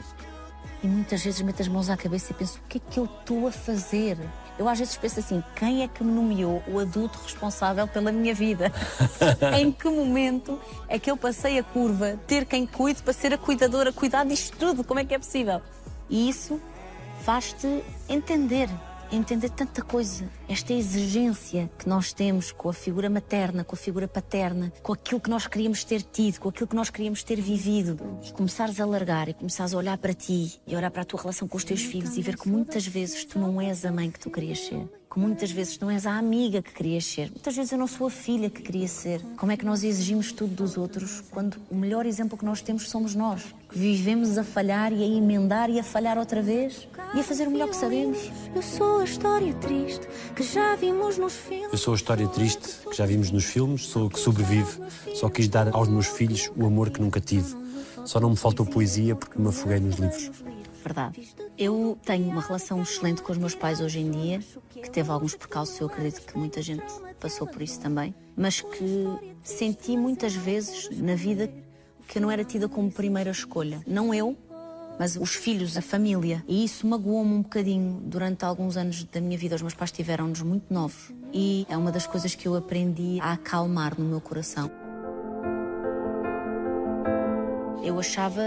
e 0.82 0.86
muitas 0.86 1.22
vezes 1.22 1.40
meto 1.42 1.60
as 1.60 1.68
mãos 1.68 1.90
à 1.90 1.96
cabeça 1.96 2.32
e 2.32 2.34
penso 2.34 2.58
o 2.58 2.68
que 2.68 2.78
é 2.78 2.80
que 2.90 2.98
eu 2.98 3.04
estou 3.04 3.46
a 3.46 3.52
fazer? 3.52 4.18
Eu 4.58 4.66
às 4.66 4.78
vezes 4.78 4.96
penso 4.96 5.20
assim, 5.20 5.44
quem 5.54 5.82
é 5.82 5.88
que 5.88 6.02
me 6.02 6.10
nomeou 6.10 6.62
o 6.66 6.78
adulto 6.78 7.18
responsável 7.22 7.86
pela 7.86 8.10
minha 8.10 8.34
vida? 8.34 8.72
em 9.58 9.70
que 9.70 9.88
momento 9.88 10.58
é 10.88 10.98
que 10.98 11.10
eu 11.10 11.16
passei 11.16 11.58
a 11.58 11.62
curva, 11.62 12.18
ter 12.26 12.46
quem 12.46 12.66
cuide 12.66 13.02
para 13.02 13.12
ser 13.12 13.34
a 13.34 13.38
cuidadora, 13.38 13.92
cuidar 13.92 14.24
disto 14.24 14.56
tudo? 14.56 14.82
Como 14.82 14.98
é 14.98 15.04
que 15.04 15.14
é 15.14 15.18
possível? 15.18 15.60
E 16.08 16.28
isso 16.30 16.58
faz-te 17.22 17.84
entender, 18.08 18.70
entender 19.16 19.50
tanta 19.50 19.82
coisa. 19.82 20.28
Esta 20.48 20.72
exigência 20.72 21.70
que 21.78 21.88
nós 21.88 22.12
temos 22.12 22.52
com 22.52 22.68
a 22.68 22.72
figura 22.72 23.08
materna, 23.08 23.64
com 23.64 23.74
a 23.74 23.78
figura 23.78 24.06
paterna, 24.06 24.72
com 24.82 24.92
aquilo 24.92 25.20
que 25.20 25.30
nós 25.30 25.46
queríamos 25.46 25.84
ter 25.84 26.02
tido, 26.02 26.38
com 26.38 26.48
aquilo 26.48 26.66
que 26.66 26.76
nós 26.76 26.90
queríamos 26.90 27.22
ter 27.22 27.40
vivido. 27.40 27.98
E 28.26 28.32
começares 28.32 28.80
a 28.80 28.86
largar 28.86 29.28
e 29.28 29.34
começares 29.34 29.74
a 29.74 29.78
olhar 29.78 29.98
para 29.98 30.14
ti 30.14 30.60
e 30.66 30.76
olhar 30.76 30.90
para 30.90 31.02
a 31.02 31.04
tua 31.04 31.20
relação 31.20 31.48
com 31.48 31.56
os 31.56 31.64
teus 31.64 31.82
filhos 31.82 32.16
e 32.16 32.22
ver 32.22 32.36
que 32.36 32.48
muitas 32.48 32.86
vezes 32.86 33.24
tu 33.24 33.38
não 33.38 33.60
és 33.60 33.84
a 33.84 33.92
mãe 33.92 34.10
que 34.10 34.20
tu 34.20 34.30
querias 34.30 34.60
ser. 34.60 34.88
Que 35.16 35.20
muitas 35.20 35.50
vezes 35.50 35.78
não 35.78 35.90
és 35.90 36.06
a 36.06 36.18
amiga 36.18 36.60
que 36.60 36.74
querias 36.74 37.06
ser. 37.06 37.30
Muitas 37.30 37.56
vezes 37.56 37.72
eu 37.72 37.78
não 37.78 37.86
sou 37.86 38.06
a 38.06 38.10
filha 38.10 38.50
que 38.50 38.60
queria 38.60 38.86
ser. 38.86 39.18
Como 39.38 39.50
é 39.50 39.56
que 39.56 39.64
nós 39.64 39.82
exigimos 39.82 40.30
tudo 40.30 40.54
dos 40.54 40.76
outros 40.76 41.22
quando 41.30 41.56
o 41.70 41.74
melhor 41.74 42.04
exemplo 42.04 42.36
que 42.36 42.44
nós 42.44 42.60
temos 42.60 42.90
somos 42.90 43.14
nós? 43.14 43.42
Que 43.70 43.78
vivemos 43.78 44.36
a 44.36 44.44
falhar 44.44 44.92
e 44.92 45.02
a 45.02 45.06
emendar 45.06 45.70
e 45.70 45.80
a 45.80 45.82
falhar 45.82 46.18
outra 46.18 46.42
vez 46.42 46.86
e 47.14 47.20
a 47.20 47.22
fazer 47.22 47.48
o 47.48 47.50
melhor 47.50 47.70
que 47.70 47.76
sabemos. 47.76 48.30
Eu 48.54 48.60
sou 48.60 48.98
a 48.98 49.04
história 49.04 49.54
triste 49.54 50.06
que 50.36 50.42
já 50.42 50.76
vimos 50.76 51.16
nos 51.16 51.32
filmes. 51.32 51.72
Eu 51.72 51.78
sou 51.78 51.94
a 51.94 51.96
história 51.96 52.28
triste 52.28 52.68
que 52.86 52.94
já 52.94 53.06
vimos 53.06 53.30
nos 53.30 53.46
filmes, 53.46 53.86
sou 53.86 54.08
a 54.08 54.10
que 54.10 54.20
sobrevive. 54.20 54.82
Só 55.14 55.30
quis 55.30 55.48
dar 55.48 55.74
aos 55.74 55.88
meus 55.88 56.08
filhos 56.08 56.52
o 56.54 56.66
amor 56.66 56.90
que 56.90 57.00
nunca 57.00 57.22
tive. 57.22 57.56
Só 58.04 58.20
não 58.20 58.28
me 58.28 58.36
faltou 58.36 58.66
poesia 58.66 59.16
porque 59.16 59.40
me 59.40 59.48
afoguei 59.48 59.80
nos 59.80 59.96
livros. 59.96 60.30
Verdade. 60.86 61.34
Eu 61.58 61.98
tenho 62.04 62.28
uma 62.30 62.40
relação 62.40 62.80
excelente 62.80 63.20
com 63.20 63.32
os 63.32 63.38
meus 63.38 63.56
pais 63.56 63.80
hoje 63.80 63.98
em 63.98 64.08
dia, 64.08 64.38
que 64.70 64.88
teve 64.88 65.10
alguns 65.10 65.34
percalços, 65.34 65.80
eu 65.80 65.88
acredito 65.88 66.24
que 66.24 66.38
muita 66.38 66.62
gente 66.62 66.84
passou 67.18 67.44
por 67.44 67.60
isso 67.60 67.80
também, 67.80 68.14
mas 68.36 68.60
que 68.60 69.34
senti 69.42 69.96
muitas 69.96 70.32
vezes 70.36 70.88
na 70.96 71.16
vida 71.16 71.52
que 72.06 72.18
eu 72.18 72.22
não 72.22 72.30
era 72.30 72.44
tida 72.44 72.68
como 72.68 72.88
primeira 72.88 73.32
escolha. 73.32 73.82
Não 73.84 74.14
eu, 74.14 74.36
mas 74.96 75.16
os 75.16 75.34
filhos, 75.34 75.76
a 75.76 75.82
família. 75.82 76.44
E 76.46 76.64
isso 76.64 76.86
magoou-me 76.86 77.32
um 77.32 77.42
bocadinho 77.42 78.00
durante 78.04 78.44
alguns 78.44 78.76
anos 78.76 79.02
da 79.02 79.20
minha 79.20 79.36
vida. 79.36 79.56
Os 79.56 79.62
meus 79.62 79.74
pais 79.74 79.90
tiveram-nos 79.90 80.40
muito 80.42 80.72
novos. 80.72 81.12
E 81.32 81.66
é 81.68 81.76
uma 81.76 81.90
das 81.90 82.06
coisas 82.06 82.36
que 82.36 82.46
eu 82.46 82.54
aprendi 82.54 83.18
a 83.20 83.32
acalmar 83.32 83.98
no 83.98 84.04
meu 84.04 84.20
coração. 84.20 84.70
Eu 87.82 87.98
achava 87.98 88.40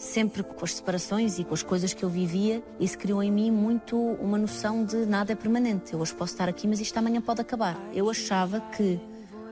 sempre 0.00 0.42
com 0.42 0.64
as 0.64 0.74
separações 0.74 1.38
e 1.38 1.44
com 1.44 1.52
as 1.52 1.62
coisas 1.62 1.92
que 1.92 2.02
eu 2.02 2.08
vivia, 2.08 2.62
isso 2.80 2.96
criou 2.96 3.22
em 3.22 3.30
mim 3.30 3.50
muito 3.50 3.96
uma 3.96 4.38
noção 4.38 4.82
de 4.82 5.04
nada 5.04 5.32
é 5.32 5.36
permanente. 5.36 5.92
Eu 5.92 6.00
hoje 6.00 6.14
posso 6.14 6.32
estar 6.32 6.48
aqui, 6.48 6.66
mas 6.66 6.80
isto 6.80 6.96
amanhã 6.96 7.20
pode 7.20 7.42
acabar. 7.42 7.78
Eu 7.92 8.08
achava 8.08 8.60
que 8.60 8.98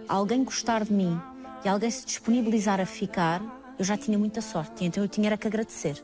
alguém 0.08 0.42
gostar 0.42 0.84
de 0.84 0.92
mim 0.92 1.20
e 1.62 1.68
alguém 1.68 1.90
se 1.90 2.04
disponibilizar 2.06 2.80
a 2.80 2.86
ficar, 2.86 3.42
eu 3.78 3.84
já 3.84 3.96
tinha 3.96 4.18
muita 4.18 4.40
sorte. 4.40 4.86
Então 4.86 5.04
eu 5.04 5.08
tinha 5.08 5.26
era 5.26 5.36
que 5.36 5.46
agradecer. 5.46 6.02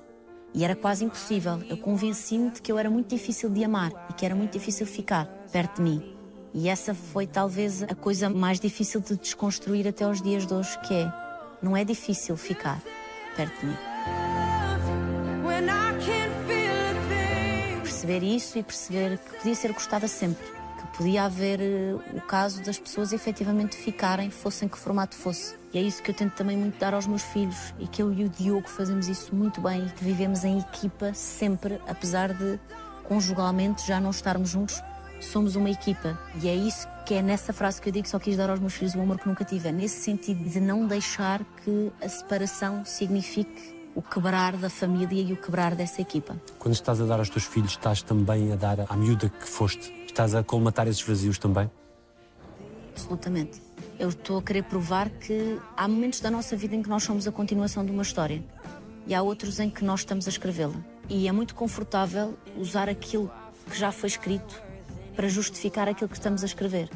E 0.52 0.62
era 0.62 0.76
quase 0.76 1.04
impossível. 1.06 1.60
Eu 1.68 1.78
convenci-me 1.78 2.50
de 2.50 2.60
que 2.60 2.70
eu 2.70 2.78
era 2.78 2.90
muito 2.90 3.08
difícil 3.08 3.48
de 3.48 3.64
amar 3.64 3.92
e 4.10 4.12
que 4.12 4.26
era 4.26 4.34
muito 4.34 4.52
difícil 4.52 4.86
ficar 4.86 5.24
perto 5.50 5.76
de 5.76 5.82
mim. 5.82 6.14
E 6.52 6.68
essa 6.68 6.94
foi 6.94 7.26
talvez 7.26 7.82
a 7.82 7.94
coisa 7.94 8.28
mais 8.28 8.60
difícil 8.60 9.00
de 9.00 9.16
desconstruir 9.16 9.88
até 9.88 10.04
aos 10.04 10.20
dias 10.20 10.46
de 10.46 10.52
hoje, 10.52 10.78
que 10.80 10.94
é 10.94 11.12
não 11.62 11.74
é 11.74 11.82
difícil 11.82 12.36
ficar 12.36 12.80
perto 13.34 13.58
de 13.60 13.66
mim. 13.66 13.93
Perceber 18.04 18.22
isso 18.22 18.58
e 18.58 18.62
perceber 18.62 19.18
que 19.18 19.38
podia 19.38 19.54
ser 19.54 19.72
gostada 19.72 20.06
sempre. 20.06 20.44
Que 20.44 20.98
podia 20.98 21.24
haver 21.24 21.60
eh, 21.60 21.94
o 22.12 22.20
caso 22.20 22.62
das 22.62 22.78
pessoas 22.78 23.12
efetivamente 23.14 23.76
ficarem, 23.76 24.30
fossem 24.30 24.68
que 24.68 24.78
formato 24.78 25.14
fosse. 25.14 25.56
E 25.72 25.78
é 25.78 25.82
isso 25.82 26.02
que 26.02 26.10
eu 26.10 26.14
tento 26.14 26.34
também 26.34 26.56
muito 26.56 26.78
dar 26.78 26.92
aos 26.92 27.06
meus 27.06 27.22
filhos 27.22 27.74
e 27.78 27.86
que 27.86 28.02
eu 28.02 28.12
e 28.12 28.24
o 28.24 28.28
Diogo 28.28 28.68
fazemos 28.68 29.08
isso 29.08 29.34
muito 29.34 29.60
bem 29.60 29.86
e 29.86 29.90
que 29.90 30.04
vivemos 30.04 30.44
em 30.44 30.58
equipa 30.58 31.14
sempre, 31.14 31.80
apesar 31.88 32.34
de 32.34 32.60
conjugalmente 33.04 33.86
já 33.86 33.98
não 33.98 34.10
estarmos 34.10 34.50
juntos, 34.50 34.82
somos 35.20 35.56
uma 35.56 35.70
equipa. 35.70 36.18
E 36.42 36.48
é 36.48 36.54
isso 36.54 36.86
que 37.06 37.14
é 37.14 37.22
nessa 37.22 37.52
frase 37.54 37.80
que 37.80 37.88
eu 37.88 37.92
digo 37.92 38.04
que 38.04 38.10
só 38.10 38.18
quis 38.18 38.36
dar 38.36 38.50
aos 38.50 38.60
meus 38.60 38.74
filhos 38.74 38.94
o 38.94 39.00
amor 39.00 39.18
que 39.18 39.26
nunca 39.26 39.44
tive. 39.44 39.68
É 39.68 39.72
nesse 39.72 40.02
sentido 40.02 40.44
de 40.48 40.60
não 40.60 40.86
deixar 40.86 41.42
que 41.64 41.90
a 42.02 42.08
separação 42.08 42.84
signifique 42.84 43.73
o 43.94 44.02
quebrar 44.02 44.56
da 44.56 44.68
família 44.68 45.22
e 45.22 45.32
o 45.32 45.36
quebrar 45.36 45.74
dessa 45.74 46.02
equipa. 46.02 46.36
Quando 46.58 46.74
estás 46.74 47.00
a 47.00 47.06
dar 47.06 47.18
aos 47.18 47.30
teus 47.30 47.44
filhos, 47.44 47.72
estás 47.72 48.02
também 48.02 48.52
a 48.52 48.56
dar 48.56 48.86
à 48.88 48.96
miúda 48.96 49.28
que 49.28 49.48
foste. 49.48 49.92
Estás 50.06 50.34
a 50.34 50.42
colmatar 50.42 50.88
esses 50.88 51.02
vazios 51.02 51.38
também. 51.38 51.70
Absolutamente. 52.90 53.62
Eu 53.98 54.08
estou 54.08 54.38
a 54.38 54.42
querer 54.42 54.64
provar 54.64 55.08
que 55.08 55.58
há 55.76 55.86
momentos 55.86 56.20
da 56.20 56.30
nossa 56.30 56.56
vida 56.56 56.74
em 56.74 56.82
que 56.82 56.88
nós 56.88 57.04
somos 57.04 57.26
a 57.28 57.32
continuação 57.32 57.84
de 57.84 57.92
uma 57.92 58.02
história 58.02 58.42
e 59.06 59.14
há 59.14 59.22
outros 59.22 59.60
em 59.60 59.70
que 59.70 59.84
nós 59.84 60.00
estamos 60.00 60.26
a 60.26 60.30
escrevê-la. 60.30 60.74
E 61.08 61.28
é 61.28 61.32
muito 61.32 61.54
confortável 61.54 62.36
usar 62.56 62.88
aquilo 62.88 63.30
que 63.70 63.78
já 63.78 63.92
foi 63.92 64.08
escrito 64.08 64.62
para 65.14 65.28
justificar 65.28 65.88
aquilo 65.88 66.08
que 66.08 66.16
estamos 66.16 66.42
a 66.42 66.46
escrever. 66.46 66.88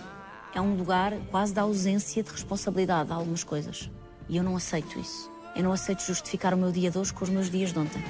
É 0.55 0.61
um 0.61 0.77
lugar 0.77 1.13
quase 1.31 1.53
da 1.53 1.63
ausência 1.63 2.23
de 2.23 2.31
responsabilidade 2.31 3.13
a 3.13 3.15
algumas 3.15 3.45
coisas. 3.45 3.91
E 4.29 4.37
eu 4.37 4.43
não 4.43 4.57
aceito 4.57 4.99
isso. 4.99 5.31
Eu 5.59 5.65
não 5.65 5.73
aceito 5.73 6.05
justificar 6.05 6.55
o 6.55 6.57
meu 6.57 6.71
dia 6.71 6.89
de 6.89 6.97
hoje 6.97 7.13
com 7.13 7.25
os 7.25 7.31
meus 7.31 7.51
dias 7.51 7.73
de 7.73 7.79
ontem. 7.81 8.01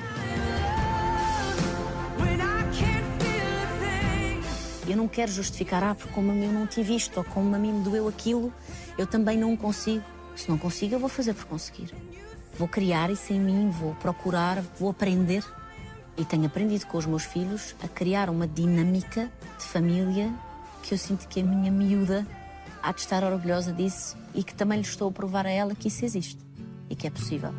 Eu 4.87 4.97
não 4.99 5.09
quero 5.09 5.33
justificar, 5.33 5.83
ah, 5.83 5.95
porque 5.95 6.13
como 6.13 6.31
a 6.31 6.35
mim 6.35 6.45
eu 6.45 6.53
não 6.53 6.67
tive 6.67 6.95
isto, 6.95 7.17
ou 7.17 7.25
como 7.25 7.57
a 7.57 7.59
mim 7.59 7.73
me 7.73 7.83
doeu 7.83 8.07
aquilo, 8.07 8.53
eu 8.99 9.07
também 9.07 9.39
não 9.39 9.57
consigo. 9.57 10.05
Se 10.37 10.47
não 10.47 10.59
consigo, 10.59 10.95
eu 10.95 10.99
vou 10.99 11.09
fazer 11.09 11.33
por 11.33 11.47
conseguir. 11.47 11.95
Vou 12.59 12.69
criar 12.69 13.11
isso 13.11 13.33
em 13.33 13.41
mim, 13.41 13.71
vou 13.71 13.95
procurar, 13.95 14.61
vou 14.79 14.91
aprender. 14.91 15.43
E 16.19 16.27
tenho 16.27 16.45
aprendido 16.45 16.87
com 16.87 16.99
os 16.99 17.07
meus 17.07 17.25
filhos 17.25 17.75
a 17.83 17.89
criar 17.89 18.29
uma 18.29 18.47
dinâmica 18.47 19.33
de 19.59 19.65
família 19.65 20.31
que 20.83 20.93
eu 20.93 20.99
sinto 20.99 21.27
que 21.27 21.41
a 21.41 21.45
minha 21.45 21.73
miúda 21.73 22.27
há 22.83 22.93
de 22.93 23.01
estar 23.01 23.25
orgulhosa 23.25 23.73
disso 23.73 24.19
e 24.35 24.45
que 24.45 24.55
também 24.55 24.81
lhe 24.81 24.87
estou 24.87 25.09
a 25.09 25.13
provar 25.13 25.47
a 25.47 25.51
ela 25.51 25.75
que 25.75 25.89
isso 25.89 26.05
existe 26.05 26.48
e 26.91 26.97
que 26.97 27.07
é 27.07 27.11
possível. 27.11 27.53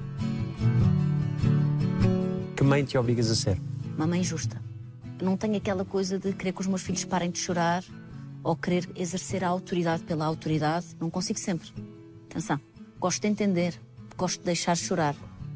Que 2.55 2.63
mãe 2.63 2.84
te 2.84 2.97
obrigas 2.97 3.30
a 3.32 3.36
ser? 3.36 3.59
uma 3.99 4.07
mãe 4.07 4.23
justa. 4.23 4.61
Não 5.21 5.36
tenho 5.36 5.57
aquela 5.57 5.84
coisa 5.84 6.17
de 6.17 6.32
querer 6.32 6.53
que 6.53 6.61
os 6.61 6.67
meus 6.67 6.82
filhos 6.82 7.03
parem 7.03 7.30
de 7.30 7.38
chorar 7.38 7.84
ou 8.41 8.55
querer 8.55 8.89
exercer 8.95 9.43
a 9.43 9.49
autoridade 9.49 10.03
pela 10.03 10.25
autoridade. 10.25 10.88
Não 10.97 11.09
consigo 11.09 11.38
sempre. 11.38 11.69
Atenção. 12.30 12.57
Gosto 12.97 13.21
de 13.21 13.27
entender, 13.27 13.77
gosto 14.17 14.39
de 14.39 14.45
deixar 14.45 14.77
chorar, 14.77 15.15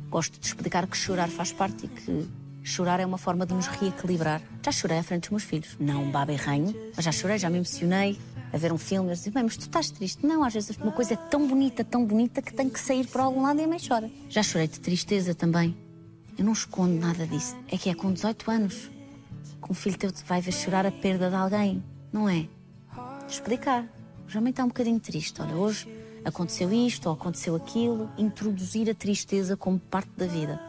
gosto 0.09 0.37
de 0.37 0.45
explicar 0.45 0.85
que 0.87 0.97
chorar 0.97 1.29
faz 1.29 1.53
parte 1.53 1.85
e 1.85 1.87
que 1.87 2.27
chorar 2.63 2.99
é 2.99 3.05
uma 3.05 3.17
forma 3.17 3.45
de 3.45 3.53
nos 3.53 3.67
reequilibrar. 3.67 4.41
Já 4.61 4.73
chorei 4.73 4.97
à 4.97 5.03
frente 5.03 5.21
dos 5.21 5.29
meus 5.29 5.43
filhos. 5.43 5.77
Não 5.79 6.11
baba 6.11 6.33
e 6.33 6.35
ranho, 6.35 6.75
mas 6.93 7.05
já 7.05 7.13
chorei, 7.13 7.37
já 7.37 7.49
me 7.49 7.57
emocionei 7.57 8.19
a 8.53 8.57
ver 8.57 8.71
um 8.71 8.77
filme. 8.77 9.09
Eles 9.09 9.27
mas 9.33 9.57
tu 9.57 9.61
estás 9.61 9.89
triste. 9.89 10.25
Não, 10.25 10.43
às 10.43 10.53
vezes 10.53 10.77
uma 10.77 10.91
coisa 10.91 11.15
é 11.15 11.17
tão 11.17 11.47
bonita, 11.47 11.83
tão 11.83 12.05
bonita 12.05 12.41
que 12.41 12.53
tem 12.53 12.69
que 12.69 12.79
sair 12.79 13.07
por 13.07 13.19
algum 13.19 13.41
lado 13.41 13.59
e 13.59 13.63
a 13.63 13.67
mãe 13.67 13.79
chora. 13.85 14.09
Já 14.29 14.43
chorei 14.43 14.67
de 14.67 14.79
tristeza 14.79 15.33
também. 15.33 15.75
Eu 16.37 16.45
não 16.45 16.53
escondo 16.53 16.93
nada 16.99 17.27
disso. 17.27 17.55
É 17.67 17.77
que 17.77 17.89
é 17.89 17.93
com 17.95 18.11
18 18.13 18.49
anos 18.49 18.89
que 19.61 19.71
um 19.71 19.73
filho 19.73 19.97
teu 19.97 20.11
te 20.11 20.23
vai 20.25 20.39
ver 20.41 20.51
chorar 20.51 20.85
a 20.85 20.91
perda 20.91 21.29
de 21.29 21.35
alguém, 21.35 21.83
não 22.11 22.29
é? 22.29 22.47
Explicar. 23.27 23.87
Já 24.27 24.39
mãe 24.41 24.49
está 24.51 24.63
um 24.63 24.67
bocadinho 24.67 24.99
triste. 24.99 25.41
Olha, 25.41 25.55
hoje 25.55 25.87
aconteceu 26.25 26.71
isto 26.71 27.07
ou 27.07 27.13
aconteceu 27.13 27.55
aquilo. 27.55 28.09
Introduzir 28.17 28.89
a 28.89 28.93
tristeza 28.95 29.55
como 29.57 29.79
parte 29.79 30.11
da 30.17 30.25
vida. 30.27 30.59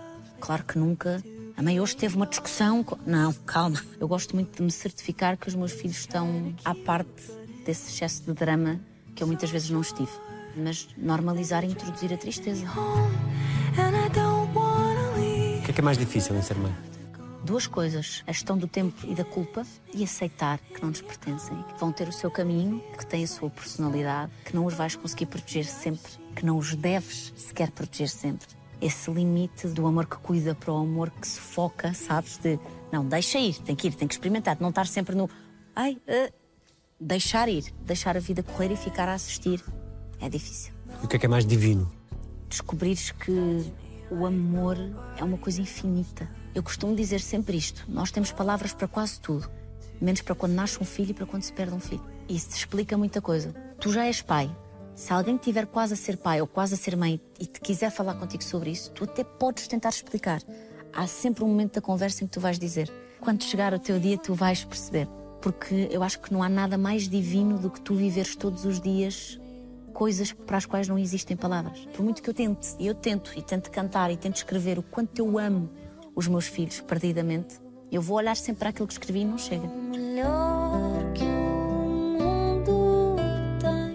Claro 0.40 0.64
que 0.64 0.78
nunca. 0.78 1.22
A 1.56 1.62
mãe 1.62 1.80
hoje 1.80 1.96
teve 1.96 2.16
uma 2.16 2.26
discussão. 2.26 2.82
com- 2.82 2.98
Não, 3.06 3.32
calma. 3.32 3.80
Eu 4.00 4.08
gosto 4.08 4.34
muito 4.34 4.56
de 4.56 4.62
me 4.62 4.70
certificar 4.70 5.36
que 5.36 5.48
os 5.48 5.54
meus 5.54 5.72
filhos 5.72 5.98
estão 5.98 6.54
à 6.64 6.74
parte 6.74 7.30
desse 7.64 7.90
excesso 7.90 8.22
de 8.22 8.32
drama 8.32 8.80
que 9.14 9.22
eu 9.22 9.26
muitas 9.26 9.50
vezes 9.50 9.70
não 9.70 9.80
estive. 9.80 10.12
Mas 10.56 10.88
normalizar 10.96 11.64
e 11.64 11.68
introduzir 11.68 12.12
a 12.12 12.16
tristeza. 12.16 12.64
O 12.66 13.22
que 15.64 15.70
é 15.70 15.74
que 15.74 15.80
é 15.80 15.84
mais 15.84 15.98
difícil 15.98 16.36
em 16.36 16.42
ser 16.42 16.56
mãe? 16.56 16.72
duas 17.44 17.66
coisas: 17.66 18.24
a 18.26 18.32
gestão 18.32 18.56
do 18.56 18.66
tempo 18.66 19.06
e 19.06 19.14
da 19.14 19.24
culpa 19.24 19.64
e 19.92 20.02
aceitar 20.02 20.58
que 20.58 20.80
não 20.80 20.88
nos 20.88 21.02
pertencem, 21.02 21.62
que 21.62 21.78
vão 21.78 21.92
ter 21.92 22.08
o 22.08 22.12
seu 22.12 22.30
caminho, 22.30 22.82
que 22.96 23.06
têm 23.06 23.24
a 23.24 23.28
sua 23.28 23.50
personalidade, 23.50 24.32
que 24.44 24.54
não 24.54 24.64
os 24.64 24.74
vais 24.74 24.96
conseguir 24.96 25.26
proteger 25.26 25.66
sempre, 25.66 26.12
que 26.34 26.44
não 26.44 26.56
os 26.56 26.74
deves 26.74 27.32
sequer 27.36 27.70
proteger 27.70 28.08
sempre. 28.08 28.48
Esse 28.80 29.10
limite 29.10 29.68
do 29.68 29.86
amor 29.86 30.06
que 30.06 30.16
cuida 30.16 30.54
para 30.54 30.72
o 30.72 30.78
amor 30.78 31.10
que 31.10 31.28
se 31.28 31.38
foca, 31.38 31.94
sabes? 31.94 32.38
De 32.38 32.58
não, 32.90 33.06
deixa 33.06 33.38
ir, 33.38 33.54
tem 33.60 33.76
que 33.76 33.88
ir, 33.88 33.94
tem 33.94 34.08
que 34.08 34.14
experimentar, 34.14 34.56
não 34.60 34.70
estar 34.70 34.86
sempre 34.86 35.14
no 35.14 35.28
ai, 35.76 35.96
ah", 36.08 36.32
deixar 37.00 37.48
ir, 37.48 37.72
deixar 37.84 38.16
a 38.16 38.20
vida 38.20 38.42
correr 38.42 38.72
e 38.72 38.76
ficar 38.76 39.08
a 39.08 39.14
assistir. 39.14 39.62
É 40.20 40.28
difícil 40.28 40.72
E 41.02 41.04
o 41.04 41.08
que 41.08 41.16
é 41.16 41.18
que 41.18 41.26
é 41.26 41.28
mais 41.28 41.44
divino? 41.46 41.90
descobrires 42.48 43.10
que 43.10 43.72
o 44.10 44.24
amor 44.24 44.76
é 45.18 45.24
uma 45.24 45.36
coisa 45.38 45.60
infinita. 45.60 46.28
Eu 46.54 46.62
costumo 46.62 46.94
dizer 46.94 47.20
sempre 47.20 47.56
isto: 47.56 47.84
nós 47.88 48.10
temos 48.12 48.30
palavras 48.30 48.72
para 48.72 48.86
quase 48.86 49.20
tudo, 49.20 49.50
menos 50.00 50.20
para 50.20 50.34
quando 50.36 50.52
nasce 50.52 50.80
um 50.80 50.84
filho 50.84 51.10
e 51.10 51.14
para 51.14 51.26
quando 51.26 51.42
se 51.42 51.52
perde 51.52 51.74
um 51.74 51.80
filho. 51.80 52.04
Isso 52.28 52.50
te 52.50 52.56
explica 52.56 52.96
muita 52.96 53.20
coisa. 53.20 53.52
Tu 53.80 53.92
já 53.92 54.04
és 54.06 54.22
pai. 54.22 54.54
Se 54.94 55.12
alguém 55.12 55.36
tiver 55.36 55.66
quase 55.66 55.94
a 55.94 55.96
ser 55.96 56.16
pai 56.16 56.40
ou 56.40 56.46
quase 56.46 56.74
a 56.74 56.76
ser 56.76 56.96
mãe 56.96 57.20
e 57.40 57.46
te 57.46 57.60
quiser 57.60 57.90
falar 57.90 58.14
contigo 58.14 58.44
sobre 58.44 58.70
isso, 58.70 58.92
tu 58.92 59.02
até 59.02 59.24
podes 59.24 59.66
tentar 59.66 59.88
explicar. 59.88 60.40
Há 60.92 61.08
sempre 61.08 61.42
um 61.42 61.48
momento 61.48 61.74
da 61.74 61.80
conversa 61.80 62.22
em 62.22 62.28
que 62.28 62.32
tu 62.32 62.38
vais 62.40 62.56
dizer. 62.56 62.88
Quando 63.20 63.42
chegar 63.42 63.74
o 63.74 63.78
teu 63.80 63.98
dia, 63.98 64.16
tu 64.16 64.32
vais 64.34 64.62
perceber. 64.62 65.08
Porque 65.44 65.88
eu 65.90 66.02
acho 66.02 66.20
que 66.20 66.32
não 66.32 66.42
há 66.42 66.48
nada 66.48 66.78
mais 66.78 67.06
divino 67.06 67.58
do 67.58 67.68
que 67.68 67.78
tu 67.78 67.94
viveres 67.94 68.34
todos 68.34 68.64
os 68.64 68.80
dias 68.80 69.38
coisas 69.92 70.32
para 70.32 70.56
as 70.56 70.64
quais 70.64 70.88
não 70.88 70.98
existem 70.98 71.36
palavras. 71.36 71.86
Por 71.92 72.02
muito 72.02 72.22
que 72.22 72.30
eu 72.30 72.32
tente, 72.32 72.74
e 72.78 72.86
eu 72.86 72.94
tento, 72.94 73.30
e 73.36 73.42
tento 73.42 73.70
cantar, 73.70 74.10
e 74.10 74.16
tento 74.16 74.36
escrever 74.36 74.78
o 74.78 74.82
quanto 74.82 75.18
eu 75.18 75.38
amo 75.38 75.68
os 76.16 76.26
meus 76.28 76.46
filhos 76.46 76.80
perdidamente, 76.80 77.60
eu 77.92 78.00
vou 78.00 78.16
olhar 78.16 78.34
sempre 78.34 78.60
para 78.60 78.70
aquilo 78.70 78.86
que 78.88 78.94
escrevi 78.94 79.20
e 79.20 79.24
não 79.26 79.36
chega. 79.36 79.70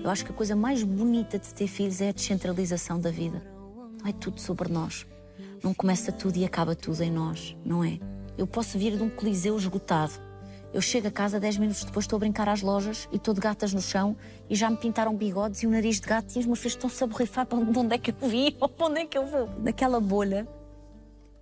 Eu 0.03 0.09
acho 0.11 0.23
que 0.23 0.31
a 0.31 0.35
coisa 0.35 0.55
mais 0.55 0.83
bonita 0.83 1.39
de 1.39 1.51
ter 1.51 1.67
filhos 1.67 1.99
é 1.99 2.09
a 2.09 2.11
descentralização 2.11 2.99
da 2.99 3.09
vida. 3.09 3.41
Não 3.99 4.07
é 4.07 4.13
tudo 4.13 4.39
sobre 4.39 4.71
nós. 4.71 5.07
Não 5.63 5.73
começa 5.73 6.11
tudo 6.11 6.37
e 6.37 6.45
acaba 6.45 6.75
tudo 6.75 7.01
em 7.01 7.11
nós, 7.11 7.57
não 7.65 7.83
é? 7.83 7.97
Eu 8.37 8.45
posso 8.45 8.77
vir 8.77 8.95
de 8.95 9.01
um 9.01 9.09
coliseu 9.09 9.57
esgotado. 9.57 10.28
Eu 10.71 10.81
chego 10.81 11.07
a 11.07 11.11
casa 11.11 11.39
10 11.39 11.57
minutos 11.57 11.83
depois, 11.83 12.03
estou 12.03 12.17
a 12.17 12.19
brincar 12.19 12.47
às 12.47 12.61
lojas 12.61 13.09
e 13.11 13.15
estou 13.15 13.33
de 13.33 13.39
gatas 13.39 13.73
no 13.73 13.81
chão 13.81 14.15
e 14.47 14.55
já 14.55 14.69
me 14.69 14.77
pintaram 14.77 15.15
bigodes 15.15 15.63
e 15.63 15.67
o 15.67 15.69
nariz 15.69 15.99
de 15.99 16.07
gato 16.07 16.35
e 16.35 16.39
os 16.39 16.45
meus 16.45 16.59
filhos 16.59 16.75
estão-se 16.75 17.03
a 17.03 17.07
borrifar 17.07 17.45
para 17.45 17.57
onde 17.57 17.95
é 17.95 17.97
que 17.97 18.11
eu 18.11 18.29
vi 18.29 18.55
ou 18.59 18.69
para 18.69 18.85
onde 18.85 18.99
é 18.99 19.05
que 19.05 19.17
eu 19.17 19.25
vou. 19.25 19.49
Naquela 19.59 19.99
bolha, 19.99 20.47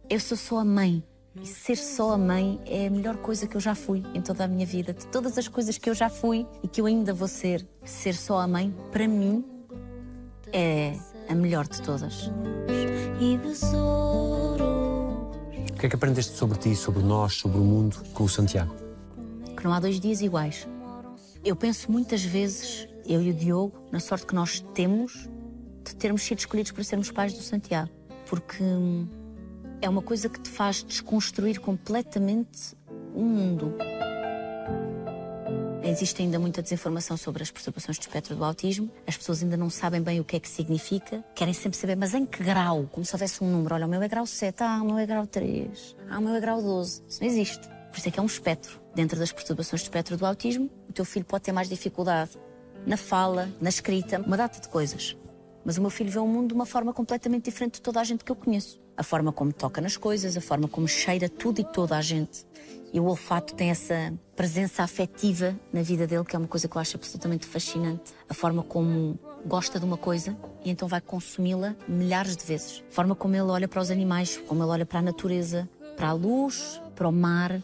eu 0.10 0.20
sou 0.20 0.38
só 0.38 0.60
a 0.60 0.66
mãe. 0.66 1.04
E 1.40 1.46
ser 1.46 1.78
só 1.78 2.14
a 2.14 2.18
mãe 2.18 2.60
é 2.66 2.88
a 2.88 2.90
melhor 2.90 3.18
coisa 3.18 3.46
que 3.46 3.56
eu 3.56 3.62
já 3.62 3.76
fui 3.76 4.04
em 4.16 4.22
toda 4.22 4.46
a 4.46 4.48
minha 4.48 4.66
vida. 4.66 4.92
De 4.92 5.06
todas 5.08 5.38
as 5.38 5.48
coisas 5.48 5.78
que 5.78 5.88
eu 5.88 5.94
já 5.94 6.10
fui 6.10 6.48
e 6.64 6.68
que 6.68 6.82
eu 6.82 6.88
ainda 6.88 7.14
vou 7.14 7.28
ser, 7.28 7.64
ser 7.86 8.16
só 8.16 8.40
a 8.40 8.48
mãe, 8.48 8.74
para 8.92 9.08
mim, 9.08 9.46
é 10.52 10.98
a 11.30 11.36
melhor 11.36 11.68
de 11.68 11.80
todas. 11.82 12.32
E. 13.20 13.38
O 15.70 15.80
que 15.80 15.86
é 15.86 15.90
que 15.90 15.96
aprendeste 15.96 16.36
sobre 16.36 16.58
ti, 16.58 16.76
sobre 16.76 17.04
nós, 17.04 17.34
sobre 17.36 17.60
o 17.60 17.64
mundo 17.64 17.98
com 18.14 18.24
o 18.24 18.30
Santiago? 18.30 18.87
Que 19.58 19.64
não 19.64 19.74
há 19.74 19.80
dois 19.80 20.00
dias 20.00 20.22
iguais. 20.22 20.68
Eu 21.44 21.56
penso 21.56 21.92
muitas 21.92 22.24
vezes, 22.24 22.88
eu 23.06 23.22
e 23.22 23.32
o 23.32 23.34
Diogo, 23.34 23.78
na 23.92 24.00
sorte 24.00 24.26
que 24.26 24.36
nós 24.36 24.60
temos 24.74 25.28
de 25.84 25.96
termos 25.96 26.22
sido 26.22 26.40
escolhidos 26.40 26.72
para 26.72 26.84
sermos 26.84 27.12
pais 27.12 27.34
do 27.34 27.42
Santiago. 27.42 27.90
Porque 28.28 28.62
hum, 28.62 29.08
é 29.82 29.90
uma 29.90 30.02
coisa 30.02 30.30
que 30.30 30.40
te 30.40 30.50
faz 30.50 30.84
desconstruir 30.84 31.60
completamente 31.60 32.76
o 33.16 33.22
mundo. 33.22 33.74
Existe 35.84 36.22
ainda 36.22 36.38
muita 36.38 36.62
desinformação 36.62 37.16
sobre 37.16 37.42
as 37.42 37.50
perturbações 37.50 37.98
do 37.98 38.02
espectro 38.02 38.36
do 38.36 38.44
autismo. 38.44 38.92
As 39.08 39.16
pessoas 39.16 39.42
ainda 39.42 39.56
não 39.56 39.70
sabem 39.70 40.02
bem 40.02 40.20
o 40.20 40.24
que 40.24 40.36
é 40.36 40.40
que 40.40 40.50
significa. 40.50 41.24
Querem 41.34 41.54
sempre 41.54 41.78
saber, 41.78 41.96
mas 41.96 42.14
em 42.14 42.26
que 42.26 42.44
grau? 42.44 42.90
Como 42.92 43.06
se 43.06 43.16
houvesse 43.16 43.42
um 43.42 43.50
número. 43.50 43.74
Olha, 43.74 43.88
o 43.88 43.90
meu 43.90 44.02
é 44.02 44.08
grau 44.08 44.26
7, 44.26 44.64
ah, 44.64 44.82
o 44.82 44.86
meu 44.86 44.98
é 44.98 45.06
grau 45.06 45.26
3, 45.26 45.96
ah, 46.10 46.20
o 46.20 46.22
meu 46.22 46.36
é 46.36 46.42
grau 46.42 46.62
12. 46.62 47.04
Isso 47.08 47.22
não 47.22 47.28
existe. 47.28 47.77
Por 47.98 48.02
isso 48.02 48.10
é 48.10 48.12
que 48.12 48.20
é 48.20 48.22
um 48.22 48.28
espectro. 48.28 48.80
Dentro 48.94 49.18
das 49.18 49.32
perturbações 49.32 49.82
do 49.82 49.86
espectro 49.86 50.16
do 50.16 50.24
autismo, 50.24 50.70
o 50.88 50.94
teu 50.94 51.04
filho 51.04 51.26
pode 51.26 51.46
ter 51.46 51.52
mais 51.52 51.68
dificuldade 51.68 52.30
na 52.86 52.96
fala, 52.96 53.50
na 53.60 53.70
escrita, 53.70 54.20
uma 54.20 54.38
data 54.38 54.62
de 54.62 54.70
coisas. 54.70 55.18
Mas 55.66 55.80
o 55.80 55.82
meu 55.82 55.90
filho 55.90 56.12
vê 56.12 56.20
o 56.20 56.28
mundo 56.28 56.50
de 56.50 56.54
uma 56.54 56.68
forma 56.68 56.94
completamente 56.94 57.46
diferente 57.46 57.76
de 57.76 57.82
toda 57.82 58.00
a 58.00 58.04
gente 58.04 58.24
que 58.24 58.32
eu 58.32 58.36
conheço. 58.36 58.80
A 58.96 59.02
forma 59.02 59.32
como 59.32 59.52
toca 59.52 59.82
nas 59.82 59.98
coisas, 59.98 60.38
a 60.38 60.42
forma 60.42 60.68
como 60.68 60.88
cheira 60.88 61.28
tudo 61.28 61.60
e 61.60 61.64
toda 61.64 61.98
a 61.98 62.02
gente. 62.02 62.46
E 62.94 63.00
o 63.00 63.06
olfato 63.06 63.56
tem 63.56 63.72
essa 63.72 64.14
presença 64.36 64.84
afetiva 64.84 65.60
na 65.74 65.82
vida 65.82 66.06
dele, 66.06 66.24
que 66.24 66.36
é 66.36 66.40
uma 66.40 66.48
coisa 66.48 66.68
que 66.68 66.78
eu 66.78 66.82
acho 66.82 66.98
absolutamente 66.98 67.48
fascinante. 67.48 68.14
A 68.30 68.34
forma 68.36 68.62
como 68.62 69.18
gosta 69.44 69.80
de 69.80 69.86
uma 69.86 69.98
coisa 69.98 70.38
e 70.64 70.70
então 70.70 70.88
vai 70.88 71.02
consumi-la 71.02 71.76
milhares 71.88 72.38
de 72.38 72.46
vezes. 72.46 72.84
A 72.92 72.94
forma 72.94 73.16
como 73.16 73.34
ele 73.34 73.42
olha 73.42 73.68
para 73.68 73.82
os 73.82 73.90
animais, 73.90 74.38
como 74.48 74.62
ele 74.62 74.70
olha 74.70 74.86
para 74.86 75.00
a 75.00 75.02
natureza, 75.02 75.68
para 75.96 76.10
a 76.10 76.14
luz, 76.14 76.80
para 76.96 77.08
o 77.10 77.12
mar. 77.12 77.60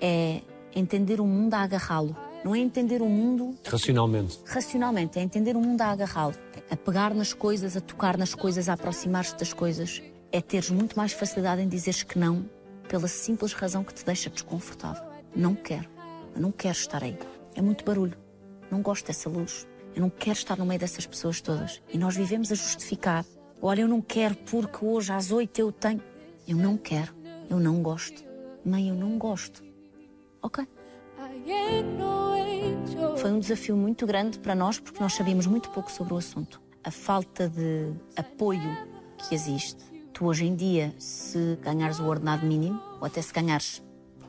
É 0.00 0.40
entender 0.74 1.20
o 1.20 1.26
mundo 1.26 1.54
a 1.54 1.58
agarrá-lo. 1.58 2.16
Não 2.44 2.54
é 2.54 2.58
entender 2.58 3.02
o 3.02 3.06
mundo 3.06 3.54
Racionalmente. 3.66 4.38
racionalmente, 4.46 5.18
é 5.18 5.22
entender 5.22 5.56
o 5.56 5.60
mundo 5.60 5.82
a 5.82 5.88
agarrá-lo, 5.88 6.34
a 6.70 6.76
pegar 6.76 7.12
nas 7.12 7.34
coisas, 7.34 7.76
a 7.76 7.82
tocar 7.82 8.16
nas 8.16 8.34
coisas, 8.34 8.66
a 8.68 8.72
aproximar-te 8.72 9.36
das 9.36 9.52
coisas. 9.52 10.02
É 10.32 10.40
teres 10.40 10.70
muito 10.70 10.96
mais 10.96 11.12
facilidade 11.12 11.60
em 11.60 11.68
dizeres 11.68 12.02
que 12.02 12.18
não, 12.18 12.48
pela 12.88 13.08
simples 13.08 13.52
razão 13.52 13.84
que 13.84 13.92
te 13.92 14.06
deixa 14.06 14.30
desconfortável. 14.30 15.02
Não 15.36 15.54
quero, 15.54 15.86
eu 16.34 16.40
não 16.40 16.50
quero 16.50 16.76
estar 16.78 17.04
aí. 17.04 17.18
É 17.54 17.60
muito 17.60 17.84
barulho, 17.84 18.16
não 18.70 18.80
gosto 18.80 19.06
dessa 19.06 19.28
luz. 19.28 19.66
Eu 19.94 20.00
não 20.00 20.08
quero 20.08 20.38
estar 20.38 20.56
no 20.56 20.64
meio 20.64 20.80
dessas 20.80 21.04
pessoas 21.04 21.40
todas. 21.42 21.82
E 21.92 21.98
nós 21.98 22.16
vivemos 22.16 22.50
a 22.50 22.54
justificar. 22.54 23.26
Olha, 23.60 23.82
eu 23.82 23.88
não 23.88 24.00
quero 24.00 24.34
porque 24.36 24.82
hoje 24.82 25.12
às 25.12 25.30
oito 25.30 25.58
eu 25.58 25.70
tenho. 25.72 26.00
Eu 26.48 26.56
não 26.56 26.76
quero. 26.78 27.12
Eu 27.50 27.58
não 27.60 27.82
gosto. 27.82 28.24
Mãe, 28.64 28.88
eu 28.88 28.94
não 28.94 29.18
gosto. 29.18 29.62
Ok. 30.42 30.66
Foi 33.18 33.30
um 33.30 33.38
desafio 33.38 33.76
muito 33.76 34.06
grande 34.06 34.38
para 34.38 34.54
nós 34.54 34.78
porque 34.78 35.00
nós 35.00 35.12
sabíamos 35.12 35.46
muito 35.46 35.70
pouco 35.70 35.90
sobre 35.90 36.14
o 36.14 36.16
assunto. 36.16 36.60
A 36.82 36.90
falta 36.90 37.48
de 37.48 37.92
apoio 38.16 38.76
que 39.18 39.34
existe. 39.34 39.82
Tu 40.12 40.24
hoje 40.24 40.46
em 40.46 40.54
dia, 40.54 40.94
se 40.98 41.58
ganhares 41.62 41.98
o 41.98 42.06
ordenado 42.06 42.46
mínimo, 42.46 42.80
ou 43.00 43.06
até 43.06 43.20
se 43.20 43.32
ganhares 43.32 43.82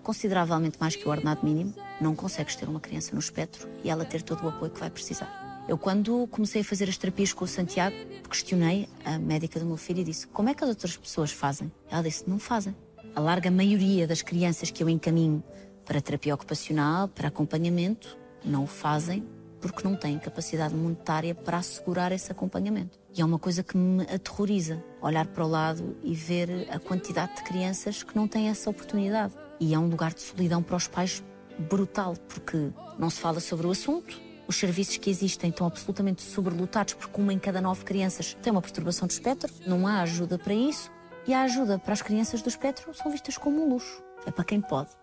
consideravelmente 0.03 0.77
mais 0.79 0.95
que 0.95 1.07
o 1.07 1.11
ordenado 1.11 1.45
mínimo, 1.45 1.73
não 1.99 2.15
consegues 2.15 2.55
ter 2.55 2.67
uma 2.67 2.79
criança 2.79 3.13
no 3.13 3.19
espectro 3.19 3.69
e 3.83 3.89
ela 3.89 4.03
ter 4.03 4.21
todo 4.21 4.43
o 4.43 4.49
apoio 4.49 4.71
que 4.71 4.79
vai 4.79 4.89
precisar. 4.89 5.65
Eu, 5.67 5.77
quando 5.77 6.27
comecei 6.27 6.61
a 6.61 6.63
fazer 6.63 6.89
as 6.89 6.97
terapias 6.97 7.31
com 7.33 7.45
o 7.45 7.47
Santiago, 7.47 7.95
questionei 8.29 8.89
a 9.05 9.19
médica 9.19 9.59
do 9.59 9.65
meu 9.65 9.77
filho 9.77 9.99
e 9.99 10.03
disse: 10.03 10.27
Como 10.27 10.49
é 10.49 10.53
que 10.53 10.63
as 10.63 10.69
outras 10.69 10.97
pessoas 10.97 11.31
fazem? 11.31 11.71
Ela 11.89 12.03
disse: 12.03 12.27
Não 12.27 12.39
fazem. 12.39 12.75
A 13.15 13.19
larga 13.19 13.51
maioria 13.51 14.07
das 14.07 14.21
crianças 14.21 14.71
que 14.71 14.81
eu 14.83 14.89
encaminho 14.89 15.43
para 15.85 16.01
terapia 16.01 16.33
ocupacional, 16.33 17.07
para 17.07 17.27
acompanhamento, 17.27 18.17
não 18.43 18.63
o 18.63 18.67
fazem 18.67 19.25
porque 19.61 19.87
não 19.87 19.95
têm 19.95 20.17
capacidade 20.17 20.73
monetária 20.73 21.35
para 21.35 21.57
assegurar 21.57 22.11
esse 22.11 22.31
acompanhamento. 22.31 22.99
E 23.15 23.21
é 23.21 23.25
uma 23.25 23.37
coisa 23.37 23.61
que 23.61 23.77
me 23.77 24.01
aterroriza, 24.03 24.83
olhar 25.01 25.27
para 25.27 25.45
o 25.45 25.47
lado 25.47 25.95
e 26.03 26.15
ver 26.15 26.67
a 26.69 26.79
quantidade 26.79 27.35
de 27.35 27.43
crianças 27.43 28.01
que 28.01 28.15
não 28.15 28.27
têm 28.27 28.49
essa 28.49 28.69
oportunidade. 28.69 29.33
E 29.59 29.73
é 29.73 29.79
um 29.79 29.87
lugar 29.87 30.13
de 30.13 30.21
solidão 30.21 30.63
para 30.63 30.75
os 30.75 30.87
pais 30.87 31.23
brutal, 31.59 32.15
porque 32.27 32.71
não 32.97 33.09
se 33.09 33.19
fala 33.19 33.39
sobre 33.39 33.67
o 33.67 33.71
assunto, 33.71 34.19
os 34.47 34.55
serviços 34.55 34.97
que 34.97 35.09
existem 35.09 35.49
estão 35.51 35.67
absolutamente 35.67 36.23
sobrelotados, 36.23 36.95
porque 36.95 37.21
uma 37.21 37.31
em 37.31 37.39
cada 37.39 37.61
nove 37.61 37.85
crianças 37.85 38.35
tem 38.41 38.51
uma 38.51 38.61
perturbação 38.61 39.07
do 39.07 39.11
espectro, 39.11 39.53
não 39.67 39.85
há 39.85 40.01
ajuda 40.01 40.39
para 40.39 40.53
isso, 40.53 40.89
e 41.27 41.33
a 41.33 41.43
ajuda 41.43 41.77
para 41.77 41.93
as 41.93 42.01
crianças 42.01 42.41
do 42.41 42.49
espectro 42.49 42.91
são 42.95 43.11
vistas 43.11 43.37
como 43.37 43.63
um 43.63 43.69
luxo. 43.69 44.01
É 44.25 44.31
para 44.31 44.43
quem 44.43 44.59
pode. 44.59 45.00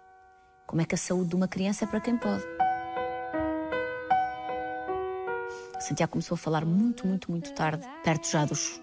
Como 0.69 0.83
é 0.83 0.85
que 0.85 0.95
a 0.95 0.99
saúde 0.99 1.31
de 1.31 1.35
uma 1.35 1.49
criança 1.49 1.87
é 1.87 1.89
para 1.89 1.99
quem 1.99 2.19
pode? 2.19 2.45
Santiago 5.81 6.13
começou 6.13 6.35
a 6.35 6.39
falar 6.39 6.67
muito, 6.67 7.07
muito, 7.07 7.31
muito 7.31 7.55
tarde, 7.55 7.89
perto 8.05 8.31
já 8.31 8.45
dos 8.45 8.79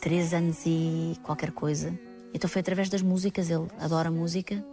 três 0.00 0.32
anos 0.32 0.64
e 0.64 1.18
qualquer 1.22 1.52
coisa. 1.52 1.92
Então 2.32 2.48
foi 2.48 2.60
através 2.60 2.88
das 2.88 3.02
músicas, 3.02 3.50
ele 3.50 3.68
adora 3.78 4.10
música. 4.10 4.64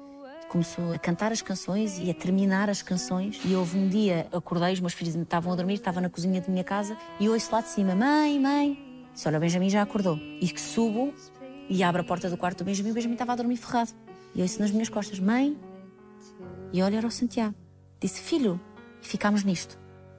Começou 0.47 0.93
a 0.93 0.97
cantar 0.97 1.34
as 1.34 1.41
canções 1.41 1.99
e 1.99 2.10
a 2.10 2.14
terminar 2.14 2.70
as 2.70 2.82
canções. 2.82 3.41
E 3.43 3.53
houve 3.53 3.78
um 3.78 3.89
dia, 3.89 4.26
acordei, 4.32 4.72
os 4.72 4.80
meus 4.80 4.93
filhos 4.93 5.14
estavam 5.14 5.51
a 5.51 5.58
dormir, 5.58 5.74
estava 5.74 5.99
na 5.99 6.10
cozinha 6.10 6.39
de 6.39 6.49
minha 6.49 6.64
casa 6.64 6.95
e 7.20 7.28
ouço 7.28 7.51
lá 7.51 7.60
de 7.60 7.68
cima: 7.68 7.93
Mãe, 7.95 8.39
mãe. 8.39 9.06
Disse: 9.14 9.28
Olha, 9.28 9.39
o 9.39 9.41
Benjamin 9.41 9.70
já 9.70 9.82
acordou. 9.82 10.18
E 10.39 10.47
que 10.47 10.62
subo 10.62 11.14
e 11.68 11.84
abro 11.84 12.01
a 12.01 12.06
porta 12.06 12.30
do 12.30 12.38
quarto 12.38 12.60
do 12.60 12.64
Benjamin, 12.64 12.91
o 12.91 12.93
Benjamin 12.93 13.16
estava 13.16 13.34
a 13.34 13.36
dormir 13.36 13.58
ferrado. 13.58 13.91
E 14.34 14.41
ouço 14.41 14.62
nas 14.62 14.72
minhas 14.72 14.88
costas: 14.88 15.20
Mãe. 15.20 15.58
E 16.72 16.82
olha, 16.82 16.98
era 16.98 17.08
o 17.08 17.12
Santiago. 17.12 17.56
Disse: 18.00 18.22
Filho. 18.22 18.60
E 19.02 19.08
ficámos 19.08 19.44
nisto: 19.44 19.78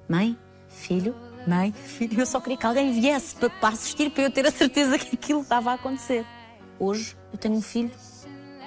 Mãe, 0.09 0.39
filho, 0.69 1.15
mãe, 1.47 1.73
filho. 1.73 2.21
Eu 2.21 2.27
só 2.27 2.41
queria 2.41 2.57
que 2.57 2.67
alguém 2.67 2.93
viesse 3.01 3.35
para, 3.37 3.51
para 3.51 3.69
assistir, 3.71 4.11
para 4.11 4.25
eu 4.25 4.31
ter 4.31 4.47
a 4.47 4.51
certeza 4.51 4.99
que 4.99 5.17
aquilo 5.17 5.43
estava 5.43 5.71
a 5.71 5.75
acontecer. 5.75 6.25
Hoje 6.79 7.17
eu 7.33 7.39
tenho 7.39 7.55
um 7.55 7.63
filho 7.63 7.91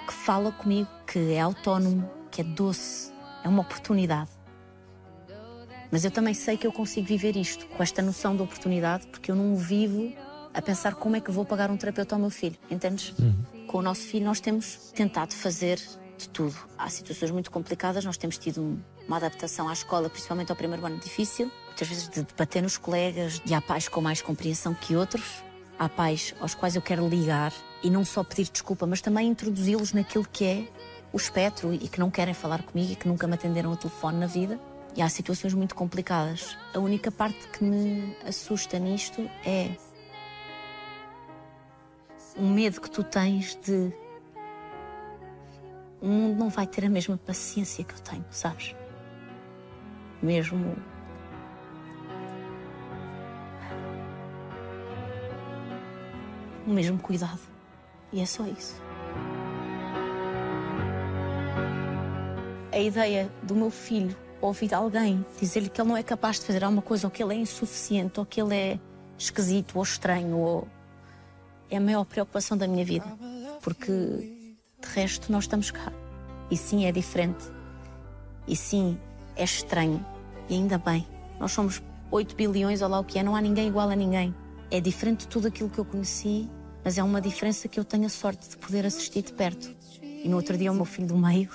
que 0.07 0.13
fala 0.13 0.51
comigo, 0.51 0.89
que 1.05 1.33
é 1.33 1.39
autónomo, 1.39 2.09
que 2.31 2.41
é 2.41 2.43
doce, 2.43 3.11
é 3.43 3.49
uma 3.49 3.61
oportunidade. 3.61 4.29
Mas 5.91 6.05
eu 6.05 6.11
também 6.11 6.33
sei 6.33 6.57
que 6.57 6.67
eu 6.67 6.71
consigo 6.71 7.07
viver 7.07 7.35
isto, 7.35 7.65
com 7.67 7.81
esta 7.81 8.01
noção 8.01 8.35
de 8.35 8.41
oportunidade, 8.41 9.07
porque 9.07 9.31
eu 9.31 9.35
não 9.35 9.55
vivo 9.55 10.11
a 10.53 10.61
pensar 10.61 10.95
como 10.95 11.15
é 11.15 11.21
que 11.21 11.31
vou 11.31 11.45
pagar 11.45 11.71
um 11.71 11.77
terapeuta 11.77 12.15
ao 12.15 12.19
meu 12.19 12.29
filho, 12.29 12.57
entendes? 12.69 13.13
Com 13.67 13.79
o 13.79 13.81
nosso 13.81 14.01
filho 14.01 14.25
nós 14.25 14.39
temos 14.39 14.91
tentado 14.95 15.33
fazer 15.33 15.79
de 16.19 16.29
tudo. 16.29 16.55
Há 16.77 16.89
situações 16.89 17.31
muito 17.31 17.49
complicadas, 17.49 18.03
nós 18.05 18.17
temos 18.17 18.37
tido 18.37 18.61
um- 18.61 18.79
uma 19.07 19.17
adaptação 19.17 19.67
à 19.69 19.73
escola, 19.73 20.09
principalmente 20.09 20.51
ao 20.51 20.55
primeiro 20.55 20.85
ano 20.85 20.97
difícil, 20.97 21.51
muitas 21.67 21.87
vezes 21.87 22.09
de 22.09 22.23
debater 22.23 22.61
nos 22.61 22.77
colegas, 22.77 23.39
de 23.43 23.53
há 23.53 23.61
pais 23.61 23.87
com 23.87 24.01
mais 24.01 24.21
compreensão 24.21 24.73
que 24.73 24.95
outros, 24.95 25.43
há 25.77 25.87
pais 25.89 26.35
aos 26.39 26.53
quais 26.53 26.75
eu 26.75 26.81
quero 26.81 27.07
ligar 27.07 27.53
e 27.81 27.89
não 27.89 28.03
só 28.03 28.23
pedir 28.23 28.49
desculpa, 28.51 28.85
mas 28.85 29.01
também 29.01 29.27
introduzi-los 29.29 29.93
naquilo 29.93 30.27
que 30.31 30.45
é 30.45 30.67
o 31.11 31.17
espectro 31.17 31.73
e 31.73 31.87
que 31.87 31.99
não 31.99 32.11
querem 32.11 32.33
falar 32.33 32.61
comigo 32.63 32.91
e 32.91 32.95
que 32.95 33.07
nunca 33.07 33.25
me 33.25 33.33
atenderam 33.33 33.71
ao 33.71 33.77
telefone 33.77 34.19
na 34.19 34.27
vida. 34.27 34.59
E 34.95 35.01
há 35.01 35.07
situações 35.09 35.53
muito 35.53 35.73
complicadas. 35.75 36.57
A 36.73 36.79
única 36.79 37.09
parte 37.11 37.47
que 37.47 37.63
me 37.63 38.15
assusta 38.27 38.77
nisto 38.77 39.21
é 39.45 39.71
o 42.35 42.43
medo 42.43 42.81
que 42.81 42.89
tu 42.89 43.03
tens 43.03 43.55
de 43.63 43.91
o 46.01 46.07
mundo 46.07 46.37
não 46.37 46.49
vai 46.49 46.65
ter 46.65 46.85
a 46.85 46.89
mesma 46.89 47.17
paciência 47.17 47.83
que 47.83 47.93
eu 47.93 47.99
tenho, 47.99 48.25
sabes? 48.29 48.75
Mesmo. 50.21 50.75
O 56.65 56.69
mesmo 56.71 56.99
cuidado. 56.99 57.39
E 58.11 58.21
é 58.21 58.25
só 58.25 58.45
isso. 58.45 58.81
A 62.71 62.79
ideia 62.79 63.31
do 63.43 63.55
meu 63.55 63.69
filho 63.69 64.15
ouvir 64.41 64.73
alguém 64.73 65.25
dizer-lhe 65.39 65.69
que 65.69 65.81
ele 65.81 65.89
não 65.89 65.97
é 65.97 66.03
capaz 66.03 66.39
de 66.39 66.45
fazer 66.45 66.63
alguma 66.63 66.81
coisa, 66.81 67.07
ou 67.07 67.11
que 67.11 67.21
ele 67.21 67.33
é 67.33 67.37
insuficiente, 67.37 68.19
ou 68.19 68.25
que 68.25 68.41
ele 68.41 68.55
é 68.55 68.79
esquisito, 69.17 69.75
ou 69.75 69.83
estranho, 69.83 70.37
ou. 70.37 70.67
É 71.69 71.77
a 71.77 71.81
maior 71.81 72.03
preocupação 72.03 72.57
da 72.57 72.67
minha 72.67 72.83
vida. 72.83 73.05
Porque 73.61 74.38
de 74.81 74.87
resto, 74.93 75.31
nós 75.31 75.43
estamos 75.45 75.71
cá. 75.71 75.91
E 76.49 76.57
sim, 76.57 76.85
é 76.85 76.91
diferente. 76.91 77.45
E 78.47 78.55
sim, 78.55 78.97
é 79.35 79.43
estranho. 79.43 80.03
E 80.49 80.55
ainda 80.55 80.77
bem. 80.77 81.05
Nós 81.39 81.51
somos 81.51 81.81
8 82.11 82.35
bilhões, 82.35 82.81
ou 82.81 82.89
lá 82.89 82.99
o 82.99 83.03
que 83.03 83.19
é, 83.19 83.23
não 83.23 83.35
há 83.35 83.41
ninguém 83.41 83.67
igual 83.67 83.89
a 83.89 83.95
ninguém. 83.95 84.33
É 84.71 84.79
diferente 84.79 85.21
de 85.21 85.27
tudo 85.27 85.47
aquilo 85.47 85.69
que 85.69 85.79
eu 85.79 85.85
conheci, 85.85 86.49
mas 86.83 86.97
é 86.97 87.03
uma 87.03 87.21
diferença 87.21 87.67
que 87.67 87.79
eu 87.79 87.83
tenho 87.83 88.05
a 88.05 88.09
sorte 88.09 88.49
de 88.49 88.57
poder 88.57 88.85
assistir 88.85 89.21
de 89.21 89.33
perto. 89.33 89.75
E 90.01 90.27
no 90.27 90.37
outro 90.37 90.57
dia, 90.57 90.71
o 90.71 90.75
meu 90.75 90.85
filho 90.85 91.07
do 91.07 91.17
meio, 91.17 91.49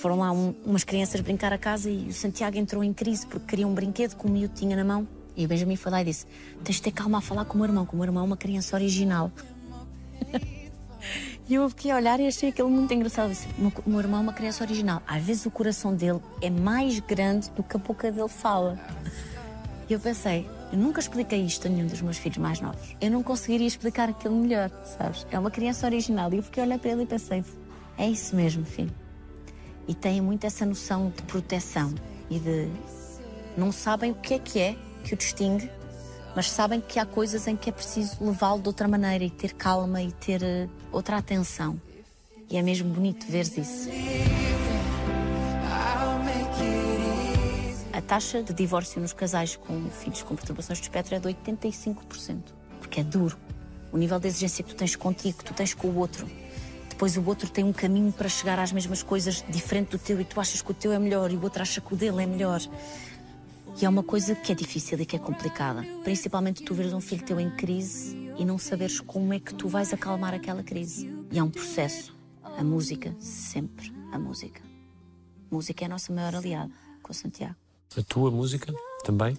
foram 0.00 0.18
lá 0.18 0.30
um- 0.30 0.54
umas 0.64 0.84
crianças 0.84 1.20
brincar 1.20 1.52
a 1.52 1.58
casa 1.58 1.90
e 1.90 2.08
o 2.08 2.12
Santiago 2.12 2.56
entrou 2.56 2.84
em 2.84 2.92
crise 2.92 3.26
porque 3.26 3.46
queria 3.46 3.66
um 3.66 3.74
brinquedo 3.74 4.16
que 4.16 4.26
o 4.26 4.30
miúdo 4.30 4.54
tinha 4.54 4.76
na 4.76 4.84
mão. 4.84 5.06
E 5.36 5.44
o 5.44 5.48
Benjamin 5.48 5.76
foi 5.76 5.90
lá 5.92 6.02
e 6.02 6.04
disse: 6.04 6.26
Tens 6.64 6.76
de 6.76 6.82
ter 6.82 6.92
calma 6.92 7.18
a 7.18 7.20
falar 7.20 7.44
com 7.44 7.54
o 7.54 7.56
meu 7.58 7.66
irmão, 7.66 7.86
que 7.86 7.94
o 7.94 7.96
meu 7.96 8.04
irmão 8.04 8.22
é 8.22 8.26
uma 8.26 8.36
criança 8.36 8.76
original. 8.76 9.30
E 11.48 11.54
eu 11.54 11.66
fiquei 11.70 11.90
a 11.90 11.96
olhar 11.96 12.20
e 12.20 12.26
achei 12.26 12.50
aquilo 12.50 12.68
muito 12.68 12.92
engraçado. 12.92 13.30
Disse, 13.30 13.48
o 13.56 13.62
meu, 13.62 13.72
meu 13.86 14.00
irmão 14.00 14.20
é 14.20 14.22
uma 14.22 14.32
criança 14.34 14.62
original. 14.62 15.02
Às 15.06 15.22
vezes 15.22 15.46
o 15.46 15.50
coração 15.50 15.94
dele 15.94 16.20
é 16.42 16.50
mais 16.50 17.00
grande 17.00 17.50
do 17.52 17.62
que 17.62 17.74
a 17.74 17.80
boca 17.80 18.12
dele 18.12 18.28
fala. 18.28 18.78
E 19.88 19.92
eu 19.94 19.98
pensei, 19.98 20.46
eu 20.70 20.78
nunca 20.78 21.00
expliquei 21.00 21.40
isto 21.40 21.66
a 21.66 21.70
nenhum 21.70 21.86
dos 21.86 22.02
meus 22.02 22.18
filhos 22.18 22.36
mais 22.36 22.60
novos. 22.60 22.94
Eu 23.00 23.10
não 23.10 23.22
conseguiria 23.22 23.66
explicar 23.66 24.10
aquilo 24.10 24.36
melhor, 24.36 24.70
sabes? 24.84 25.26
É 25.30 25.38
uma 25.38 25.50
criança 25.50 25.86
original. 25.86 26.30
E 26.34 26.36
eu 26.36 26.42
fiquei 26.42 26.62
a 26.62 26.66
olhar 26.66 26.78
para 26.78 26.90
ele 26.90 27.04
e 27.04 27.06
pensei, 27.06 27.42
é 27.96 28.06
isso 28.06 28.36
mesmo, 28.36 28.66
filho. 28.66 28.94
E 29.86 29.94
têm 29.94 30.20
muito 30.20 30.44
essa 30.46 30.66
noção 30.66 31.10
de 31.16 31.22
proteção 31.22 31.94
e 32.28 32.38
de. 32.38 32.68
Não 33.56 33.72
sabem 33.72 34.10
o 34.10 34.14
que 34.14 34.34
é 34.34 34.38
que 34.38 34.60
é 34.60 34.76
que 35.02 35.14
o 35.14 35.16
distingue, 35.16 35.70
mas 36.34 36.50
sabem 36.50 36.80
que 36.80 36.98
há 36.98 37.06
coisas 37.06 37.46
em 37.46 37.56
que 37.56 37.70
é 37.70 37.72
preciso 37.72 38.16
levá-lo 38.20 38.60
de 38.60 38.68
outra 38.68 38.86
maneira 38.86 39.24
e 39.24 39.30
ter 39.30 39.54
calma 39.54 40.02
e 40.02 40.12
ter 40.12 40.42
eh, 40.42 40.68
outra 40.92 41.16
atenção. 41.16 41.80
E 42.50 42.56
é 42.56 42.62
mesmo 42.62 42.88
bonito 42.92 43.26
ver 43.26 43.46
isso. 43.58 43.88
A 47.92 48.00
taxa 48.00 48.42
de 48.42 48.54
divórcio 48.54 49.00
nos 49.00 49.12
casais 49.12 49.56
com 49.56 49.90
filhos 49.90 50.22
com 50.22 50.34
perturbações 50.34 50.78
de 50.78 50.84
espectro 50.84 51.14
é 51.14 51.18
de 51.18 51.28
85%, 51.28 52.38
porque 52.80 53.00
é 53.00 53.04
duro. 53.04 53.36
O 53.92 53.98
nível 53.98 54.20
de 54.20 54.28
exigência 54.28 54.62
que 54.62 54.70
tu 54.70 54.76
tens 54.76 54.94
contigo, 54.96 55.38
que 55.38 55.44
tu 55.44 55.52
tens 55.52 55.74
com 55.74 55.88
o 55.88 55.96
outro. 55.96 56.28
Depois 56.88 57.16
o 57.16 57.24
outro 57.26 57.50
tem 57.50 57.64
um 57.64 57.72
caminho 57.72 58.12
para 58.12 58.28
chegar 58.28 58.58
às 58.58 58.72
mesmas 58.72 59.02
coisas 59.02 59.44
diferente 59.48 59.90
do 59.90 59.98
teu 59.98 60.20
e 60.20 60.24
tu 60.24 60.40
achas 60.40 60.62
que 60.62 60.70
o 60.70 60.74
teu 60.74 60.92
é 60.92 60.98
melhor 60.98 61.30
e 61.30 61.36
o 61.36 61.42
outro 61.42 61.62
acha 61.62 61.80
que 61.80 61.92
o 61.92 61.96
dele 61.96 62.22
é 62.22 62.26
melhor. 62.26 62.60
E 63.80 63.84
é 63.84 63.88
uma 63.88 64.02
coisa 64.02 64.34
que 64.34 64.50
é 64.50 64.54
difícil 64.56 65.00
e 65.00 65.06
que 65.06 65.14
é 65.14 65.18
complicada. 65.20 65.84
Principalmente 66.02 66.64
tu 66.64 66.74
veres 66.74 66.92
um 66.92 67.00
filho 67.00 67.24
teu 67.24 67.38
em 67.38 67.48
crise 67.48 68.16
e 68.36 68.44
não 68.44 68.58
saberes 68.58 68.98
como 68.98 69.32
é 69.32 69.38
que 69.38 69.54
tu 69.54 69.68
vais 69.68 69.92
acalmar 69.92 70.34
aquela 70.34 70.64
crise. 70.64 71.08
E 71.30 71.38
é 71.38 71.42
um 71.42 71.50
processo. 71.50 72.12
A 72.42 72.64
música, 72.64 73.14
sempre 73.20 73.92
a 74.10 74.18
música. 74.18 74.60
Música 75.48 75.84
é 75.84 75.86
a 75.86 75.88
nossa 75.88 76.12
maior 76.12 76.34
aliada, 76.34 76.72
com 77.02 77.12
o 77.12 77.14
Santiago. 77.14 77.54
A 77.96 78.02
tua 78.02 78.32
música 78.32 78.74
também? 79.04 79.38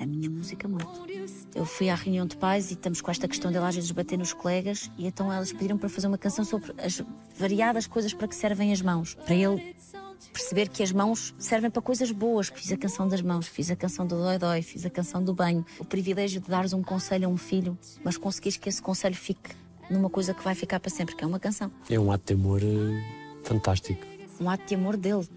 A 0.00 0.04
minha 0.04 0.28
música 0.28 0.66
muito. 0.66 1.06
Eu 1.54 1.64
fui 1.64 1.90
à 1.90 1.94
reunião 1.94 2.26
de 2.26 2.36
pais 2.36 2.70
e 2.70 2.74
estamos 2.74 3.00
com 3.00 3.10
esta 3.10 3.28
questão 3.28 3.52
dele 3.52 3.66
às 3.66 3.76
vezes 3.76 3.90
bater 3.92 4.18
nos 4.18 4.32
colegas 4.32 4.90
e 4.98 5.06
então 5.06 5.32
elas 5.32 5.52
pediram 5.52 5.78
para 5.78 5.88
fazer 5.88 6.08
uma 6.08 6.18
canção 6.18 6.44
sobre 6.44 6.72
as 6.82 7.00
variadas 7.38 7.86
coisas 7.86 8.12
para 8.12 8.26
que 8.26 8.34
servem 8.34 8.72
as 8.72 8.82
mãos. 8.82 9.14
Para 9.14 9.34
ele 9.34 9.76
perceber 10.32 10.68
que 10.68 10.82
as 10.82 10.92
mãos 10.92 11.34
servem 11.38 11.70
para 11.70 11.82
coisas 11.82 12.10
boas. 12.10 12.48
Fiz 12.48 12.72
a 12.72 12.76
canção 12.76 13.08
das 13.08 13.22
mãos, 13.22 13.46
fiz 13.46 13.70
a 13.70 13.76
canção 13.76 14.06
do 14.06 14.16
Dói 14.16 14.38
Dói, 14.38 14.62
fiz 14.62 14.84
a 14.84 14.90
canção 14.90 15.22
do 15.22 15.34
banho. 15.34 15.64
O 15.78 15.84
privilégio 15.84 16.40
de 16.40 16.48
dares 16.48 16.72
um 16.72 16.82
conselho 16.82 17.26
a 17.26 17.30
um 17.30 17.36
filho, 17.36 17.78
mas 18.04 18.16
conseguires 18.16 18.56
que 18.56 18.68
esse 18.68 18.80
conselho 18.80 19.16
fique 19.16 19.50
numa 19.90 20.08
coisa 20.08 20.32
que 20.32 20.42
vai 20.42 20.54
ficar 20.54 20.78
para 20.78 20.90
sempre, 20.90 21.16
que 21.16 21.24
é 21.24 21.26
uma 21.26 21.40
canção. 21.40 21.70
É 21.88 21.98
um 21.98 22.12
ato 22.12 22.26
de 22.26 22.40
amor 22.40 22.62
eh, 22.62 23.42
fantástico. 23.42 24.06
Um 24.40 24.48
ato 24.48 24.64
de 24.66 24.74
amor 24.74 24.96
dele. 24.96 25.28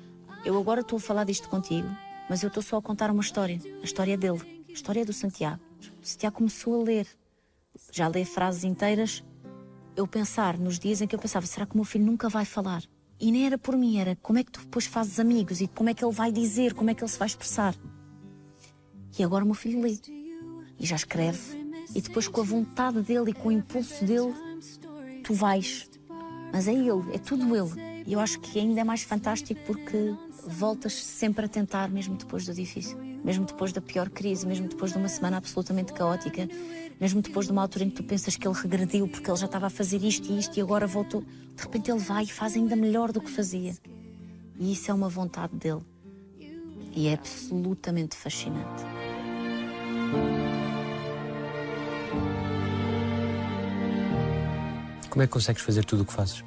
Eu 0.46 0.58
agora 0.58 0.82
estou 0.82 0.98
a 0.98 1.00
falar 1.00 1.24
disto 1.24 1.50
contigo, 1.50 1.88
mas 2.30 2.44
eu 2.44 2.48
estou 2.48 2.62
só 2.62 2.78
a 2.78 2.82
contar 2.82 3.10
uma 3.10 3.22
história. 3.22 3.60
A 3.82 3.86
história 3.86 4.18
dele. 4.18 4.64
A 4.70 4.72
história 4.72 5.06
do 5.06 5.14
Santiago. 5.14 5.62
O 6.02 6.06
Santiago 6.06 6.36
começou 6.36 6.80
a 6.80 6.84
ler. 6.84 7.08
Já 7.92 8.08
lê 8.08 8.24
frases 8.24 8.64
inteiras. 8.64 9.24
Eu 9.96 10.08
pensar 10.08 10.58
nos 10.58 10.80
dias 10.80 11.02
em 11.02 11.08
que 11.08 11.16
eu 11.16 11.20
pensava, 11.20 11.46
será 11.46 11.66
que 11.66 11.74
o 11.74 11.78
meu 11.78 11.86
filho 11.86 12.06
nunca 12.06 12.30
vai 12.30 12.46
falar? 12.46 12.84
E 13.20 13.32
nem 13.32 13.46
era 13.46 13.58
por 13.58 13.78
mim, 13.78 13.98
era 13.98 14.18
como 14.22 14.40
é 14.40 14.44
que 14.44 14.52
tu 14.52 14.60
depois 14.62 14.86
fazes 14.86 15.20
amigos 15.20 15.62
e 15.62 15.68
como 15.68 15.90
é 15.90 15.94
que 15.94 16.04
ele 16.04 16.14
vai 16.14 16.32
dizer, 16.32 16.74
como 16.74 16.90
é 16.90 16.94
que 16.94 17.04
ele 17.04 17.12
se 17.12 17.20
vai 17.20 17.28
expressar. 17.28 17.76
E 19.18 19.24
agora 19.24 19.44
o 19.44 19.48
meu 19.48 19.56
filho 19.56 19.82
lê. 19.82 19.98
E 20.80 20.86
já 20.86 20.96
escreve. 20.96 21.40
E 21.96 22.02
depois 22.02 22.28
com 22.28 22.42
a 22.42 22.44
vontade 22.44 23.02
dele 23.02 23.32
e 23.32 23.34
com 23.34 23.50
o 23.50 23.52
impulso 23.52 24.04
dele, 24.04 24.34
tu 25.24 25.34
vais. 25.34 25.90
Mas 26.52 26.68
é 26.68 26.74
ele, 26.74 27.14
é 27.14 27.18
tudo 27.20 27.56
ele. 27.56 28.04
E 28.06 28.14
eu 28.14 28.20
acho 28.20 28.40
que 28.40 28.60
ainda 28.60 28.82
é 28.82 28.84
mais 28.84 29.04
fantástico 29.04 29.62
porque 29.66 30.14
voltas 30.46 30.94
sempre 30.94 31.46
a 31.46 31.48
tentar, 31.48 31.90
mesmo 31.90 32.16
depois 32.16 32.46
do 32.46 32.54
difícil. 32.54 33.13
Mesmo 33.24 33.46
depois 33.46 33.72
da 33.72 33.82
pior 33.82 34.10
crise, 34.10 34.46
mesmo 34.46 34.68
depois 34.68 34.92
de 34.92 34.98
uma 34.98 35.08
semana 35.08 35.38
absolutamente 35.38 35.94
caótica, 35.94 36.48
mesmo 37.00 37.22
depois 37.22 37.46
de 37.46 37.52
uma 37.52 37.62
altura 37.62 37.86
em 37.86 37.90
que 37.90 37.96
tu 37.96 38.04
pensas 38.04 38.36
que 38.36 38.48
ele 38.48 38.56
regrediu 38.56 39.08
porque 39.08 39.30
ele 39.30 39.38
já 39.38 39.46
estava 39.46 39.68
a 39.68 39.70
fazer 39.70 40.04
isto 40.04 40.32
e 40.32 40.40
isto 40.40 40.58
e 40.58 40.62
agora 40.62 40.86
voltou. 40.86 41.22
De 41.22 41.64
repente 41.64 41.90
ele 41.90 42.00
vai 42.00 42.24
e 42.24 42.28
faz 42.28 42.56
ainda 42.56 42.76
melhor 42.76 43.12
do 43.12 43.22
que 43.22 43.30
fazia. 43.30 43.76
E 44.60 44.74
isso 44.74 44.92
é 44.92 44.94
uma 44.94 45.10
vontade 45.10 45.56
dele. 45.56 45.82
E 46.96 47.08
é 47.08 47.14
absolutamente 47.14 48.16
fascinante. 48.16 48.84
Como 55.10 55.22
é 55.22 55.28
que 55.28 55.34
consegues 55.34 55.62
fazer 55.62 55.86
tudo 55.86 56.02
o 56.02 56.06
que 56.06 56.14
fazes? 56.14 56.44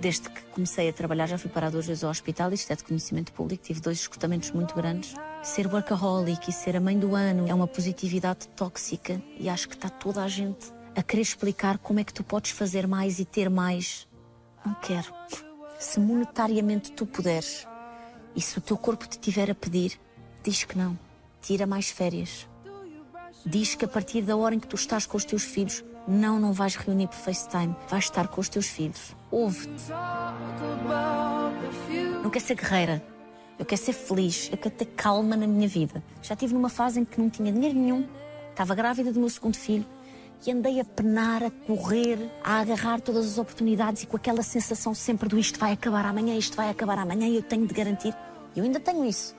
Desde 0.00 0.30
que 0.30 0.42
comecei 0.52 0.88
a 0.88 0.92
trabalhar, 0.92 1.26
já 1.26 1.36
fui 1.36 1.50
parar 1.50 1.70
duas 1.70 1.86
vezes 1.86 2.02
ao 2.02 2.10
hospital, 2.10 2.50
isto 2.52 2.72
é 2.72 2.76
de 2.76 2.82
conhecimento 2.82 3.30
público, 3.32 3.62
tive 3.62 3.80
dois 3.80 3.98
escutamentos 4.00 4.50
muito 4.52 4.74
grandes. 4.74 5.14
Ser 5.42 5.66
workaholic 5.66 6.50
e 6.50 6.52
ser 6.52 6.76
a 6.76 6.80
mãe 6.80 6.98
do 6.98 7.16
ano 7.16 7.48
é 7.48 7.54
uma 7.54 7.66
positividade 7.66 8.46
tóxica 8.48 9.22
e 9.38 9.48
acho 9.48 9.68
que 9.68 9.74
está 9.74 9.88
toda 9.88 10.22
a 10.22 10.28
gente 10.28 10.70
a 10.94 11.02
querer 11.02 11.22
explicar 11.22 11.78
como 11.78 11.98
é 11.98 12.04
que 12.04 12.12
tu 12.12 12.22
podes 12.22 12.50
fazer 12.50 12.86
mais 12.86 13.18
e 13.18 13.24
ter 13.24 13.48
mais. 13.48 14.06
Não 14.64 14.74
quero. 14.74 15.10
Se 15.78 15.98
monetariamente 15.98 16.92
tu 16.92 17.06
puderes 17.06 17.66
e 18.36 18.40
se 18.40 18.58
o 18.58 18.60
teu 18.60 18.76
corpo 18.76 19.08
te 19.08 19.18
tiver 19.18 19.50
a 19.50 19.54
pedir, 19.54 19.98
diz 20.42 20.64
que 20.64 20.76
não. 20.76 20.98
Tira 21.40 21.66
mais 21.66 21.88
férias. 21.90 22.46
Diz 23.46 23.74
que 23.74 23.86
a 23.86 23.88
partir 23.88 24.20
da 24.20 24.36
hora 24.36 24.54
em 24.54 24.58
que 24.58 24.68
tu 24.68 24.76
estás 24.76 25.06
com 25.06 25.16
os 25.16 25.24
teus 25.24 25.42
filhos, 25.42 25.82
não, 26.06 26.38
não 26.38 26.52
vais 26.52 26.76
reunir 26.76 27.06
por 27.06 27.16
FaceTime, 27.16 27.74
vais 27.88 28.04
estar 28.04 28.28
com 28.28 28.42
os 28.42 28.48
teus 28.50 28.66
filhos. 28.66 29.16
Ouve-te. 29.30 29.90
Não 32.22 32.28
quero 32.28 32.44
ser 32.44 32.56
guerreira. 32.56 33.19
Eu 33.60 33.66
quero 33.66 33.82
ser 33.82 33.92
feliz. 33.92 34.48
Eu 34.50 34.56
quero 34.56 34.74
ter 34.74 34.86
calma 34.86 35.36
na 35.36 35.46
minha 35.46 35.68
vida. 35.68 36.02
Já 36.22 36.32
estive 36.32 36.54
numa 36.54 36.70
fase 36.70 36.98
em 36.98 37.04
que 37.04 37.20
não 37.20 37.28
tinha 37.28 37.52
dinheiro 37.52 37.78
nenhum. 37.78 38.08
Estava 38.48 38.74
grávida 38.74 39.12
do 39.12 39.20
meu 39.20 39.28
segundo 39.28 39.54
filho. 39.54 39.84
E 40.46 40.50
andei 40.50 40.80
a 40.80 40.84
penar, 40.84 41.42
a 41.44 41.50
correr, 41.50 42.18
a 42.42 42.60
agarrar 42.60 43.02
todas 43.02 43.26
as 43.26 43.36
oportunidades 43.36 44.02
e 44.02 44.06
com 44.06 44.16
aquela 44.16 44.42
sensação 44.42 44.94
sempre 44.94 45.28
do 45.28 45.38
isto 45.38 45.58
vai 45.58 45.72
acabar 45.72 46.06
amanhã, 46.06 46.34
isto 46.34 46.56
vai 46.56 46.70
acabar 46.70 46.96
amanhã 46.98 47.28
e 47.28 47.36
eu 47.36 47.42
tenho 47.42 47.66
de 47.66 47.74
garantir. 47.74 48.16
Eu 48.56 48.64
ainda 48.64 48.80
tenho 48.80 49.04
isso. 49.04 49.36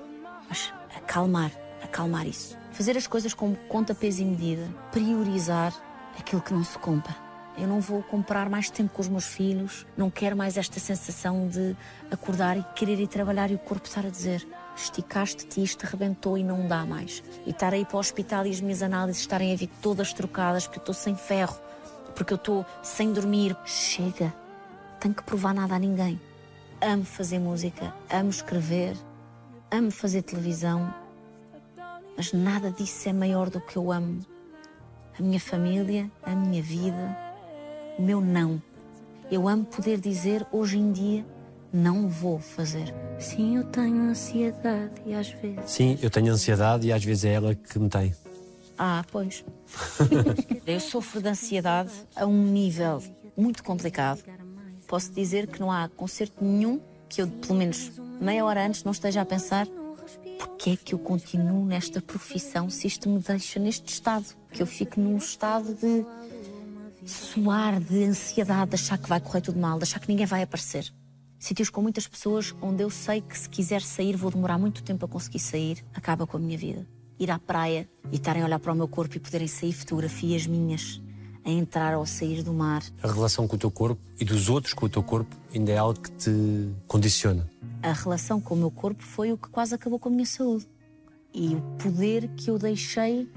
Mas 0.47 0.71
acalmar, 0.95 1.51
acalmar 1.81 2.27
isso. 2.27 2.55
Fazer 2.71 2.95
as 2.95 3.07
coisas 3.07 3.33
com 3.33 3.55
conta, 3.67 3.95
peso 3.95 4.21
e 4.21 4.25
medida. 4.25 4.69
Priorizar 4.91 5.73
aquilo 6.15 6.43
que 6.43 6.53
não 6.53 6.63
se 6.63 6.77
compra. 6.77 7.30
Eu 7.57 7.67
não 7.67 7.79
vou 7.79 8.01
comprar 8.01 8.49
mais 8.49 8.69
tempo 8.69 8.93
com 8.93 9.01
os 9.01 9.09
meus 9.09 9.25
filhos, 9.25 9.85
não 9.97 10.09
quero 10.09 10.35
mais 10.35 10.57
esta 10.57 10.79
sensação 10.79 11.47
de 11.47 11.75
acordar 12.09 12.57
e 12.57 12.63
querer 12.75 12.99
ir 12.99 13.07
trabalhar 13.07 13.51
e 13.51 13.55
o 13.55 13.59
corpo 13.59 13.85
estar 13.85 14.05
a 14.05 14.09
dizer 14.09 14.47
esticaste-te 14.75 15.61
isto 15.61 15.85
arrebentou 15.85 16.37
e 16.37 16.43
não 16.43 16.67
dá 16.67 16.85
mais. 16.85 17.21
E 17.45 17.51
estar 17.51 17.73
aí 17.73 17.85
para 17.85 17.97
o 17.97 17.99
hospital 17.99 18.45
e 18.45 18.49
as 18.51 18.61
minhas 18.61 18.81
análises 18.81 19.21
estarem 19.21 19.53
a 19.53 19.55
vir 19.55 19.69
todas 19.81 20.13
trocadas 20.13 20.65
porque 20.65 20.79
eu 20.79 20.81
estou 20.81 20.95
sem 20.95 21.15
ferro, 21.15 21.59
porque 22.15 22.33
eu 22.33 22.37
estou 22.37 22.65
sem 22.81 23.11
dormir. 23.11 23.55
Chega, 23.65 24.33
tenho 24.99 25.13
que 25.13 25.23
provar 25.23 25.53
nada 25.53 25.75
a 25.75 25.79
ninguém. 25.79 26.19
Amo 26.79 27.03
fazer 27.03 27.37
música, 27.37 27.93
amo 28.09 28.29
escrever, 28.29 28.95
amo 29.69 29.91
fazer 29.91 30.23
televisão, 30.23 30.91
mas 32.17 32.33
nada 32.33 32.71
disso 32.71 33.07
é 33.07 33.13
maior 33.13 33.49
do 33.49 33.61
que 33.61 33.77
eu 33.77 33.91
amo 33.91 34.25
a 35.17 35.21
minha 35.21 35.39
família, 35.39 36.09
a 36.23 36.31
minha 36.31 36.63
vida, 36.63 37.17
o 37.97 38.01
meu 38.01 38.21
não. 38.21 38.61
Eu 39.31 39.47
amo 39.47 39.65
poder 39.65 39.99
dizer 39.99 40.45
hoje 40.51 40.77
em 40.77 40.91
dia 40.91 41.25
não 41.73 42.07
vou 42.07 42.39
fazer. 42.39 42.93
Sim, 43.17 43.57
eu 43.57 43.63
tenho 43.63 44.01
ansiedade 44.01 45.01
e 45.05 45.13
às 45.13 45.29
vezes. 45.29 45.71
Sim, 45.71 45.97
eu 46.01 46.09
tenho 46.09 46.33
ansiedade 46.33 46.87
e 46.87 46.91
às 46.91 47.03
vezes 47.03 47.25
é 47.25 47.33
ela 47.33 47.55
que 47.55 47.79
me 47.79 47.89
tem. 47.89 48.13
Ah, 48.77 49.05
pois. 49.11 49.45
eu 50.65 50.79
sofro 50.79 51.21
de 51.21 51.29
ansiedade 51.29 51.91
a 52.15 52.25
um 52.25 52.43
nível 52.43 53.01
muito 53.37 53.63
complicado. 53.63 54.23
Posso 54.87 55.11
dizer 55.11 55.47
que 55.47 55.59
não 55.59 55.71
há 55.71 55.87
concerto 55.89 56.43
nenhum 56.43 56.81
que 57.07 57.21
eu, 57.21 57.27
pelo 57.27 57.55
menos 57.55 57.91
meia 58.19 58.43
hora 58.43 58.65
antes, 58.65 58.83
não 58.83 58.91
esteja 58.91 59.21
a 59.21 59.25
pensar 59.25 59.67
porque 60.37 60.71
é 60.71 60.75
que 60.75 60.93
eu 60.93 60.99
continuo 60.99 61.65
nesta 61.65 62.01
profissão 62.01 62.69
se 62.69 62.87
isto 62.87 63.07
me 63.09 63.19
deixa 63.19 63.59
neste 63.59 63.93
estado? 63.93 64.25
Que 64.51 64.61
eu 64.61 64.67
fico 64.67 64.99
num 64.99 65.17
estado 65.17 65.73
de 65.73 66.05
suar, 67.05 67.79
de 67.79 68.03
ansiedade, 68.03 68.71
de 68.71 68.75
achar 68.75 68.97
que 68.97 69.09
vai 69.09 69.19
correr 69.19 69.41
tudo 69.41 69.59
mal, 69.59 69.77
de 69.77 69.83
achar 69.83 69.99
que 69.99 70.07
ninguém 70.07 70.25
vai 70.25 70.43
aparecer. 70.43 70.91
Sítios 71.39 71.69
com 71.69 71.81
muitas 71.81 72.07
pessoas 72.07 72.53
onde 72.61 72.83
eu 72.83 72.89
sei 72.89 73.21
que 73.21 73.37
se 73.37 73.49
quiser 73.49 73.81
sair 73.81 74.15
vou 74.15 74.29
demorar 74.29 74.57
muito 74.57 74.83
tempo 74.83 75.05
a 75.05 75.07
conseguir 75.07 75.39
sair, 75.39 75.83
acaba 75.93 76.27
com 76.27 76.37
a 76.37 76.39
minha 76.39 76.57
vida. 76.57 76.87
Ir 77.19 77.31
à 77.31 77.39
praia 77.39 77.89
e 78.11 78.15
estarem 78.15 78.43
a 78.43 78.45
olhar 78.45 78.59
para 78.59 78.71
o 78.71 78.75
meu 78.75 78.87
corpo 78.87 79.17
e 79.17 79.19
poderem 79.19 79.47
sair 79.47 79.73
fotografias 79.73 80.45
minhas 80.45 81.01
a 81.43 81.49
entrar 81.49 81.95
ou 81.95 82.03
a 82.03 82.05
sair 82.05 82.43
do 82.43 82.53
mar. 82.53 82.83
A 83.01 83.11
relação 83.11 83.47
com 83.47 83.55
o 83.55 83.59
teu 83.59 83.71
corpo 83.71 83.99
e 84.19 84.25
dos 84.25 84.49
outros 84.49 84.73
com 84.73 84.85
o 84.85 84.89
teu 84.89 85.01
corpo 85.01 85.35
ainda 85.53 85.71
é 85.71 85.77
algo 85.77 85.99
que 85.99 86.11
te 86.11 86.31
condiciona. 86.87 87.49
A 87.81 87.91
relação 87.91 88.39
com 88.39 88.53
o 88.53 88.57
meu 88.57 88.69
corpo 88.69 89.01
foi 89.01 89.31
o 89.31 89.37
que 89.37 89.49
quase 89.49 89.73
acabou 89.73 89.97
com 89.97 90.09
a 90.09 90.11
minha 90.11 90.25
saúde. 90.25 90.67
E 91.33 91.55
o 91.55 91.61
poder 91.81 92.27
que 92.35 92.51
eu 92.51 92.59
deixei 92.59 93.27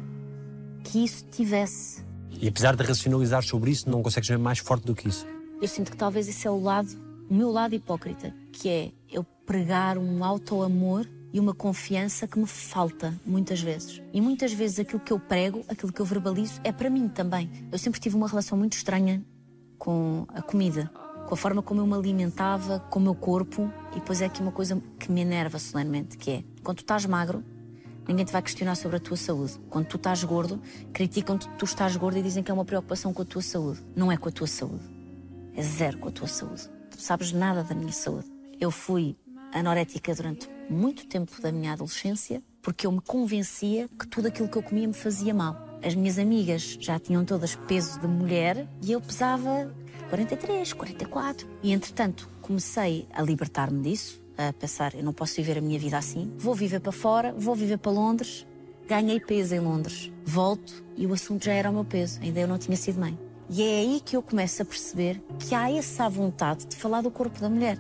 que 0.82 1.02
isso 1.02 1.24
tivesse. 1.30 2.03
E 2.40 2.48
apesar 2.48 2.76
de 2.76 2.82
racionalizar 2.82 3.42
sobre 3.42 3.70
isso, 3.70 3.88
não 3.88 4.02
consegues 4.02 4.28
ver 4.28 4.38
mais 4.38 4.58
forte 4.58 4.84
do 4.86 4.94
que 4.94 5.08
isso. 5.08 5.26
Eu 5.60 5.68
sinto 5.68 5.90
que 5.90 5.96
talvez 5.96 6.28
esse 6.28 6.46
é 6.46 6.50
o 6.50 6.60
lado, 6.60 6.88
o 7.30 7.34
meu 7.34 7.50
lado 7.50 7.74
hipócrita, 7.74 8.34
que 8.52 8.68
é 8.68 8.92
eu 9.10 9.24
pregar 9.46 9.96
um 9.98 10.24
auto-amor 10.24 11.08
e 11.32 11.40
uma 11.40 11.52
confiança 11.52 12.28
que 12.28 12.38
me 12.38 12.46
falta 12.46 13.12
muitas 13.26 13.60
vezes. 13.60 14.00
E 14.12 14.20
muitas 14.20 14.52
vezes 14.52 14.78
aquilo 14.78 15.00
que 15.00 15.12
eu 15.12 15.18
prego, 15.18 15.64
aquilo 15.68 15.92
que 15.92 16.00
eu 16.00 16.06
verbalizo, 16.06 16.60
é 16.62 16.70
para 16.70 16.88
mim 16.88 17.08
também. 17.08 17.50
Eu 17.72 17.78
sempre 17.78 18.00
tive 18.00 18.14
uma 18.14 18.28
relação 18.28 18.56
muito 18.56 18.74
estranha 18.74 19.24
com 19.78 20.26
a 20.28 20.40
comida, 20.40 20.90
com 21.26 21.34
a 21.34 21.36
forma 21.36 21.62
como 21.62 21.80
eu 21.80 21.86
me 21.86 21.94
alimentava, 21.94 22.78
com 22.78 23.00
o 23.00 23.02
meu 23.02 23.14
corpo. 23.14 23.68
E 23.92 23.96
depois 23.96 24.20
é 24.20 24.26
aqui 24.26 24.40
uma 24.40 24.52
coisa 24.52 24.80
que 24.98 25.10
me 25.10 25.22
enerva 25.22 25.58
solenemente, 25.58 26.16
que 26.16 26.30
é 26.30 26.44
quando 26.62 26.78
tu 26.78 26.82
estás 26.82 27.04
magro, 27.04 27.42
ninguém 28.06 28.24
te 28.24 28.32
vai 28.32 28.42
questionar 28.42 28.74
sobre 28.74 28.96
a 28.96 29.00
tua 29.00 29.16
saúde. 29.16 29.58
Quando 29.68 29.86
tu 29.86 29.96
estás 29.96 30.22
gordo, 30.24 30.60
criticam-te 30.92 31.48
tu 31.58 31.64
estás 31.64 31.96
gordo 31.96 32.18
e 32.18 32.22
dizem 32.22 32.42
que 32.42 32.50
é 32.50 32.54
uma 32.54 32.64
preocupação 32.64 33.12
com 33.12 33.22
a 33.22 33.24
tua 33.24 33.42
saúde. 33.42 33.80
Não 33.96 34.10
é 34.10 34.16
com 34.16 34.28
a 34.28 34.32
tua 34.32 34.46
saúde. 34.46 34.84
É 35.54 35.62
zero 35.62 35.98
com 35.98 36.08
a 36.08 36.12
tua 36.12 36.28
saúde. 36.28 36.68
Tu 36.90 37.00
sabes 37.00 37.32
nada 37.32 37.62
da 37.62 37.74
minha 37.74 37.92
saúde. 37.92 38.30
Eu 38.60 38.70
fui 38.70 39.16
anorética 39.52 40.14
durante 40.14 40.48
muito 40.68 41.06
tempo 41.06 41.40
da 41.40 41.52
minha 41.52 41.72
adolescência 41.72 42.42
porque 42.62 42.86
eu 42.86 42.92
me 42.92 43.00
convencia 43.00 43.88
que 43.88 44.06
tudo 44.06 44.28
aquilo 44.28 44.48
que 44.48 44.56
eu 44.56 44.62
comia 44.62 44.88
me 44.88 44.94
fazia 44.94 45.34
mal. 45.34 45.56
As 45.82 45.94
minhas 45.94 46.18
amigas 46.18 46.78
já 46.80 46.98
tinham 46.98 47.24
todas 47.24 47.54
peso 47.54 48.00
de 48.00 48.08
mulher 48.08 48.66
e 48.82 48.90
eu 48.90 49.00
pesava 49.02 49.70
43, 50.08 50.72
44. 50.72 51.46
E 51.62 51.72
entretanto 51.72 52.28
comecei 52.40 53.06
a 53.12 53.20
libertar-me 53.20 53.82
disso, 53.82 54.23
a 54.36 54.52
pensar: 54.52 54.94
eu 54.94 55.02
não 55.02 55.12
posso 55.12 55.36
viver 55.36 55.58
a 55.58 55.60
minha 55.60 55.78
vida 55.78 55.98
assim, 55.98 56.32
vou 56.36 56.54
viver 56.54 56.80
para 56.80 56.92
fora, 56.92 57.32
vou 57.36 57.54
viver 57.54 57.78
para 57.78 57.92
Londres. 57.92 58.46
Ganhei 58.86 59.18
peso 59.18 59.54
em 59.54 59.60
Londres, 59.60 60.12
volto 60.24 60.84
e 60.94 61.06
o 61.06 61.14
assunto 61.14 61.44
já 61.44 61.52
era 61.52 61.70
o 61.70 61.72
meu 61.72 61.84
peso, 61.84 62.20
ainda 62.20 62.40
eu 62.40 62.48
não 62.48 62.58
tinha 62.58 62.76
sido 62.76 63.00
mãe. 63.00 63.18
E 63.48 63.62
é 63.62 63.80
aí 63.80 64.00
que 64.04 64.16
eu 64.16 64.22
começo 64.22 64.62
a 64.62 64.64
perceber 64.64 65.22
que 65.38 65.54
há 65.54 65.70
essa 65.70 66.08
vontade 66.08 66.66
de 66.66 66.76
falar 66.76 67.00
do 67.02 67.10
corpo 67.10 67.40
da 67.40 67.48
mulher. 67.48 67.78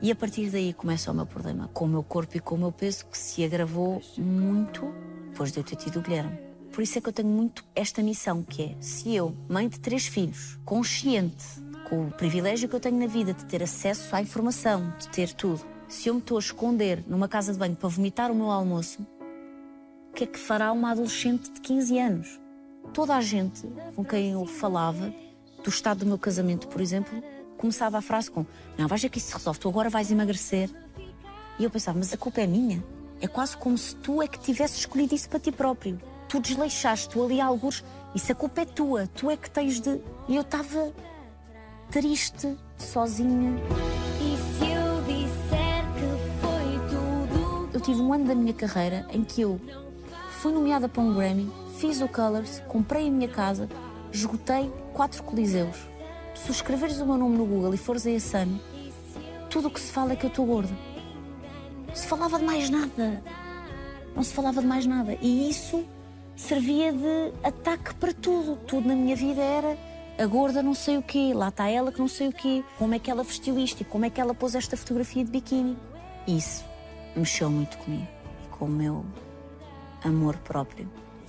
E 0.00 0.10
a 0.10 0.16
partir 0.16 0.50
daí 0.50 0.72
começa 0.72 1.10
o 1.10 1.14
meu 1.14 1.24
problema 1.24 1.68
com 1.72 1.84
o 1.84 1.88
meu 1.88 2.02
corpo 2.02 2.36
e 2.36 2.40
com 2.40 2.54
o 2.56 2.58
meu 2.58 2.72
peso, 2.72 3.06
que 3.06 3.16
se 3.16 3.44
agravou 3.44 4.02
muito 4.18 4.92
depois 5.30 5.52
de 5.52 5.60
eu 5.60 5.64
ter 5.64 5.76
tido 5.76 6.00
o 6.00 6.02
Guilherme. 6.02 6.38
Por 6.72 6.82
isso 6.82 6.98
é 6.98 7.00
que 7.00 7.08
eu 7.08 7.12
tenho 7.12 7.28
muito 7.28 7.64
esta 7.74 8.02
missão, 8.02 8.42
que 8.42 8.62
é, 8.62 8.76
se 8.80 9.14
eu, 9.14 9.34
mãe 9.48 9.68
de 9.68 9.78
três 9.78 10.06
filhos, 10.06 10.58
consciente 10.64 11.44
com 11.88 12.06
o 12.06 12.10
privilégio 12.10 12.68
que 12.68 12.74
eu 12.74 12.80
tenho 12.80 12.98
na 12.98 13.06
vida 13.06 13.34
de 13.34 13.44
ter 13.44 13.62
acesso 13.62 14.16
à 14.16 14.22
informação, 14.22 14.92
de 14.98 15.08
ter 15.10 15.32
tudo, 15.34 15.60
Se 15.92 16.08
eu 16.08 16.14
me 16.14 16.20
estou 16.20 16.38
a 16.38 16.40
esconder 16.40 17.04
numa 17.06 17.28
casa 17.28 17.52
de 17.52 17.58
banho 17.58 17.76
para 17.76 17.86
vomitar 17.86 18.30
o 18.30 18.34
meu 18.34 18.50
almoço, 18.50 19.06
o 20.08 20.14
que 20.14 20.24
é 20.24 20.26
que 20.26 20.38
fará 20.38 20.72
uma 20.72 20.92
adolescente 20.92 21.52
de 21.52 21.60
15 21.60 21.98
anos? 21.98 22.40
Toda 22.94 23.14
a 23.14 23.20
gente 23.20 23.68
com 23.94 24.02
quem 24.02 24.32
eu 24.32 24.46
falava, 24.46 25.14
do 25.62 25.68
estado 25.68 25.98
do 25.98 26.06
meu 26.06 26.18
casamento, 26.18 26.66
por 26.66 26.80
exemplo, 26.80 27.22
começava 27.58 27.98
a 27.98 28.00
frase 28.00 28.30
com: 28.30 28.46
Não, 28.78 28.88
vais 28.88 29.02
ver 29.02 29.10
que 29.10 29.18
isso 29.18 29.28
se 29.28 29.34
resolve, 29.34 29.60
tu 29.60 29.68
agora 29.68 29.90
vais 29.90 30.10
emagrecer. 30.10 30.70
E 31.58 31.64
eu 31.64 31.68
pensava, 31.68 31.98
mas 31.98 32.10
a 32.10 32.16
culpa 32.16 32.40
é 32.40 32.46
minha. 32.46 32.82
É 33.20 33.28
quase 33.28 33.54
como 33.54 33.76
se 33.76 33.94
tu 33.96 34.22
é 34.22 34.26
que 34.26 34.40
tivesses 34.40 34.78
escolhido 34.78 35.14
isso 35.14 35.28
para 35.28 35.40
ti 35.40 35.52
próprio. 35.52 36.00
Tu 36.26 36.40
desleixaste, 36.40 37.10
tu 37.10 37.22
ali 37.22 37.38
alguns. 37.38 37.84
Isso 38.14 38.32
a 38.32 38.34
culpa 38.34 38.62
é 38.62 38.64
tua, 38.64 39.08
tu 39.08 39.30
é 39.30 39.36
que 39.36 39.50
tens 39.50 39.78
de. 39.78 40.00
E 40.26 40.36
eu 40.36 40.40
estava 40.40 40.90
triste, 41.90 42.56
sozinha. 42.78 43.60
Tive 47.82 48.00
um 48.00 48.12
ano 48.12 48.26
da 48.26 48.34
minha 48.34 48.54
carreira 48.54 49.04
em 49.10 49.24
que 49.24 49.42
eu 49.42 49.60
fui 50.40 50.52
nomeada 50.52 50.88
para 50.88 51.02
um 51.02 51.14
Grammy, 51.14 51.52
fiz 51.78 52.00
o 52.00 52.08
Colors, 52.08 52.62
comprei 52.68 53.08
a 53.08 53.10
minha 53.10 53.28
casa, 53.28 53.68
esgotei 54.12 54.72
quatro 54.92 55.22
coliseus. 55.24 55.76
Se 56.34 56.50
escreveres 56.50 57.00
o 57.00 57.06
meu 57.06 57.18
nome 57.18 57.36
no 57.36 57.44
Google 57.44 57.74
e 57.74 57.76
fores 57.76 58.06
a 58.06 58.10
esse 58.10 58.36
ano, 58.36 58.60
tudo 59.50 59.68
o 59.68 59.70
que 59.70 59.80
se 59.80 59.90
fala 59.90 60.12
é 60.12 60.16
que 60.16 60.24
eu 60.24 60.28
estou 60.28 60.46
gorda. 60.46 60.72
Não 61.88 61.94
se 61.94 62.06
falava 62.06 62.38
de 62.38 62.44
mais 62.44 62.70
nada. 62.70 63.22
Não 64.14 64.22
se 64.22 64.32
falava 64.32 64.60
de 64.60 64.66
mais 64.66 64.86
nada. 64.86 65.18
E 65.20 65.50
isso 65.50 65.84
servia 66.36 66.92
de 66.92 67.32
ataque 67.42 67.94
para 67.96 68.12
tudo. 68.12 68.56
Tudo 68.66 68.88
na 68.88 68.94
minha 68.94 69.16
vida 69.16 69.42
era 69.42 69.76
a 70.18 70.26
gorda 70.26 70.62
não 70.62 70.74
sei 70.74 70.98
o 70.98 71.02
quê, 71.02 71.32
lá 71.34 71.48
está 71.48 71.68
ela 71.68 71.90
que 71.90 71.98
não 71.98 72.08
sei 72.08 72.28
o 72.28 72.32
quê, 72.32 72.62
como 72.78 72.94
é 72.94 72.98
que 72.98 73.10
ela 73.10 73.24
vestiu 73.24 73.58
isto 73.58 73.80
e 73.80 73.84
como 73.84 74.04
é 74.04 74.10
que 74.10 74.20
ela 74.20 74.34
pôs 74.34 74.54
esta 74.54 74.76
fotografia 74.76 75.24
de 75.24 75.30
biquíni. 75.30 75.76
Isso 76.26 76.71
mexeu 77.16 77.50
muito 77.50 77.78
comigo 77.78 78.08
e 78.44 78.48
com 78.48 78.66
o 78.66 78.68
meu 78.68 79.04
amor 80.04 80.36
próprio. 80.38 80.88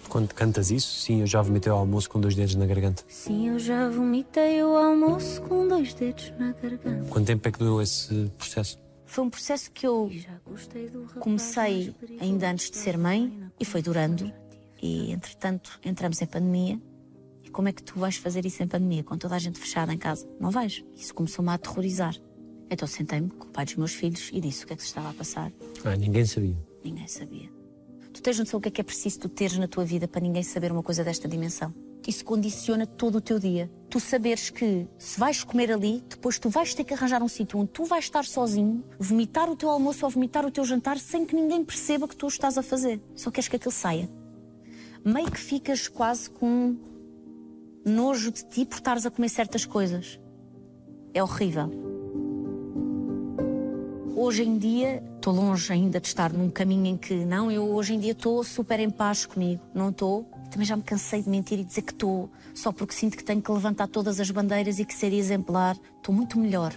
Quando 0.10 0.34
cantas 0.34 0.70
isso, 0.70 1.00
sim, 1.00 1.22
eu 1.22 1.28
já 1.28 1.42
vomitei 1.42 1.72
o 1.72 1.76
almoço 1.76 2.10
com 2.10 2.20
dois 2.20 2.36
dedos 2.36 2.56
na 2.56 2.66
garganta. 2.66 3.04
Sim, 3.08 3.50
eu 3.50 3.60
já 3.60 3.90
vomitei 3.90 4.62
o 4.62 4.76
almoço 4.76 5.42
com 5.44 5.68
dois 5.68 5.94
dedos 5.94 6.32
na 6.38 6.52
garganta. 6.54 7.10
Quanto 7.10 7.26
tempo 7.26 7.48
é 7.48 7.52
que 7.52 7.60
durou 7.60 7.82
esse 7.82 8.32
processo? 8.38 8.78
Foi 9.06 9.24
um 9.24 9.30
processo 9.30 9.72
que 9.72 9.86
eu 9.86 10.12
comecei 11.20 11.96
ainda 12.20 12.50
antes 12.50 12.70
de 12.70 12.78
ser 12.78 12.98
mãe 12.98 13.50
e 13.60 13.66
foi 13.66 13.82
durando. 13.82 14.32
E 14.82 15.12
entretanto 15.12 15.80
entramos 15.84 16.22
em 16.22 16.26
pandemia. 16.26 16.80
E 17.44 17.50
como 17.50 17.68
é 17.68 17.72
que 17.72 17.84
tu 17.84 18.00
vais 18.00 18.18
fazer 18.18 18.46
isso 18.46 18.62
em 18.64 18.68
pandemia, 18.68 19.04
com 19.04 19.18
toda 19.18 19.36
a 19.36 19.40
gente 19.40 19.60
fechada 19.60 19.94
em 19.94 19.98
casa? 19.98 20.28
Não 20.40 20.50
vais. 20.52 20.84
Isso 20.96 21.14
começou-me 21.14 21.50
a 21.50 21.54
aterrorizar. 21.54 22.16
Então 22.74 22.88
sentei-me 22.88 23.30
com 23.30 23.46
o 23.46 23.52
pai 23.52 23.66
dos 23.66 23.76
meus 23.76 23.94
filhos 23.94 24.32
e 24.34 24.42
disse 24.42 24.64
o 24.64 24.68
que 24.68 24.74
é 24.74 24.76
que 24.76 24.82
se 24.82 24.88
estava 24.88 25.12
a 25.12 25.14
passar. 25.14 25.54
Ah, 25.86 25.96
ninguém 25.96 26.26
sabia. 26.26 26.58
Ninguém 26.84 27.08
sabia. 27.08 27.48
Tu 28.12 28.20
tens 28.20 28.40
noção 28.40 28.58
o 28.58 28.62
que 28.62 28.68
é 28.68 28.72
que 28.72 28.82
é 28.82 28.84
preciso 28.84 29.20
tu 29.20 29.30
teres 29.30 29.58
na 29.58 29.68
tua 29.68 29.86
vida 29.86 30.08
para 30.08 30.20
ninguém 30.20 30.42
saber 30.42 30.72
uma 30.72 30.82
coisa 30.82 31.04
desta 31.04 31.28
dimensão? 31.28 31.74
Isso 32.08 32.26
condiciona 32.26 32.88
todo 32.88 33.20
o 33.20 33.22
teu 33.22 33.38
dia. 33.38 33.72
Tu 33.90 34.00
saberes 34.00 34.50
que 34.50 34.88
se 34.98 35.20
vais 35.20 35.44
comer 35.44 35.72
ali, 35.72 36.04
depois 36.10 36.40
tu 36.40 36.50
vais 36.50 36.74
ter 36.74 36.84
que 36.84 36.96
arranjar 36.96 37.22
um 37.22 37.28
sítio 37.28 37.60
onde 37.60 37.70
tu 37.70 37.86
vais 37.86 38.06
estar 38.06 38.26
sozinho, 38.26 38.84
vomitar 39.00 39.50
o 39.50 39.56
teu 39.56 39.70
almoço 39.70 40.04
ou 40.04 40.10
vomitar 40.10 40.44
o 40.44 40.52
teu 40.52 40.66
jantar 40.66 40.98
sem 40.98 41.26
que 41.26 41.36
ninguém 41.36 41.64
perceba 41.64 42.08
que 42.08 42.16
tu 42.16 42.26
o 42.26 42.30
estás 42.30 42.58
a 42.58 42.64
fazer. 42.64 43.00
Só 43.16 43.30
queres 43.30 43.48
que 43.48 43.56
aquilo 43.56 43.72
saia. 43.72 44.10
Meio 45.06 45.30
que 45.30 45.40
ficas 45.40 45.88
quase 45.88 46.28
com 46.28 46.76
nojo 47.86 48.32
de 48.32 48.44
ti 48.46 48.66
por 48.66 48.76
estares 48.78 49.06
a 49.06 49.12
comer 49.12 49.30
certas 49.30 49.64
coisas. 49.64 50.20
É 51.14 51.22
horrível. 51.22 51.93
Hoje 54.16 54.44
em 54.44 54.60
dia, 54.60 55.04
estou 55.16 55.34
longe 55.34 55.74
ainda 55.74 56.00
de 56.00 56.06
estar 56.06 56.32
num 56.32 56.48
caminho 56.48 56.86
em 56.86 56.96
que 56.96 57.26
não, 57.26 57.50
eu 57.50 57.68
hoje 57.74 57.96
em 57.96 58.00
dia 58.00 58.12
estou 58.12 58.44
super 58.44 58.80
em 58.80 58.90
paz 58.90 59.26
comigo. 59.26 59.64
Não 59.74 59.90
estou. 59.90 60.30
Também 60.52 60.68
já 60.68 60.78
me 60.78 60.84
cansei 60.84 61.24
de 61.24 61.30
mentir 61.30 61.60
e 61.60 61.64
dizer 61.64 61.82
que 61.82 61.94
estou, 61.94 62.30
só 62.54 62.72
porque 62.72 62.94
sinto 62.94 63.18
que 63.18 63.24
tenho 63.24 63.42
que 63.42 63.52
levantar 63.52 63.88
todas 63.88 64.20
as 64.20 64.30
bandeiras 64.30 64.78
e 64.78 64.86
que 64.86 64.94
ser 64.94 65.12
exemplar. 65.12 65.76
Estou 65.98 66.14
muito 66.14 66.38
melhor. 66.38 66.72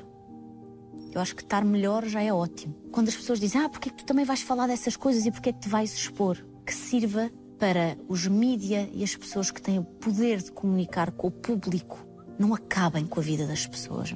Eu 1.12 1.20
acho 1.20 1.36
que 1.36 1.42
estar 1.42 1.62
melhor 1.62 2.06
já 2.06 2.22
é 2.22 2.32
ótimo. 2.32 2.74
Quando 2.90 3.08
as 3.08 3.16
pessoas 3.16 3.38
dizem, 3.38 3.60
ah, 3.60 3.68
porque 3.68 3.90
é 3.90 3.92
que 3.92 3.98
tu 3.98 4.06
também 4.06 4.24
vais 4.24 4.40
falar 4.40 4.66
dessas 4.66 4.96
coisas 4.96 5.26
e 5.26 5.30
porque 5.30 5.50
é 5.50 5.52
que 5.52 5.60
te 5.60 5.68
vais 5.68 5.92
expor? 5.92 6.38
Que 6.64 6.74
sirva 6.74 7.30
para 7.58 7.98
os 8.08 8.26
mídia 8.26 8.88
e 8.94 9.04
as 9.04 9.14
pessoas 9.14 9.50
que 9.50 9.60
têm 9.60 9.78
o 9.78 9.84
poder 9.84 10.42
de 10.42 10.52
comunicar 10.52 11.10
com 11.10 11.28
o 11.28 11.30
público 11.30 11.98
não 12.38 12.54
acabem 12.54 13.06
com 13.06 13.20
a 13.20 13.22
vida 13.22 13.46
das 13.46 13.66
pessoas. 13.66 14.14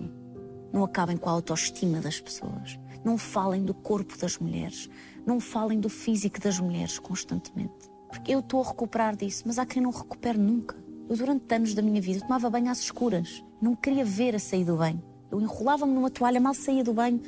Não 0.72 0.84
acabem 0.84 1.18
com 1.18 1.28
a 1.28 1.32
autoestima 1.32 2.00
das 2.00 2.18
pessoas. 2.18 2.78
Não 3.04 3.16
falem 3.16 3.64
do 3.64 3.72
corpo 3.72 4.16
das 4.18 4.38
mulheres. 4.38 4.88
Não 5.26 5.40
falem 5.40 5.80
do 5.80 5.88
físico 5.88 6.40
das 6.40 6.58
mulheres 6.60 6.98
constantemente. 6.98 7.90
Porque 8.08 8.32
eu 8.34 8.40
estou 8.40 8.62
a 8.62 8.68
recuperar 8.68 9.16
disso, 9.16 9.44
mas 9.46 9.58
há 9.58 9.64
quem 9.64 9.82
não 9.82 9.90
recupere 9.90 10.38
nunca. 10.38 10.76
Eu, 11.08 11.16
durante 11.16 11.54
anos 11.54 11.74
da 11.74 11.82
minha 11.82 12.00
vida, 12.00 12.20
tomava 12.20 12.50
banho 12.50 12.70
às 12.70 12.80
escuras. 12.80 13.44
Não 13.60 13.74
queria 13.74 14.04
ver 14.04 14.34
a 14.34 14.38
sair 14.38 14.64
do 14.64 14.76
banho. 14.76 15.02
Eu 15.30 15.40
enrolava-me 15.40 15.92
numa 15.92 16.10
toalha, 16.10 16.40
mal 16.40 16.54
saía 16.54 16.84
do 16.84 16.92
banho. 16.92 17.20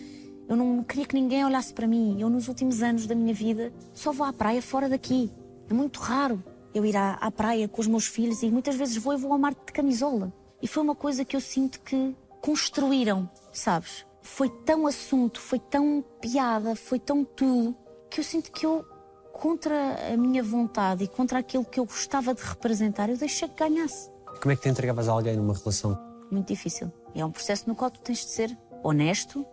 Eu 0.48 0.56
não 0.56 0.82
queria 0.82 1.06
que 1.06 1.14
ninguém 1.14 1.44
olhasse 1.44 1.72
para 1.72 1.86
mim. 1.86 2.20
Eu, 2.20 2.28
nos 2.28 2.48
últimos 2.48 2.82
anos 2.82 3.06
da 3.06 3.14
minha 3.14 3.32
vida, 3.32 3.72
só 3.94 4.12
vou 4.12 4.26
à 4.26 4.32
praia 4.32 4.60
fora 4.60 4.88
daqui. 4.88 5.30
É 5.70 5.74
muito 5.74 6.00
raro 6.00 6.42
eu 6.74 6.84
ir 6.84 6.96
à, 6.96 7.14
à 7.14 7.30
praia 7.30 7.68
com 7.68 7.80
os 7.80 7.86
meus 7.86 8.06
filhos 8.06 8.42
e 8.42 8.50
muitas 8.50 8.74
vezes 8.74 8.96
vou 8.96 9.14
e 9.14 9.16
vou 9.16 9.32
ao 9.32 9.38
mar 9.38 9.54
de 9.54 9.72
camisola. 9.72 10.32
E 10.60 10.66
foi 10.66 10.82
uma 10.82 10.94
coisa 10.94 11.24
que 11.24 11.36
eu 11.36 11.40
sinto 11.40 11.80
que 11.80 12.14
construíram, 12.40 13.30
sabes? 13.52 14.04
Foi 14.22 14.48
tão 14.48 14.86
assunto, 14.86 15.40
foi 15.40 15.58
tão 15.58 16.04
piada, 16.20 16.76
foi 16.76 16.98
tão 16.98 17.24
tudo, 17.24 17.76
que 18.08 18.20
eu 18.20 18.24
sinto 18.24 18.52
que 18.52 18.64
eu, 18.64 18.84
contra 19.32 20.12
a 20.12 20.16
minha 20.16 20.42
vontade 20.42 21.04
e 21.04 21.08
contra 21.08 21.40
aquilo 21.40 21.64
que 21.64 21.80
eu 21.80 21.84
gostava 21.84 22.34
de 22.34 22.42
representar, 22.42 23.08
eu 23.10 23.16
deixei 23.16 23.48
que 23.48 23.56
ganhasse. 23.56 24.10
Como 24.40 24.52
é 24.52 24.56
que 24.56 24.62
te 24.62 24.68
entregavas 24.68 25.08
a 25.08 25.12
alguém 25.12 25.36
numa 25.36 25.54
relação? 25.54 25.98
Muito 26.30 26.48
difícil. 26.48 26.90
É 27.14 27.24
um 27.24 27.30
processo 27.30 27.68
no 27.68 27.74
qual 27.74 27.90
tu 27.90 28.00
tens 28.00 28.24
de 28.24 28.30
ser 28.30 28.58
honesto 28.82 29.44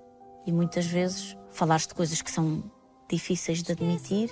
e 0.45 0.51
muitas 0.51 0.85
vezes 0.85 1.37
falar 1.49 1.79
de 1.79 1.93
coisas 1.93 2.21
que 2.21 2.31
são 2.31 2.63
difíceis 3.09 3.61
de 3.61 3.71
admitir. 3.71 4.31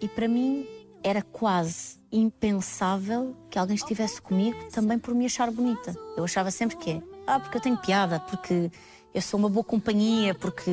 E 0.00 0.08
para 0.08 0.28
mim 0.28 0.66
era 1.02 1.22
quase 1.22 1.98
impensável 2.10 3.36
que 3.50 3.58
alguém 3.58 3.76
estivesse 3.76 4.20
comigo 4.20 4.56
também 4.72 4.98
por 4.98 5.14
me 5.14 5.26
achar 5.26 5.50
bonita. 5.50 5.94
Eu 6.16 6.24
achava 6.24 6.50
sempre 6.50 6.76
que 6.76 6.90
é, 6.90 7.02
ah, 7.26 7.38
porque 7.38 7.58
eu 7.58 7.60
tenho 7.60 7.76
piada, 7.78 8.20
porque 8.20 8.70
eu 9.18 9.22
sou 9.22 9.38
uma 9.38 9.48
boa 9.48 9.64
companhia, 9.64 10.32
porque 10.32 10.70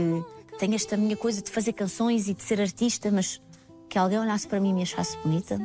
tenho 0.59 0.75
esta 0.75 0.95
minha 0.95 1.17
coisa 1.17 1.41
de 1.41 1.49
fazer 1.49 1.73
canções 1.73 2.27
e 2.27 2.33
de 2.33 2.43
ser 2.43 2.61
artista, 2.61 3.09
mas 3.11 3.41
que 3.89 3.97
alguém 3.97 4.19
olhasse 4.19 4.47
para 4.47 4.59
mim 4.59 4.69
e 4.69 4.73
me 4.73 4.81
achasse 4.83 5.17
bonita, 5.17 5.59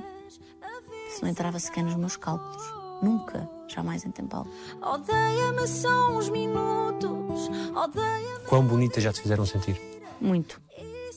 isso 1.07 1.21
não 1.21 1.29
entrava 1.29 1.59
sequer 1.59 1.85
nos 1.85 1.95
meus 1.95 2.17
cálculos. 2.17 2.63
Nunca, 3.03 3.49
jamais 3.69 4.05
em 4.05 4.11
tempo 4.11 4.35
algum. 4.35 4.51
Odeia-me 4.83 5.67
só 5.69 6.11
uns 6.11 6.31
minutos. 6.31 7.49
Odeia-me. 7.75 8.47
Quão 8.47 8.67
bonita 8.67 8.99
já 8.99 9.13
te 9.13 9.21
fizeram 9.21 9.45
sentir? 9.45 9.79
Muito. 10.19 10.61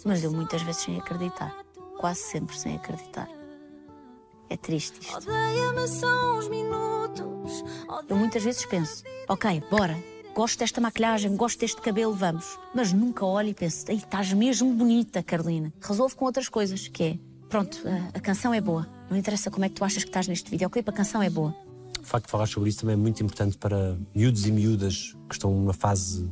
Mas 0.03 0.21
eu 0.21 0.31
muitas 0.33 0.61
vezes 0.63 0.81
sem 0.81 0.99
acreditar. 0.99 1.55
Quase 1.97 2.19
sempre 2.19 2.57
sem 2.59 2.75
acreditar. 2.75 3.29
É 4.49 4.57
triste 4.57 4.99
isto. 4.99 5.15
Odeia-me 5.15 5.87
só 5.87 6.37
uns 6.37 6.49
minutos. 6.49 7.63
Eu 8.09 8.17
muitas 8.17 8.43
vezes 8.43 8.65
penso, 8.65 9.03
ok, 9.29 9.63
bora, 9.69 9.97
gosto 10.33 10.59
desta 10.59 10.81
maquilhagem, 10.81 11.35
gosto 11.35 11.59
deste 11.59 11.81
cabelo, 11.81 12.13
vamos. 12.13 12.57
Mas 12.73 12.91
nunca 12.91 13.25
olho 13.25 13.49
e 13.49 13.53
penso, 13.53 13.85
ei, 13.89 13.97
estás 13.97 14.33
mesmo 14.33 14.73
bonita, 14.73 15.21
Carolina. 15.21 15.71
Resolvo 15.81 16.15
com 16.15 16.25
outras 16.25 16.49
coisas, 16.49 16.87
que 16.87 17.03
é, 17.03 17.17
pronto, 17.47 17.81
a, 17.87 18.17
a 18.17 18.19
canção 18.19 18.53
é 18.53 18.59
boa. 18.59 18.87
Não 19.09 19.17
interessa 19.17 19.51
como 19.51 19.63
é 19.65 19.69
que 19.69 19.75
tu 19.75 19.83
achas 19.83 20.03
que 20.03 20.09
estás 20.09 20.27
neste 20.27 20.49
videoclipe, 20.49 20.89
a 20.89 20.93
canção 20.93 21.21
é 21.21 21.29
boa. 21.29 21.55
O 22.01 22.05
facto 22.05 22.25
de 22.25 22.31
falar 22.31 22.47
sobre 22.47 22.69
isso 22.69 22.81
também 22.81 22.93
é 22.93 22.97
muito 22.97 23.23
importante 23.23 23.57
para 23.57 23.97
miúdos 24.13 24.45
e 24.45 24.51
miúdas 24.51 25.15
que 25.29 25.35
estão 25.35 25.51
numa 25.51 25.73
fase 25.73 26.29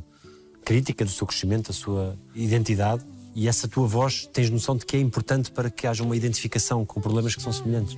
crítica 0.64 1.04
do 1.04 1.10
seu 1.10 1.26
crescimento, 1.26 1.68
da 1.68 1.72
sua 1.72 2.16
identidade. 2.34 3.04
E 3.34 3.48
essa 3.48 3.66
tua 3.66 3.86
voz, 3.86 4.26
tens 4.26 4.50
noção 4.50 4.76
de 4.76 4.84
que 4.84 4.96
é 4.96 5.00
importante 5.00 5.50
para 5.50 5.70
que 5.70 5.86
haja 5.86 6.02
uma 6.02 6.16
identificação 6.16 6.84
com 6.84 7.00
problemas 7.00 7.34
que 7.34 7.42
são 7.42 7.52
semelhantes. 7.52 7.96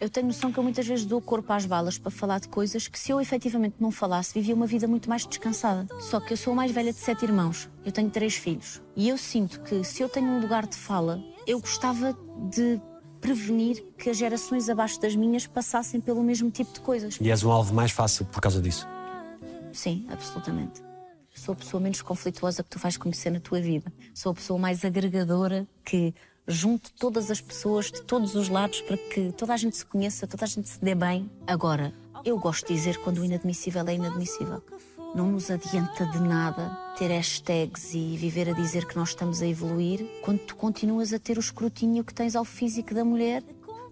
Eu 0.00 0.08
tenho 0.08 0.26
noção 0.26 0.50
que 0.50 0.58
eu 0.58 0.62
muitas 0.62 0.86
vezes 0.86 1.04
dou 1.04 1.20
corpo 1.20 1.52
às 1.52 1.66
balas 1.66 1.98
para 1.98 2.10
falar 2.10 2.40
de 2.40 2.48
coisas 2.48 2.88
que, 2.88 2.98
se 2.98 3.12
eu 3.12 3.20
efetivamente 3.20 3.76
não 3.78 3.90
falasse, 3.90 4.32
vivia 4.32 4.54
uma 4.54 4.66
vida 4.66 4.88
muito 4.88 5.08
mais 5.08 5.26
descansada. 5.26 5.86
Só 6.00 6.18
que 6.18 6.32
eu 6.32 6.36
sou 6.36 6.54
a 6.54 6.56
mais 6.56 6.72
velha 6.72 6.92
de 6.92 6.98
sete 6.98 7.24
irmãos, 7.24 7.68
eu 7.84 7.92
tenho 7.92 8.08
três 8.08 8.34
filhos. 8.34 8.80
E 8.96 9.08
eu 9.08 9.18
sinto 9.18 9.60
que, 9.60 9.84
se 9.84 10.02
eu 10.02 10.08
tenho 10.08 10.28
um 10.28 10.40
lugar 10.40 10.66
de 10.66 10.76
fala, 10.76 11.22
eu 11.46 11.60
gostava 11.60 12.16
de 12.50 12.80
prevenir 13.20 13.84
que 13.98 14.08
as 14.08 14.16
gerações 14.16 14.70
abaixo 14.70 14.98
das 14.98 15.14
minhas 15.14 15.46
passassem 15.46 16.00
pelo 16.00 16.22
mesmo 16.22 16.50
tipo 16.50 16.72
de 16.72 16.80
coisas. 16.80 17.18
E 17.20 17.30
és 17.30 17.44
um 17.44 17.50
alvo 17.50 17.74
mais 17.74 17.90
fácil 17.90 18.24
por 18.24 18.40
causa 18.40 18.62
disso. 18.62 18.88
Sim, 19.72 20.06
absolutamente. 20.08 20.89
Sou 21.40 21.54
a 21.54 21.56
pessoa 21.56 21.80
menos 21.80 22.02
conflituosa 22.02 22.62
que 22.62 22.68
tu 22.68 22.78
vais 22.78 22.98
conhecer 22.98 23.30
na 23.30 23.40
tua 23.40 23.62
vida. 23.62 23.90
Sou 24.12 24.30
a 24.30 24.34
pessoa 24.34 24.58
mais 24.58 24.84
agregadora 24.84 25.66
que 25.82 26.14
junte 26.46 26.92
todas 26.92 27.30
as 27.30 27.40
pessoas 27.40 27.86
de 27.86 28.02
todos 28.02 28.34
os 28.34 28.50
lados 28.50 28.82
para 28.82 28.98
que 28.98 29.32
toda 29.32 29.54
a 29.54 29.56
gente 29.56 29.74
se 29.74 29.86
conheça, 29.86 30.26
toda 30.26 30.44
a 30.44 30.46
gente 30.46 30.68
se 30.68 30.78
dê 30.84 30.94
bem. 30.94 31.30
Agora, 31.46 31.94
eu 32.26 32.38
gosto 32.38 32.68
de 32.68 32.74
dizer 32.74 32.98
quando 32.98 33.22
o 33.22 33.24
inadmissível 33.24 33.82
é 33.88 33.94
inadmissível. 33.94 34.62
não 35.14 35.32
nos 35.32 35.50
adianta 35.50 36.04
de 36.04 36.20
nada 36.20 36.76
ter 36.98 37.08
hashtags 37.08 37.94
e 37.94 38.18
viver 38.18 38.50
a 38.50 38.52
dizer 38.52 38.86
que 38.86 38.94
nós 38.94 39.08
estamos 39.08 39.40
a 39.40 39.46
evoluir 39.46 40.06
quando 40.22 40.40
tu 40.40 40.54
continuas 40.54 41.10
a 41.14 41.18
ter 41.18 41.38
o 41.38 41.40
escrutínio 41.40 42.04
que 42.04 42.12
tens 42.12 42.36
ao 42.36 42.44
físico 42.44 42.92
da 42.92 43.02
mulher. 43.02 43.42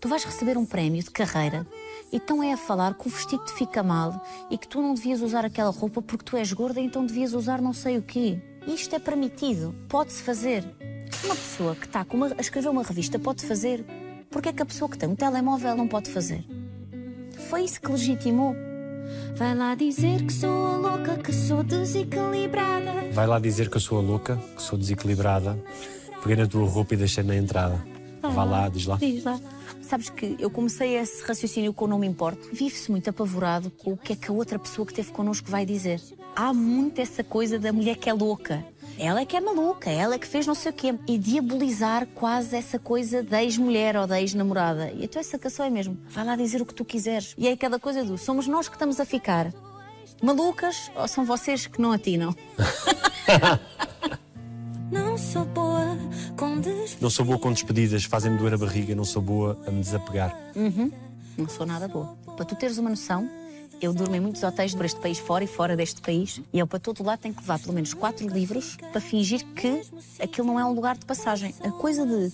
Tu 0.02 0.06
vais 0.06 0.22
receber 0.22 0.58
um 0.58 0.66
prémio 0.66 1.02
de 1.02 1.10
carreira 1.10 1.66
então 2.12 2.42
é 2.42 2.52
a 2.52 2.56
falar 2.56 2.94
que 2.94 3.06
o 3.06 3.10
vestido 3.10 3.44
te 3.44 3.52
fica 3.52 3.82
mal 3.82 4.20
e 4.50 4.56
que 4.58 4.66
tu 4.68 4.80
não 4.80 4.94
devias 4.94 5.20
usar 5.20 5.44
aquela 5.44 5.70
roupa 5.70 6.00
porque 6.02 6.24
tu 6.24 6.36
és 6.36 6.52
gorda, 6.52 6.80
então 6.80 7.04
devias 7.04 7.32
usar 7.34 7.60
não 7.60 7.72
sei 7.72 7.98
o 7.98 8.02
quê. 8.02 8.40
Isto 8.66 8.96
é 8.96 8.98
permitido, 8.98 9.74
pode-se 9.88 10.22
fazer. 10.22 10.64
Uma 11.24 11.34
pessoa 11.34 11.74
que 11.74 11.86
está 11.86 12.06
uma- 12.12 12.32
a 12.36 12.40
escrever 12.40 12.68
uma 12.68 12.82
revista 12.82 13.18
pode 13.18 13.44
fazer, 13.46 13.84
porque 14.30 14.48
é 14.50 14.52
que 14.52 14.62
a 14.62 14.66
pessoa 14.66 14.88
que 14.90 14.96
tem 14.98 15.08
um 15.08 15.16
telemóvel 15.16 15.74
não 15.76 15.88
pode 15.88 16.10
fazer? 16.10 16.44
Foi 17.48 17.62
isso 17.64 17.80
que 17.80 17.90
legitimou. 17.90 18.54
Vai 19.36 19.54
lá 19.54 19.74
dizer 19.74 20.22
que 20.24 20.32
sou 20.32 20.66
a 20.66 20.76
louca, 20.76 21.16
que 21.16 21.32
sou 21.32 21.62
desequilibrada. 21.62 22.92
Vai 23.12 23.26
lá 23.26 23.38
dizer 23.38 23.70
que 23.70 23.76
eu 23.76 23.80
sou 23.80 23.98
a 23.98 24.02
louca, 24.02 24.36
que 24.54 24.60
sou 24.62 24.78
desequilibrada. 24.78 25.58
Peguei 26.22 26.36
na 26.36 26.46
tua 26.46 26.68
roupa 26.68 26.94
e 26.94 26.96
deixei 26.96 27.22
na 27.24 27.36
entrada. 27.36 27.82
Vá 28.20 28.44
lá, 28.44 28.68
diz 28.68 28.84
lá. 28.86 28.96
Diz 28.96 29.24
lá. 29.24 29.38
Sabes 29.88 30.10
que 30.10 30.36
eu 30.38 30.50
comecei 30.50 30.98
esse 30.98 31.24
raciocínio 31.24 31.72
com 31.72 31.86
o 31.86 31.88
não 31.88 31.98
me 31.98 32.06
importo. 32.06 32.50
Vive-se 32.52 32.90
muito 32.90 33.08
apavorado 33.08 33.70
com 33.70 33.92
o 33.92 33.96
que 33.96 34.12
é 34.12 34.16
que 34.16 34.30
a 34.30 34.34
outra 34.34 34.58
pessoa 34.58 34.84
que 34.84 34.92
esteve 34.92 35.10
connosco 35.12 35.50
vai 35.50 35.64
dizer. 35.64 35.98
Há 36.36 36.52
muito 36.52 37.00
essa 37.00 37.24
coisa 37.24 37.58
da 37.58 37.72
mulher 37.72 37.96
que 37.96 38.10
é 38.10 38.12
louca. 38.12 38.62
Ela 38.98 39.22
é 39.22 39.24
que 39.24 39.34
é 39.34 39.40
maluca, 39.40 39.88
ela 39.88 40.16
é 40.16 40.18
que 40.18 40.26
fez 40.26 40.46
não 40.46 40.54
sei 40.54 40.72
o 40.72 40.74
quê. 40.74 40.94
E 41.08 41.16
diabolizar 41.16 42.06
quase 42.08 42.54
essa 42.54 42.78
coisa 42.78 43.22
da 43.22 43.42
ex-mulher 43.42 43.96
ou 43.96 44.06
da 44.06 44.20
ex-namorada. 44.20 44.90
E 44.90 45.04
então 45.04 45.20
essa 45.20 45.38
canção 45.38 45.64
é 45.64 45.70
mesmo. 45.70 45.96
Vai 46.10 46.26
lá 46.26 46.36
dizer 46.36 46.60
o 46.60 46.66
que 46.66 46.74
tu 46.74 46.84
quiseres. 46.84 47.34
E 47.38 47.48
é 47.48 47.52
aquela 47.52 47.78
coisa 47.78 48.04
do 48.04 48.18
somos 48.18 48.46
nós 48.46 48.68
que 48.68 48.74
estamos 48.74 49.00
a 49.00 49.06
ficar 49.06 49.50
malucas 50.22 50.90
ou 50.96 51.08
são 51.08 51.24
vocês 51.24 51.66
que 51.66 51.80
não 51.80 51.92
atinam? 51.92 52.36
Não 54.92 55.18
sou 55.18 55.44
boa. 55.44 55.67
Não 57.00 57.10
sou 57.10 57.24
boa 57.24 57.38
com 57.38 57.52
despedidas, 57.52 58.04
fazem-me 58.04 58.38
doer 58.38 58.54
a 58.54 58.58
barriga, 58.58 58.94
não 58.94 59.04
sou 59.04 59.20
boa 59.20 59.58
a 59.66 59.70
me 59.70 59.80
desapegar. 59.80 60.36
Não 61.36 61.48
sou 61.48 61.66
nada 61.66 61.88
boa. 61.88 62.16
Para 62.36 62.44
tu 62.44 62.54
teres 62.54 62.78
uma 62.78 62.90
noção, 62.90 63.28
eu 63.80 63.92
durmo 63.92 64.14
em 64.14 64.20
muitos 64.20 64.42
hotéis 64.42 64.74
por 64.74 64.84
este 64.84 65.00
país 65.00 65.18
fora 65.18 65.44
e 65.44 65.46
fora 65.46 65.76
deste 65.76 66.00
país 66.00 66.40
e 66.52 66.58
eu 66.58 66.66
para 66.66 66.78
todo 66.80 67.02
lado 67.02 67.20
tenho 67.20 67.34
que 67.34 67.40
levar 67.40 67.58
pelo 67.60 67.72
menos 67.74 67.94
quatro 67.94 68.26
livros 68.28 68.76
para 68.92 69.00
fingir 69.00 69.44
que 69.54 69.82
aquilo 70.20 70.46
não 70.48 70.58
é 70.58 70.64
um 70.64 70.72
lugar 70.72 70.96
de 70.96 71.06
passagem. 71.06 71.54
A 71.62 71.70
coisa 71.70 72.04
de 72.04 72.32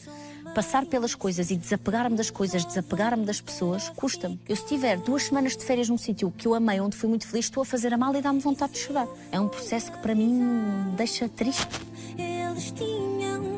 passar 0.55 0.87
pelas 0.87 1.15
coisas 1.15 1.51
e 1.51 1.57
desapegar-me 1.57 2.17
das 2.17 2.31
coisas, 2.31 2.65
desapegar-me 2.65 3.25
das 3.25 3.41
pessoas, 3.41 3.89
custa-me. 3.91 4.39
Eu 4.49 4.57
se 4.57 4.67
tiver 4.67 4.99
duas 4.99 5.25
semanas 5.25 5.57
de 5.57 5.65
férias 5.65 5.89
num 5.89 5.99
sítio 5.99 6.31
que 6.31 6.47
eu 6.47 6.55
amei, 6.55 6.81
onde 6.81 6.97
fui 6.97 7.09
muito 7.09 7.27
feliz, 7.27 7.47
estou 7.47 7.63
a 7.63 7.67
fazer 7.67 7.93
a 7.93 7.99
mala 7.99 8.19
e 8.19 8.23
dá-me 8.23 8.41
vontade 8.41 8.75
de 8.75 8.79
chorar. 8.79 9.09
É 9.33 9.41
um 9.41 9.49
processo 9.49 9.91
que 9.91 9.99
para 9.99 10.15
mim 10.15 10.33
me 10.33 10.97
deixa 10.97 11.29
triste. 11.29 11.81
Eles 12.17 12.71
tinham. 12.71 13.54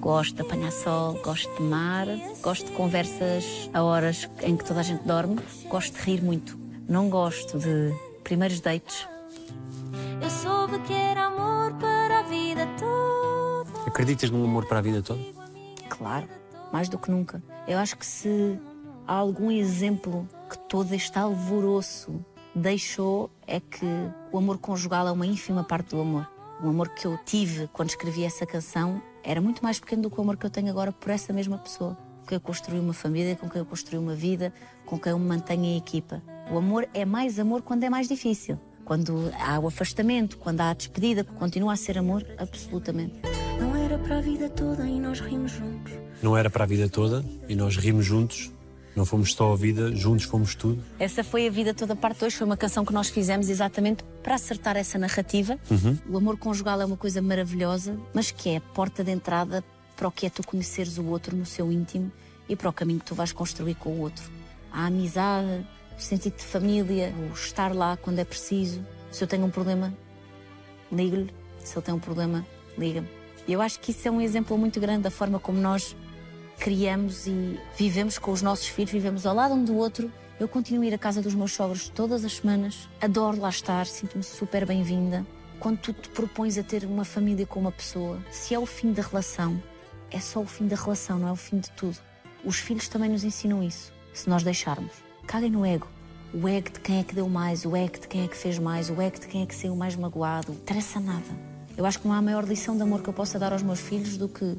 Gosto 0.00 0.34
de 0.34 0.42
apanhar 0.42 0.72
sol, 0.72 1.14
gosto 1.22 1.54
de 1.56 1.62
mar, 1.62 2.06
gosto 2.42 2.66
de 2.66 2.72
conversas 2.72 3.70
a 3.72 3.82
horas 3.82 4.28
em 4.42 4.56
que 4.56 4.64
toda 4.64 4.80
a 4.80 4.82
gente 4.82 5.04
dorme, 5.04 5.40
gosto 5.68 5.94
de 5.94 6.00
rir 6.00 6.22
muito. 6.22 6.58
Não 6.88 7.08
gosto 7.08 7.58
de 7.58 7.94
primeiros 8.24 8.60
dates. 8.60 9.06
Eu 10.20 10.28
soube 10.28 10.78
que 10.80 10.92
era 10.92 11.26
amor 11.26 11.72
para 11.74 12.18
a 12.18 12.22
vida 12.24 12.66
toda. 12.78 13.88
Acreditas 13.88 14.28
num 14.30 14.44
amor 14.44 14.66
para 14.66 14.78
a 14.78 14.82
vida 14.82 15.02
toda? 15.02 15.20
Claro, 15.88 16.28
mais 16.72 16.88
do 16.88 16.98
que 16.98 17.10
nunca. 17.10 17.42
Eu 17.68 17.78
acho 17.78 17.96
que 17.96 18.04
se 18.04 18.58
há 19.06 19.14
algum 19.14 19.50
exemplo 19.50 20.28
que 20.50 20.58
todo 20.68 20.92
este 20.92 21.16
alvoroço 21.18 22.24
deixou 22.54 23.30
é 23.46 23.60
que 23.60 23.86
o 24.32 24.38
amor 24.38 24.58
conjugal 24.58 25.06
é 25.06 25.12
uma 25.12 25.26
ínfima 25.26 25.62
parte 25.62 25.94
do 25.94 26.00
amor. 26.00 26.28
O 26.62 26.68
amor 26.68 26.88
que 26.88 27.06
eu 27.06 27.16
tive 27.24 27.68
quando 27.72 27.90
escrevi 27.90 28.24
essa 28.24 28.44
canção 28.44 29.00
era 29.24 29.40
muito 29.40 29.62
mais 29.62 29.78
pequeno 29.78 30.02
do 30.02 30.10
que 30.10 30.18
o 30.18 30.22
amor 30.22 30.36
que 30.36 30.46
eu 30.46 30.50
tenho 30.50 30.68
agora 30.68 30.92
por 30.92 31.10
essa 31.10 31.32
mesma 31.32 31.58
pessoa. 31.58 31.96
Com 32.20 32.26
quem 32.26 32.36
eu 32.36 32.40
construí 32.40 32.78
uma 32.78 32.92
família, 32.92 33.36
com 33.36 33.48
quem 33.48 33.60
eu 33.60 33.66
construí 33.66 33.98
uma 33.98 34.14
vida, 34.14 34.52
com 34.86 34.98
quem 34.98 35.12
eu 35.12 35.18
me 35.18 35.26
mantenho 35.26 35.64
em 35.64 35.76
equipa. 35.76 36.22
O 36.50 36.58
amor 36.58 36.88
é 36.92 37.04
mais 37.04 37.38
amor 37.38 37.62
quando 37.62 37.84
é 37.84 37.90
mais 37.90 38.08
difícil. 38.08 38.58
Quando 38.84 39.32
há 39.40 39.58
o 39.58 39.68
afastamento, 39.68 40.36
quando 40.38 40.60
há 40.60 40.70
a 40.70 40.74
despedida, 40.74 41.22
continua 41.24 41.72
a 41.72 41.76
ser 41.76 41.98
amor, 41.98 42.26
absolutamente. 42.36 43.20
Não 43.58 43.76
era 43.76 43.96
para 43.98 44.18
a 44.18 44.20
vida 44.20 44.48
toda 44.48 44.86
e 44.88 44.98
nós 44.98 45.20
rimos 45.20 45.52
juntos. 45.52 45.92
Não 46.22 46.36
era 46.36 46.50
para 46.50 46.64
a 46.64 46.66
vida 46.66 46.88
toda 46.88 47.24
e 47.48 47.54
nós 47.54 47.76
rimos 47.76 48.04
juntos. 48.04 48.50
Não 48.94 49.06
fomos 49.06 49.32
só 49.32 49.52
a 49.52 49.56
vida, 49.56 49.94
juntos 49.94 50.26
fomos 50.26 50.54
tudo. 50.54 50.82
Essa 50.98 51.24
foi 51.24 51.46
a 51.46 51.50
vida 51.50 51.72
toda 51.72 51.96
parte 51.96 52.20
2, 52.20 52.34
foi 52.34 52.46
uma 52.46 52.56
canção 52.56 52.84
que 52.84 52.92
nós 52.92 53.08
fizemos 53.08 53.48
exatamente 53.48 54.04
para 54.22 54.34
acertar 54.34 54.76
essa 54.76 54.98
narrativa. 54.98 55.58
O 56.08 56.16
amor 56.16 56.36
conjugal 56.36 56.80
é 56.80 56.84
uma 56.84 56.96
coisa 56.96 57.22
maravilhosa, 57.22 57.98
mas 58.12 58.30
que 58.30 58.50
é 58.50 58.56
a 58.56 58.60
porta 58.60 59.02
de 59.02 59.10
entrada 59.10 59.64
para 59.96 60.08
o 60.08 60.10
que 60.10 60.26
é 60.26 60.30
tu 60.30 60.46
conheceres 60.46 60.98
o 60.98 61.04
outro 61.06 61.36
no 61.36 61.46
seu 61.46 61.72
íntimo 61.72 62.12
e 62.48 62.54
para 62.56 62.68
o 62.68 62.72
caminho 62.72 62.98
que 62.98 63.06
tu 63.06 63.14
vais 63.14 63.32
construir 63.32 63.76
com 63.76 63.90
o 63.90 64.00
outro. 64.00 64.30
A 64.70 64.86
amizade, 64.86 65.66
o 65.96 66.00
sentido 66.00 66.36
de 66.36 66.44
família, 66.44 67.14
o 67.30 67.32
estar 67.34 67.74
lá 67.74 67.96
quando 67.96 68.18
é 68.18 68.24
preciso. 68.24 68.84
Se 69.10 69.22
eu 69.24 69.28
tenho 69.28 69.44
um 69.44 69.50
problema, 69.50 69.94
ligo-lhe. 70.90 71.32
Se 71.62 71.76
ele 71.76 71.84
tem 71.84 71.94
um 71.94 71.98
problema, 71.98 72.44
liga-me. 72.76 73.08
E 73.46 73.52
eu 73.52 73.60
acho 73.60 73.80
que 73.80 73.90
isso 73.90 74.06
é 74.06 74.10
um 74.10 74.20
exemplo 74.20 74.56
muito 74.58 74.80
grande 74.80 75.02
da 75.02 75.10
forma 75.10 75.38
como 75.38 75.60
nós 75.60 75.96
criamos 76.62 77.26
e 77.26 77.58
vivemos 77.76 78.18
com 78.18 78.30
os 78.30 78.40
nossos 78.40 78.68
filhos, 78.68 78.92
vivemos 78.92 79.26
ao 79.26 79.34
lado 79.34 79.52
um 79.52 79.64
do 79.64 79.76
outro. 79.76 80.12
Eu 80.38 80.46
continuo 80.46 80.84
a 80.84 80.86
ir 80.86 80.94
à 80.94 80.98
casa 80.98 81.20
dos 81.20 81.34
meus 81.34 81.52
sogros 81.52 81.88
todas 81.88 82.24
as 82.24 82.36
semanas, 82.36 82.88
adoro 83.00 83.40
lá 83.40 83.48
estar, 83.48 83.84
sinto-me 83.84 84.22
super 84.22 84.64
bem-vinda. 84.64 85.26
Quando 85.58 85.78
tu 85.78 85.92
te 85.92 86.08
propões 86.10 86.56
a 86.56 86.62
ter 86.62 86.84
uma 86.84 87.04
família 87.04 87.44
com 87.46 87.58
uma 87.58 87.72
pessoa, 87.72 88.24
se 88.30 88.54
é 88.54 88.58
o 88.60 88.64
fim 88.64 88.92
da 88.92 89.02
relação, 89.02 89.60
é 90.08 90.20
só 90.20 90.38
o 90.38 90.46
fim 90.46 90.68
da 90.68 90.76
relação, 90.76 91.18
não 91.18 91.26
é 91.26 91.32
o 91.32 91.36
fim 91.36 91.58
de 91.58 91.68
tudo. 91.72 91.98
Os 92.44 92.58
filhos 92.58 92.86
também 92.86 93.10
nos 93.10 93.24
ensinam 93.24 93.60
isso, 93.60 93.92
se 94.12 94.30
nós 94.30 94.44
deixarmos. 94.44 94.92
Caguem 95.26 95.50
no 95.50 95.66
ego. 95.66 95.88
O 96.32 96.46
ego 96.46 96.70
de 96.70 96.78
quem 96.78 97.00
é 97.00 97.02
que 97.02 97.12
deu 97.12 97.28
mais, 97.28 97.64
o 97.64 97.74
ego 97.74 97.98
de 97.98 98.06
quem 98.06 98.22
é 98.22 98.28
que 98.28 98.36
fez 98.36 98.60
mais, 98.60 98.88
o 98.88 99.02
ego 99.02 99.18
de 99.18 99.26
quem 99.26 99.42
é 99.42 99.46
que 99.46 99.54
saiu 99.56 99.74
mais 99.74 99.96
magoado. 99.96 100.52
Interessa 100.52 101.00
nada. 101.00 101.26
Eu 101.76 101.84
acho 101.84 101.98
que 101.98 102.06
não 102.06 102.14
há 102.14 102.22
maior 102.22 102.44
lição 102.44 102.76
de 102.76 102.82
amor 102.82 103.02
que 103.02 103.08
eu 103.08 103.12
possa 103.12 103.36
dar 103.36 103.52
aos 103.52 103.62
meus 103.62 103.80
filhos 103.80 104.16
do 104.16 104.28
que 104.28 104.56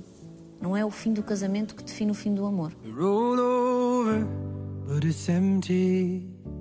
não 0.64 0.78
é 0.78 0.86
o 0.86 0.90
fim 0.90 1.12
do 1.12 1.22
casamento 1.22 1.76
que 1.76 1.84
define 1.84 2.10
o 2.12 2.14
fim 2.14 2.34
do 2.34 2.46
amor. 2.46 2.72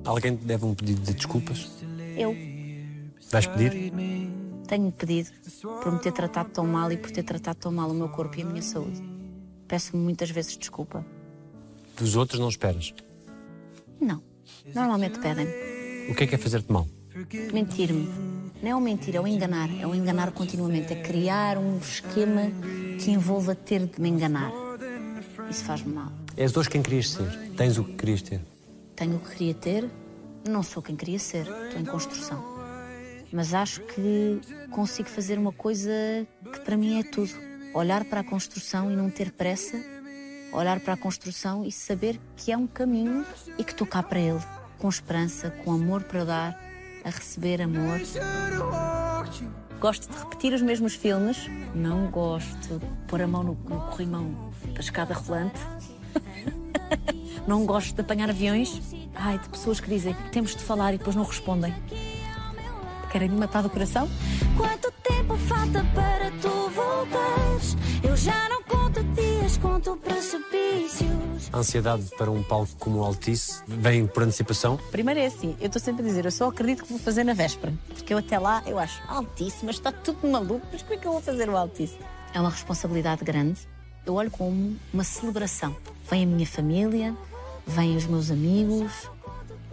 Alguém 0.04 0.36
te 0.36 0.44
deve 0.44 0.64
um 0.64 0.74
pedido 0.74 1.02
de 1.02 1.14
desculpas? 1.14 1.70
Eu 2.16 2.34
Vais 3.30 3.46
pedir? 3.46 3.92
tenho 4.66 4.90
pedido 4.90 5.30
por 5.62 5.92
me 5.92 6.00
ter 6.00 6.10
tratado 6.10 6.50
tão 6.50 6.66
mal 6.66 6.90
e 6.90 6.96
por 6.96 7.12
ter 7.12 7.22
tratado 7.22 7.60
tão 7.60 7.70
mal 7.70 7.88
o 7.90 7.94
meu 7.94 8.08
corpo 8.08 8.36
e 8.40 8.42
a 8.42 8.44
minha 8.44 8.60
saúde. 8.60 9.00
Peço-me 9.68 10.02
muitas 10.02 10.30
vezes 10.30 10.56
desculpa. 10.56 11.06
Dos 11.96 12.16
outros 12.16 12.40
não 12.40 12.48
esperas. 12.48 12.92
Não. 14.00 14.20
Normalmente 14.74 15.20
pedem-me. 15.20 16.10
O 16.10 16.14
que 16.16 16.24
é 16.24 16.26
que 16.26 16.34
é 16.34 16.38
fazer-te 16.38 16.72
mal? 16.72 16.88
Mentir-me. 17.52 18.08
Não 18.60 18.70
é 18.70 18.74
o 18.74 18.80
mentir, 18.80 19.14
é 19.14 19.20
o 19.20 19.26
enganar. 19.26 19.68
É 19.80 19.86
o 19.86 19.94
enganar 19.94 20.32
continuamente. 20.32 20.92
É 20.92 21.02
criar 21.02 21.58
um 21.58 21.78
esquema 21.78 22.50
que 23.02 23.10
envolva 23.10 23.54
ter 23.54 23.86
de 23.86 24.00
me 24.00 24.08
enganar. 24.08 24.52
Isso 25.50 25.64
faz-me 25.64 25.92
mal. 25.92 26.12
És 26.36 26.56
hoje 26.56 26.70
quem 26.70 26.82
querias 26.82 27.10
ser. 27.10 27.52
Tens 27.56 27.76
o 27.76 27.84
que 27.84 27.94
querias 27.94 28.22
ter. 28.22 28.40
Tenho 28.94 29.16
o 29.16 29.18
que 29.18 29.30
queria 29.30 29.54
ter, 29.54 29.90
não 30.48 30.62
sou 30.62 30.80
quem 30.80 30.94
queria 30.94 31.18
ser. 31.18 31.46
Estou 31.46 31.80
em 31.80 31.84
construção. 31.84 32.52
Mas 33.32 33.52
acho 33.54 33.80
que 33.80 34.40
consigo 34.70 35.08
fazer 35.08 35.36
uma 35.36 35.52
coisa 35.52 35.90
que 36.52 36.60
para 36.60 36.76
mim 36.76 37.00
é 37.00 37.02
tudo. 37.02 37.32
Olhar 37.74 38.04
para 38.04 38.20
a 38.20 38.24
construção 38.24 38.90
e 38.90 38.94
não 38.94 39.10
ter 39.10 39.32
pressa. 39.32 39.82
Olhar 40.52 40.78
para 40.78 40.94
a 40.94 40.96
construção 40.96 41.64
e 41.64 41.72
saber 41.72 42.20
que 42.36 42.52
é 42.52 42.56
um 42.56 42.66
caminho 42.66 43.26
e 43.58 43.64
que 43.64 43.72
estou 43.72 43.86
cá 43.86 44.02
para 44.02 44.20
ele. 44.20 44.40
Com 44.78 44.88
esperança, 44.88 45.50
com 45.64 45.72
amor 45.72 46.04
para 46.04 46.24
dar, 46.24 46.60
a 47.04 47.10
receber 47.10 47.62
amor. 47.62 47.98
Gosto 49.82 50.08
de 50.08 50.16
repetir 50.16 50.54
os 50.54 50.62
mesmos 50.62 50.94
filmes. 50.94 51.50
Não 51.74 52.06
gosto 52.06 52.78
de 52.78 52.86
pôr 53.08 53.20
a 53.20 53.26
mão 53.26 53.42
no, 53.42 53.58
no 53.68 53.80
corrimão 53.80 54.52
da 54.72 54.78
escada 54.78 55.12
rolante. 55.12 55.58
não 57.48 57.66
gosto 57.66 57.92
de 57.92 58.00
apanhar 58.00 58.30
aviões. 58.30 58.80
Ai, 59.12 59.40
de 59.40 59.48
pessoas 59.48 59.80
que 59.80 59.88
dizem 59.88 60.14
temos 60.30 60.54
de 60.54 60.62
falar 60.62 60.94
e 60.94 60.98
depois 60.98 61.16
não 61.16 61.24
respondem. 61.24 61.74
Querem 63.10 63.28
me 63.28 63.36
matar 63.36 63.60
do 63.60 63.70
coração? 63.70 64.08
Quanto 64.56 64.92
tempo 65.02 65.36
falta 65.36 65.84
para 65.92 66.30
tu 66.40 66.51
A 71.52 71.58
ansiedade 71.58 72.04
para 72.16 72.30
um 72.30 72.42
palco 72.42 72.72
como 72.78 73.00
o 73.00 73.04
Altice 73.04 73.62
vem 73.68 74.06
por 74.06 74.22
antecipação. 74.22 74.78
Primeiro 74.90 75.20
é 75.20 75.26
assim, 75.26 75.54
eu 75.60 75.66
estou 75.66 75.82
sempre 75.82 76.02
a 76.02 76.06
dizer, 76.06 76.24
eu 76.24 76.30
só 76.30 76.48
acredito 76.48 76.82
que 76.84 76.88
vou 76.88 76.98
fazer 76.98 77.24
na 77.24 77.34
véspera. 77.34 77.74
Porque 77.88 78.14
eu 78.14 78.18
até 78.18 78.38
lá, 78.38 78.62
eu 78.64 78.78
acho 78.78 79.02
altíssimo, 79.06 79.64
mas 79.66 79.76
está 79.76 79.92
tudo 79.92 80.26
maluco, 80.26 80.66
mas 80.72 80.80
como 80.80 80.94
é 80.94 80.96
que 80.96 81.06
eu 81.06 81.12
vou 81.12 81.20
fazer 81.20 81.50
o 81.50 81.56
altíssimo? 81.56 82.00
É 82.32 82.40
uma 82.40 82.48
responsabilidade 82.48 83.22
grande. 83.22 83.60
Eu 84.06 84.14
olho 84.14 84.30
como 84.30 84.74
uma 84.94 85.04
celebração. 85.04 85.76
Vem 86.10 86.24
a 86.24 86.26
minha 86.26 86.46
família, 86.46 87.14
vêm 87.66 87.96
os 87.98 88.06
meus 88.06 88.30
amigos, 88.30 89.10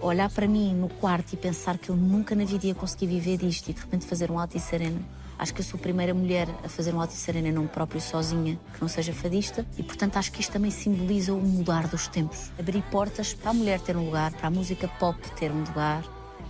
olhar 0.02 0.30
para 0.30 0.48
mim 0.48 0.76
no 0.76 0.90
quarto 0.90 1.32
e 1.32 1.38
pensar 1.38 1.78
que 1.78 1.90
eu 1.90 1.96
nunca 1.96 2.36
na 2.36 2.44
vida 2.44 2.68
ia 2.68 2.76
conseguir 2.76 3.08
viver 3.08 3.38
disto 3.38 3.70
e 3.70 3.74
de 3.74 3.80
repente 3.80 4.06
fazer 4.06 4.30
um 4.30 4.38
Altice 4.38 4.76
Arena. 4.76 5.00
Acho 5.40 5.54
que 5.54 5.62
eu 5.62 5.66
sou 5.66 5.80
a 5.80 5.82
primeira 5.82 6.14
mulher 6.14 6.50
a 6.66 6.68
fazer 6.68 6.94
um 6.94 7.00
Altice 7.00 7.32
Arena 7.32 7.48
em 7.48 7.54
nome 7.54 7.70
próprio 7.70 8.02
sozinha, 8.02 8.60
que 8.74 8.82
não 8.82 8.90
seja 8.90 9.14
fadista, 9.14 9.66
e 9.78 9.82
portanto 9.82 10.18
acho 10.18 10.34
que 10.34 10.42
isto 10.42 10.52
também 10.52 10.70
simboliza 10.70 11.34
o 11.34 11.40
mudar 11.40 11.88
dos 11.88 12.10
tempos. 12.10 12.52
Abrir 12.60 12.84
portas 12.92 13.34
para 13.34 13.52
a 13.52 13.54
mulher 13.54 13.80
ter 13.80 13.96
um 13.96 14.04
lugar, 14.04 14.34
para 14.34 14.48
a 14.48 14.52
música 14.52 14.90
pop 15.00 15.18
ter 15.38 15.50
um 15.50 15.64
lugar, 15.64 16.04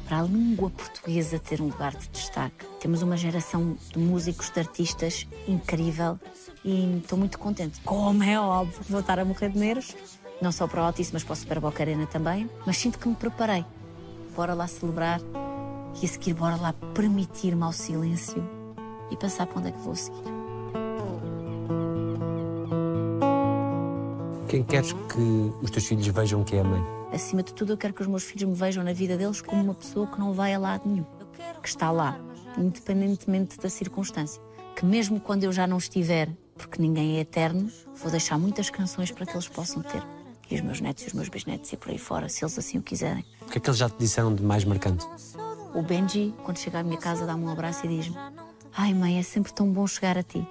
para 0.07 0.21
a 0.21 0.23
língua 0.23 0.71
portuguesa 0.71 1.37
ter 1.37 1.61
um 1.61 1.65
lugar 1.65 1.95
de 1.95 2.09
destaque. 2.09 2.65
Temos 2.79 3.03
uma 3.03 3.15
geração 3.15 3.77
de 3.93 3.99
músicos, 3.99 4.49
de 4.49 4.59
artistas 4.59 5.27
incrível 5.47 6.19
e 6.65 6.97
estou 6.97 7.19
muito 7.19 7.37
contente. 7.37 7.79
Como 7.81 8.23
é 8.23 8.39
óbvio, 8.39 8.81
vou 8.89 9.01
estar 9.01 9.19
a 9.19 9.23
morrer 9.23 9.49
de 9.49 9.59
nervos, 9.59 9.95
não 10.41 10.51
só 10.51 10.67
para 10.67 10.81
o 10.81 10.85
Altice, 10.85 11.11
mas 11.13 11.23
para 11.23 11.33
o 11.33 11.35
Super 11.35 11.59
Boca 11.59 11.83
Arena 11.83 12.07
também, 12.07 12.49
mas 12.65 12.77
sinto 12.77 12.97
que 12.97 13.07
me 13.07 13.15
preparei. 13.15 13.63
Bora 14.35 14.55
lá 14.55 14.65
celebrar 14.65 15.21
e 16.01 16.05
a 16.05 16.09
seguir 16.09 16.33
bora 16.33 16.55
lá 16.55 16.73
permitir-me 16.73 17.61
ao 17.61 17.71
silêncio 17.71 18.58
e 19.11 19.17
pensar 19.17 19.47
para 19.47 19.59
onde 19.59 19.69
é 19.69 19.71
que 19.71 19.79
vou 19.79 19.95
seguir. 19.95 20.23
Quem 24.47 24.63
queres 24.63 24.93
que 24.93 25.53
os 25.61 25.69
teus 25.69 25.85
filhos 25.85 26.07
vejam 26.07 26.43
que 26.43 26.55
é 26.55 26.61
a 26.61 26.63
mãe? 26.63 26.81
Acima 27.13 27.43
de 27.43 27.53
tudo, 27.53 27.73
eu 27.73 27.77
quero 27.77 27.93
que 27.93 28.01
os 28.01 28.07
meus 28.07 28.23
filhos 28.23 28.49
me 28.49 28.55
vejam 28.55 28.83
na 28.83 28.93
vida 28.93 29.15
deles 29.15 29.41
como 29.41 29.63
uma 29.63 29.75
pessoa 29.75 30.07
que 30.07 30.19
não 30.19 30.33
vai 30.33 30.53
a 30.53 30.59
lado 30.59 30.89
nenhum, 30.89 31.05
que 31.61 31.67
está 31.67 31.91
lá, 31.91 32.19
independentemente 32.57 33.57
da 33.59 33.69
circunstância. 33.69 34.41
Que 34.75 34.85
mesmo 34.85 35.19
quando 35.19 35.43
eu 35.43 35.51
já 35.51 35.67
não 35.67 35.77
estiver, 35.77 36.29
porque 36.57 36.81
ninguém 36.81 37.17
é 37.17 37.19
eterno, 37.21 37.71
vou 37.95 38.09
deixar 38.09 38.37
muitas 38.39 38.69
canções 38.69 39.11
para 39.11 39.25
que 39.25 39.33
eles 39.33 39.47
possam 39.47 39.83
ter. 39.83 40.03
E 40.49 40.55
os 40.55 40.61
meus 40.61 40.81
netos 40.81 41.03
e 41.03 41.07
os 41.07 41.13
meus 41.13 41.29
bisnetos 41.29 41.71
e 41.71 41.77
por 41.77 41.91
aí 41.91 41.99
fora, 41.99 42.27
se 42.27 42.43
eles 42.43 42.57
assim 42.57 42.79
o 42.79 42.81
quiserem. 42.81 43.23
O 43.41 43.45
que 43.45 43.59
é 43.59 43.61
que 43.61 43.69
eles 43.69 43.77
já 43.77 43.87
te 43.87 43.97
disseram 43.99 44.33
de 44.33 44.41
mais 44.41 44.65
marcante? 44.65 45.05
O 45.75 45.83
Benji, 45.83 46.33
quando 46.43 46.57
chega 46.57 46.79
à 46.79 46.83
minha 46.83 46.97
casa, 46.97 47.25
dá-me 47.27 47.45
um 47.45 47.49
abraço 47.49 47.85
e 47.85 47.89
diz-me: 47.89 48.15
Ai, 48.81 48.93
mãe, 48.93 49.19
é 49.19 49.23
sempre 49.23 49.51
tão 49.51 49.69
bom 49.69 49.85
chegar 49.85 50.17
a 50.17 50.23
ti. 50.23 50.47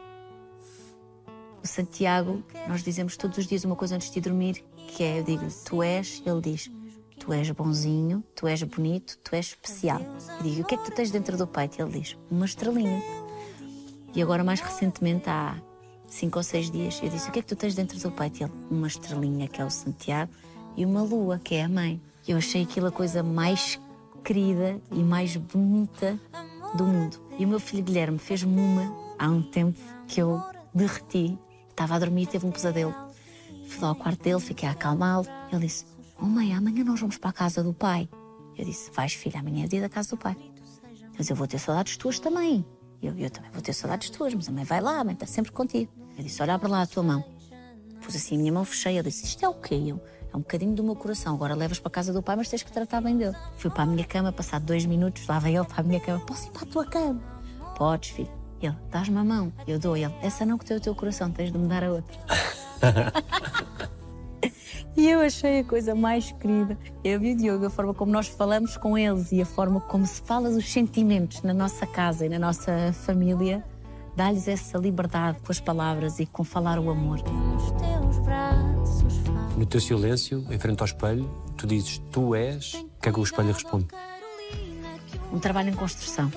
O 1.65 1.67
Santiago, 1.67 2.45
nós 2.69 2.83
dizemos 2.83 3.17
todos 3.17 3.39
os 3.39 3.47
dias 3.47 3.65
uma 3.65 3.75
coisa 3.75 3.95
antes 3.95 4.11
de 4.11 4.21
dormir, 4.21 4.63
que 4.89 5.03
é: 5.03 5.21
eu 5.21 5.25
digo, 5.25 5.47
tu 5.65 5.83
és, 5.83 6.23
ele 6.27 6.43
diz, 6.43 6.71
tu 7.19 7.33
és 7.33 7.51
bonzinho, 7.51 8.23
tu 8.35 8.47
és 8.47 8.63
bonito, 8.65 9.17
tu 9.25 9.35
és 9.35 9.47
especial. 9.47 10.03
Eu 10.37 10.43
digo, 10.43 10.61
o 10.61 10.65
que 10.67 10.75
é 10.75 10.79
que 10.79 10.85
tu 10.85 10.95
tens 10.95 11.11
dentro 11.11 11.39
do 11.39 11.47
peito? 11.47 11.81
Ele 11.81 12.01
diz, 12.01 12.19
uma 12.31 12.45
estrelinha. 12.45 13.03
E 14.15 14.21
agora, 14.21 14.45
mais 14.45 14.61
recentemente, 14.61 15.31
há 15.31 15.57
cinco 16.07 16.39
ou 16.39 16.43
seis 16.43 16.71
dias, 16.71 17.01
eu 17.03 17.09
disse, 17.09 17.31
o 17.31 17.33
que 17.33 17.39
é 17.39 17.43
que 17.43 17.49
tu 17.49 17.57
tens 17.57 17.75
dentro 17.75 17.99
do 17.99 18.11
peito? 18.11 18.43
Ele, 18.43 18.53
uma 18.71 18.89
estrelinha, 18.89 19.49
que 19.49 19.63
é 19.63 19.65
o 19.65 19.71
Santiago, 19.71 20.31
e 20.77 20.85
uma 20.85 21.01
lua, 21.01 21.39
que 21.39 21.55
é 21.55 21.65
a 21.65 21.69
mãe. 21.69 21.99
Eu 22.29 22.37
achei 22.37 22.65
aquilo 22.65 22.89
a 22.89 22.93
coisa 22.93 23.23
mais 23.23 23.81
querida 24.23 24.79
e 24.93 25.03
mais 25.03 25.35
bonita 25.35 26.21
do 26.75 26.85
mundo. 26.85 27.28
E 27.39 27.45
o 27.45 27.49
meu 27.49 27.61
filho 27.61 27.85
Guilherme 27.85 28.19
fez-me 28.19 28.61
uma 28.61 28.93
há 29.17 29.29
um 29.29 29.41
tempo 29.41 29.79
que 30.09 30.21
eu 30.21 30.43
derreti. 30.75 31.39
Estava 31.71 31.95
a 31.95 31.99
dormir, 32.01 32.27
teve 32.27 32.45
um 32.45 32.51
pesadelo. 32.51 32.93
Fui 33.69 33.81
lá 33.81 33.89
ao 33.89 33.95
quarto 33.95 34.23
dele, 34.23 34.41
fiquei 34.41 34.69
a 34.69 34.73
acalmá-lo. 34.73 35.25
Ele 35.53 35.67
disse: 35.67 35.87
Oh 36.21 36.27
mãe, 36.27 36.53
amanhã 36.53 36.83
nós 36.83 36.99
vamos 36.99 37.17
para 37.17 37.31
a 37.31 37.33
casa 37.33 37.63
do 37.63 37.73
pai. 37.73 38.09
Eu 38.57 38.65
disse: 38.65 38.91
Vais, 38.91 39.13
filha, 39.13 39.39
amanhã 39.39 39.65
é 39.65 39.69
dia 39.69 39.81
da 39.81 39.89
casa 39.89 40.11
do 40.11 40.17
pai. 40.17 40.37
Mas 41.17 41.31
eu 41.31 41.37
vou 41.37 41.47
ter 41.47 41.59
saudades 41.59 41.97
tuas 41.97 42.19
também. 42.19 42.67
Eu, 43.01 43.17
eu 43.17 43.31
também 43.31 43.51
vou 43.53 43.63
ter 43.63 43.73
saudades 43.73 44.11
tuas, 44.11 44.35
mas 44.35 44.49
a 44.49 44.53
mãe 44.53 44.65
vai 44.65 44.81
lá, 44.81 44.99
a 44.99 45.05
mãe 45.05 45.15
está 45.15 45.27
sempre 45.27 45.53
contigo. 45.53 45.93
Eu 46.17 46.25
disse: 46.25 46.43
Olha, 46.43 46.55
abre 46.55 46.69
lá 46.69 46.83
a 46.83 46.87
tua 46.87 47.05
mão. 47.05 47.25
Pus 48.03 48.17
assim 48.17 48.35
a 48.35 48.39
minha 48.39 48.53
mão, 48.53 48.65
fechei. 48.65 48.99
Ele 48.99 49.09
disse: 49.09 49.25
Isto 49.25 49.45
é 49.45 49.49
o 49.49 49.55
quê? 49.55 49.77
Eu, 49.87 50.03
é 50.33 50.37
um 50.37 50.41
bocadinho 50.41 50.75
do 50.75 50.85
meu 50.85 50.95
coração. 50.95 51.35
Agora 51.35 51.55
levas 51.55 51.79
para 51.79 51.89
a 51.89 51.93
casa 51.93 52.13
do 52.13 52.23
pai, 52.23 52.37
mas 52.37 52.49
tens 52.49 52.63
que 52.63 52.73
tratar 52.73 53.01
bem 53.01 53.17
dele. 53.17 53.37
Fui 53.57 53.71
para 53.71 53.83
a 53.83 53.87
minha 53.87 54.05
cama, 54.05 54.33
passado 54.33 54.65
dois 54.65 54.85
minutos, 54.85 55.27
lá 55.27 55.39
veio 55.39 55.63
ele 55.63 55.69
para 55.69 55.81
a 55.81 55.83
minha 55.83 56.01
cama. 56.01 56.25
Posso 56.25 56.49
ir 56.49 56.51
para 56.51 56.63
a 56.63 56.67
tua 56.67 56.85
cama? 56.85 57.21
Podes, 57.77 58.11
filho. 58.11 58.31
Ele, 58.61 58.75
dás-me 58.91 59.19
a 59.19 59.25
mão. 59.25 59.53
Eu 59.67 59.79
dou 59.79 59.97
ele. 59.97 60.13
Essa 60.21 60.45
não 60.45 60.59
que 60.59 60.65
tem 60.65 60.77
o 60.77 60.81
teu 60.81 60.95
coração, 60.95 61.31
tens 61.31 61.53
de 61.53 61.59
me 61.59 61.69
dar 61.69 61.85
a 61.85 61.91
outra. 61.91 62.19
e 64.97 65.09
eu 65.09 65.21
achei 65.21 65.61
a 65.61 65.65
coisa 65.65 65.95
mais 65.95 66.33
querida. 66.33 66.77
Eu 67.05 67.23
e 67.23 67.33
o 67.33 67.37
Diogo, 67.37 67.67
a 67.67 67.71
forma 67.71 67.95
como 67.95 68.11
nós 68.11 68.29
falamos 68.29 68.77
com 68.77 68.99
eles 68.99 69.31
e 69.33 69.41
a 69.41 69.47
forma 69.47 69.81
como 69.81 70.07
se 70.07 70.21
fala 70.23 70.49
os 70.49 70.71
sentimentos 70.71 71.43
na 71.43 71.55
nossa 71.55 71.87
casa 71.87 72.27
e 72.27 72.29
na 72.29 72.39
nossa 72.39 72.93
família, 72.93 73.65
dá-lhes 74.17 74.49
essa 74.49 74.77
liberdade 74.77 75.39
com 75.39 75.53
as 75.53 75.61
palavras 75.61 76.19
e 76.19 76.27
com 76.27 76.43
falar 76.43 76.81
o 76.81 76.91
amor. 76.91 77.19
Nos 77.19 77.71
teus 77.71 78.19
braços. 78.25 78.78
No 79.59 79.67
teu 79.67 79.81
silêncio, 79.81 80.47
em 80.53 80.57
frente 80.57 80.79
ao 80.79 80.87
espelho, 80.87 81.29
tu 81.57 81.67
dizes 81.67 82.01
tu 82.13 82.33
és, 82.33 82.75
o 82.75 83.01
que 83.03 83.09
é 83.09 83.13
que 83.13 83.19
o 83.19 83.25
espelho 83.25 83.53
responde? 83.53 83.89
Um 85.33 85.41
trabalho 85.41 85.71
em 85.71 85.73
construção. 85.73 86.31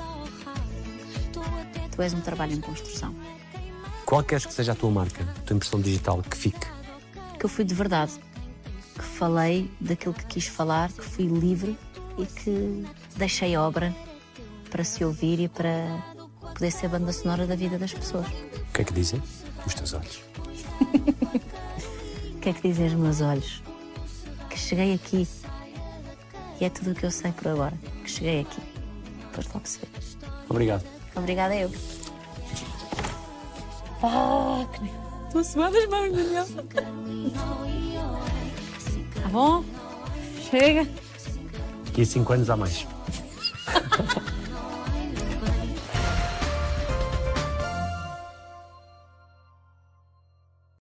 Tu 1.91 2.01
és 2.01 2.15
um 2.15 2.21
trabalho 2.21 2.53
em 2.53 2.59
construção. 2.59 3.13
Qual 4.07 4.23
queres 4.23 4.47
que 4.47 4.53
seja 4.55 4.71
a 4.71 4.75
tua 4.75 4.89
marca, 4.89 5.21
a 5.21 5.41
tua 5.41 5.55
impressão 5.55 5.79
digital, 5.79 6.23
que 6.23 6.35
fique? 6.35 6.65
Que 7.37 7.45
eu 7.45 7.49
fui 7.49 7.63
de 7.63 7.75
verdade. 7.75 8.13
Que 8.95 9.03
falei 9.03 9.69
daquilo 9.79 10.15
que 10.15 10.25
quis 10.25 10.47
falar, 10.47 10.91
que 10.91 11.05
fui 11.05 11.27
livre 11.27 11.77
e 12.17 12.25
que 12.25 12.83
deixei 13.17 13.55
obra 13.55 13.95
para 14.71 14.83
se 14.83 15.05
ouvir 15.05 15.39
e 15.39 15.47
para 15.47 16.03
poder 16.55 16.71
ser 16.71 16.87
banda 16.87 17.13
sonora 17.13 17.45
da 17.45 17.55
vida 17.55 17.77
das 17.77 17.93
pessoas. 17.93 18.25
O 18.25 18.73
que 18.73 18.81
é 18.81 18.83
que 18.83 18.93
dizem? 18.93 19.21
Os 19.63 19.75
teus 19.75 19.93
olhos. 19.93 20.23
O 22.41 22.43
que 22.43 22.49
é 22.49 22.53
que 22.53 22.67
dizem 22.67 22.87
os 22.87 22.93
meus 22.93 23.21
olhos? 23.21 23.61
Que 24.49 24.57
cheguei 24.57 24.95
aqui. 24.95 25.27
E 26.59 26.65
é 26.65 26.69
tudo 26.71 26.89
o 26.89 26.95
que 26.95 27.05
eu 27.05 27.11
sei 27.11 27.31
por 27.33 27.49
agora. 27.49 27.77
Que 28.03 28.09
cheguei 28.09 28.41
aqui. 28.41 28.59
Depois 29.27 29.45
logo 29.53 29.61
se 29.63 29.77
vê. 29.77 29.87
Obrigado. 30.49 30.83
Obrigada 31.15 31.55
eu. 31.55 31.71
Ah, 34.01 34.65
que... 34.73 34.91
Estou 35.27 35.43
suando 35.43 35.77
as 35.77 35.87
mãos, 35.87 36.11
Daniel. 36.11 36.47
Tá 39.21 39.29
bom? 39.29 39.63
Chega. 40.49 40.89
Daqui 41.85 42.01
a 42.01 42.05
cinco 42.07 42.33
anos 42.33 42.49
há 42.49 42.57
mais. 42.57 42.87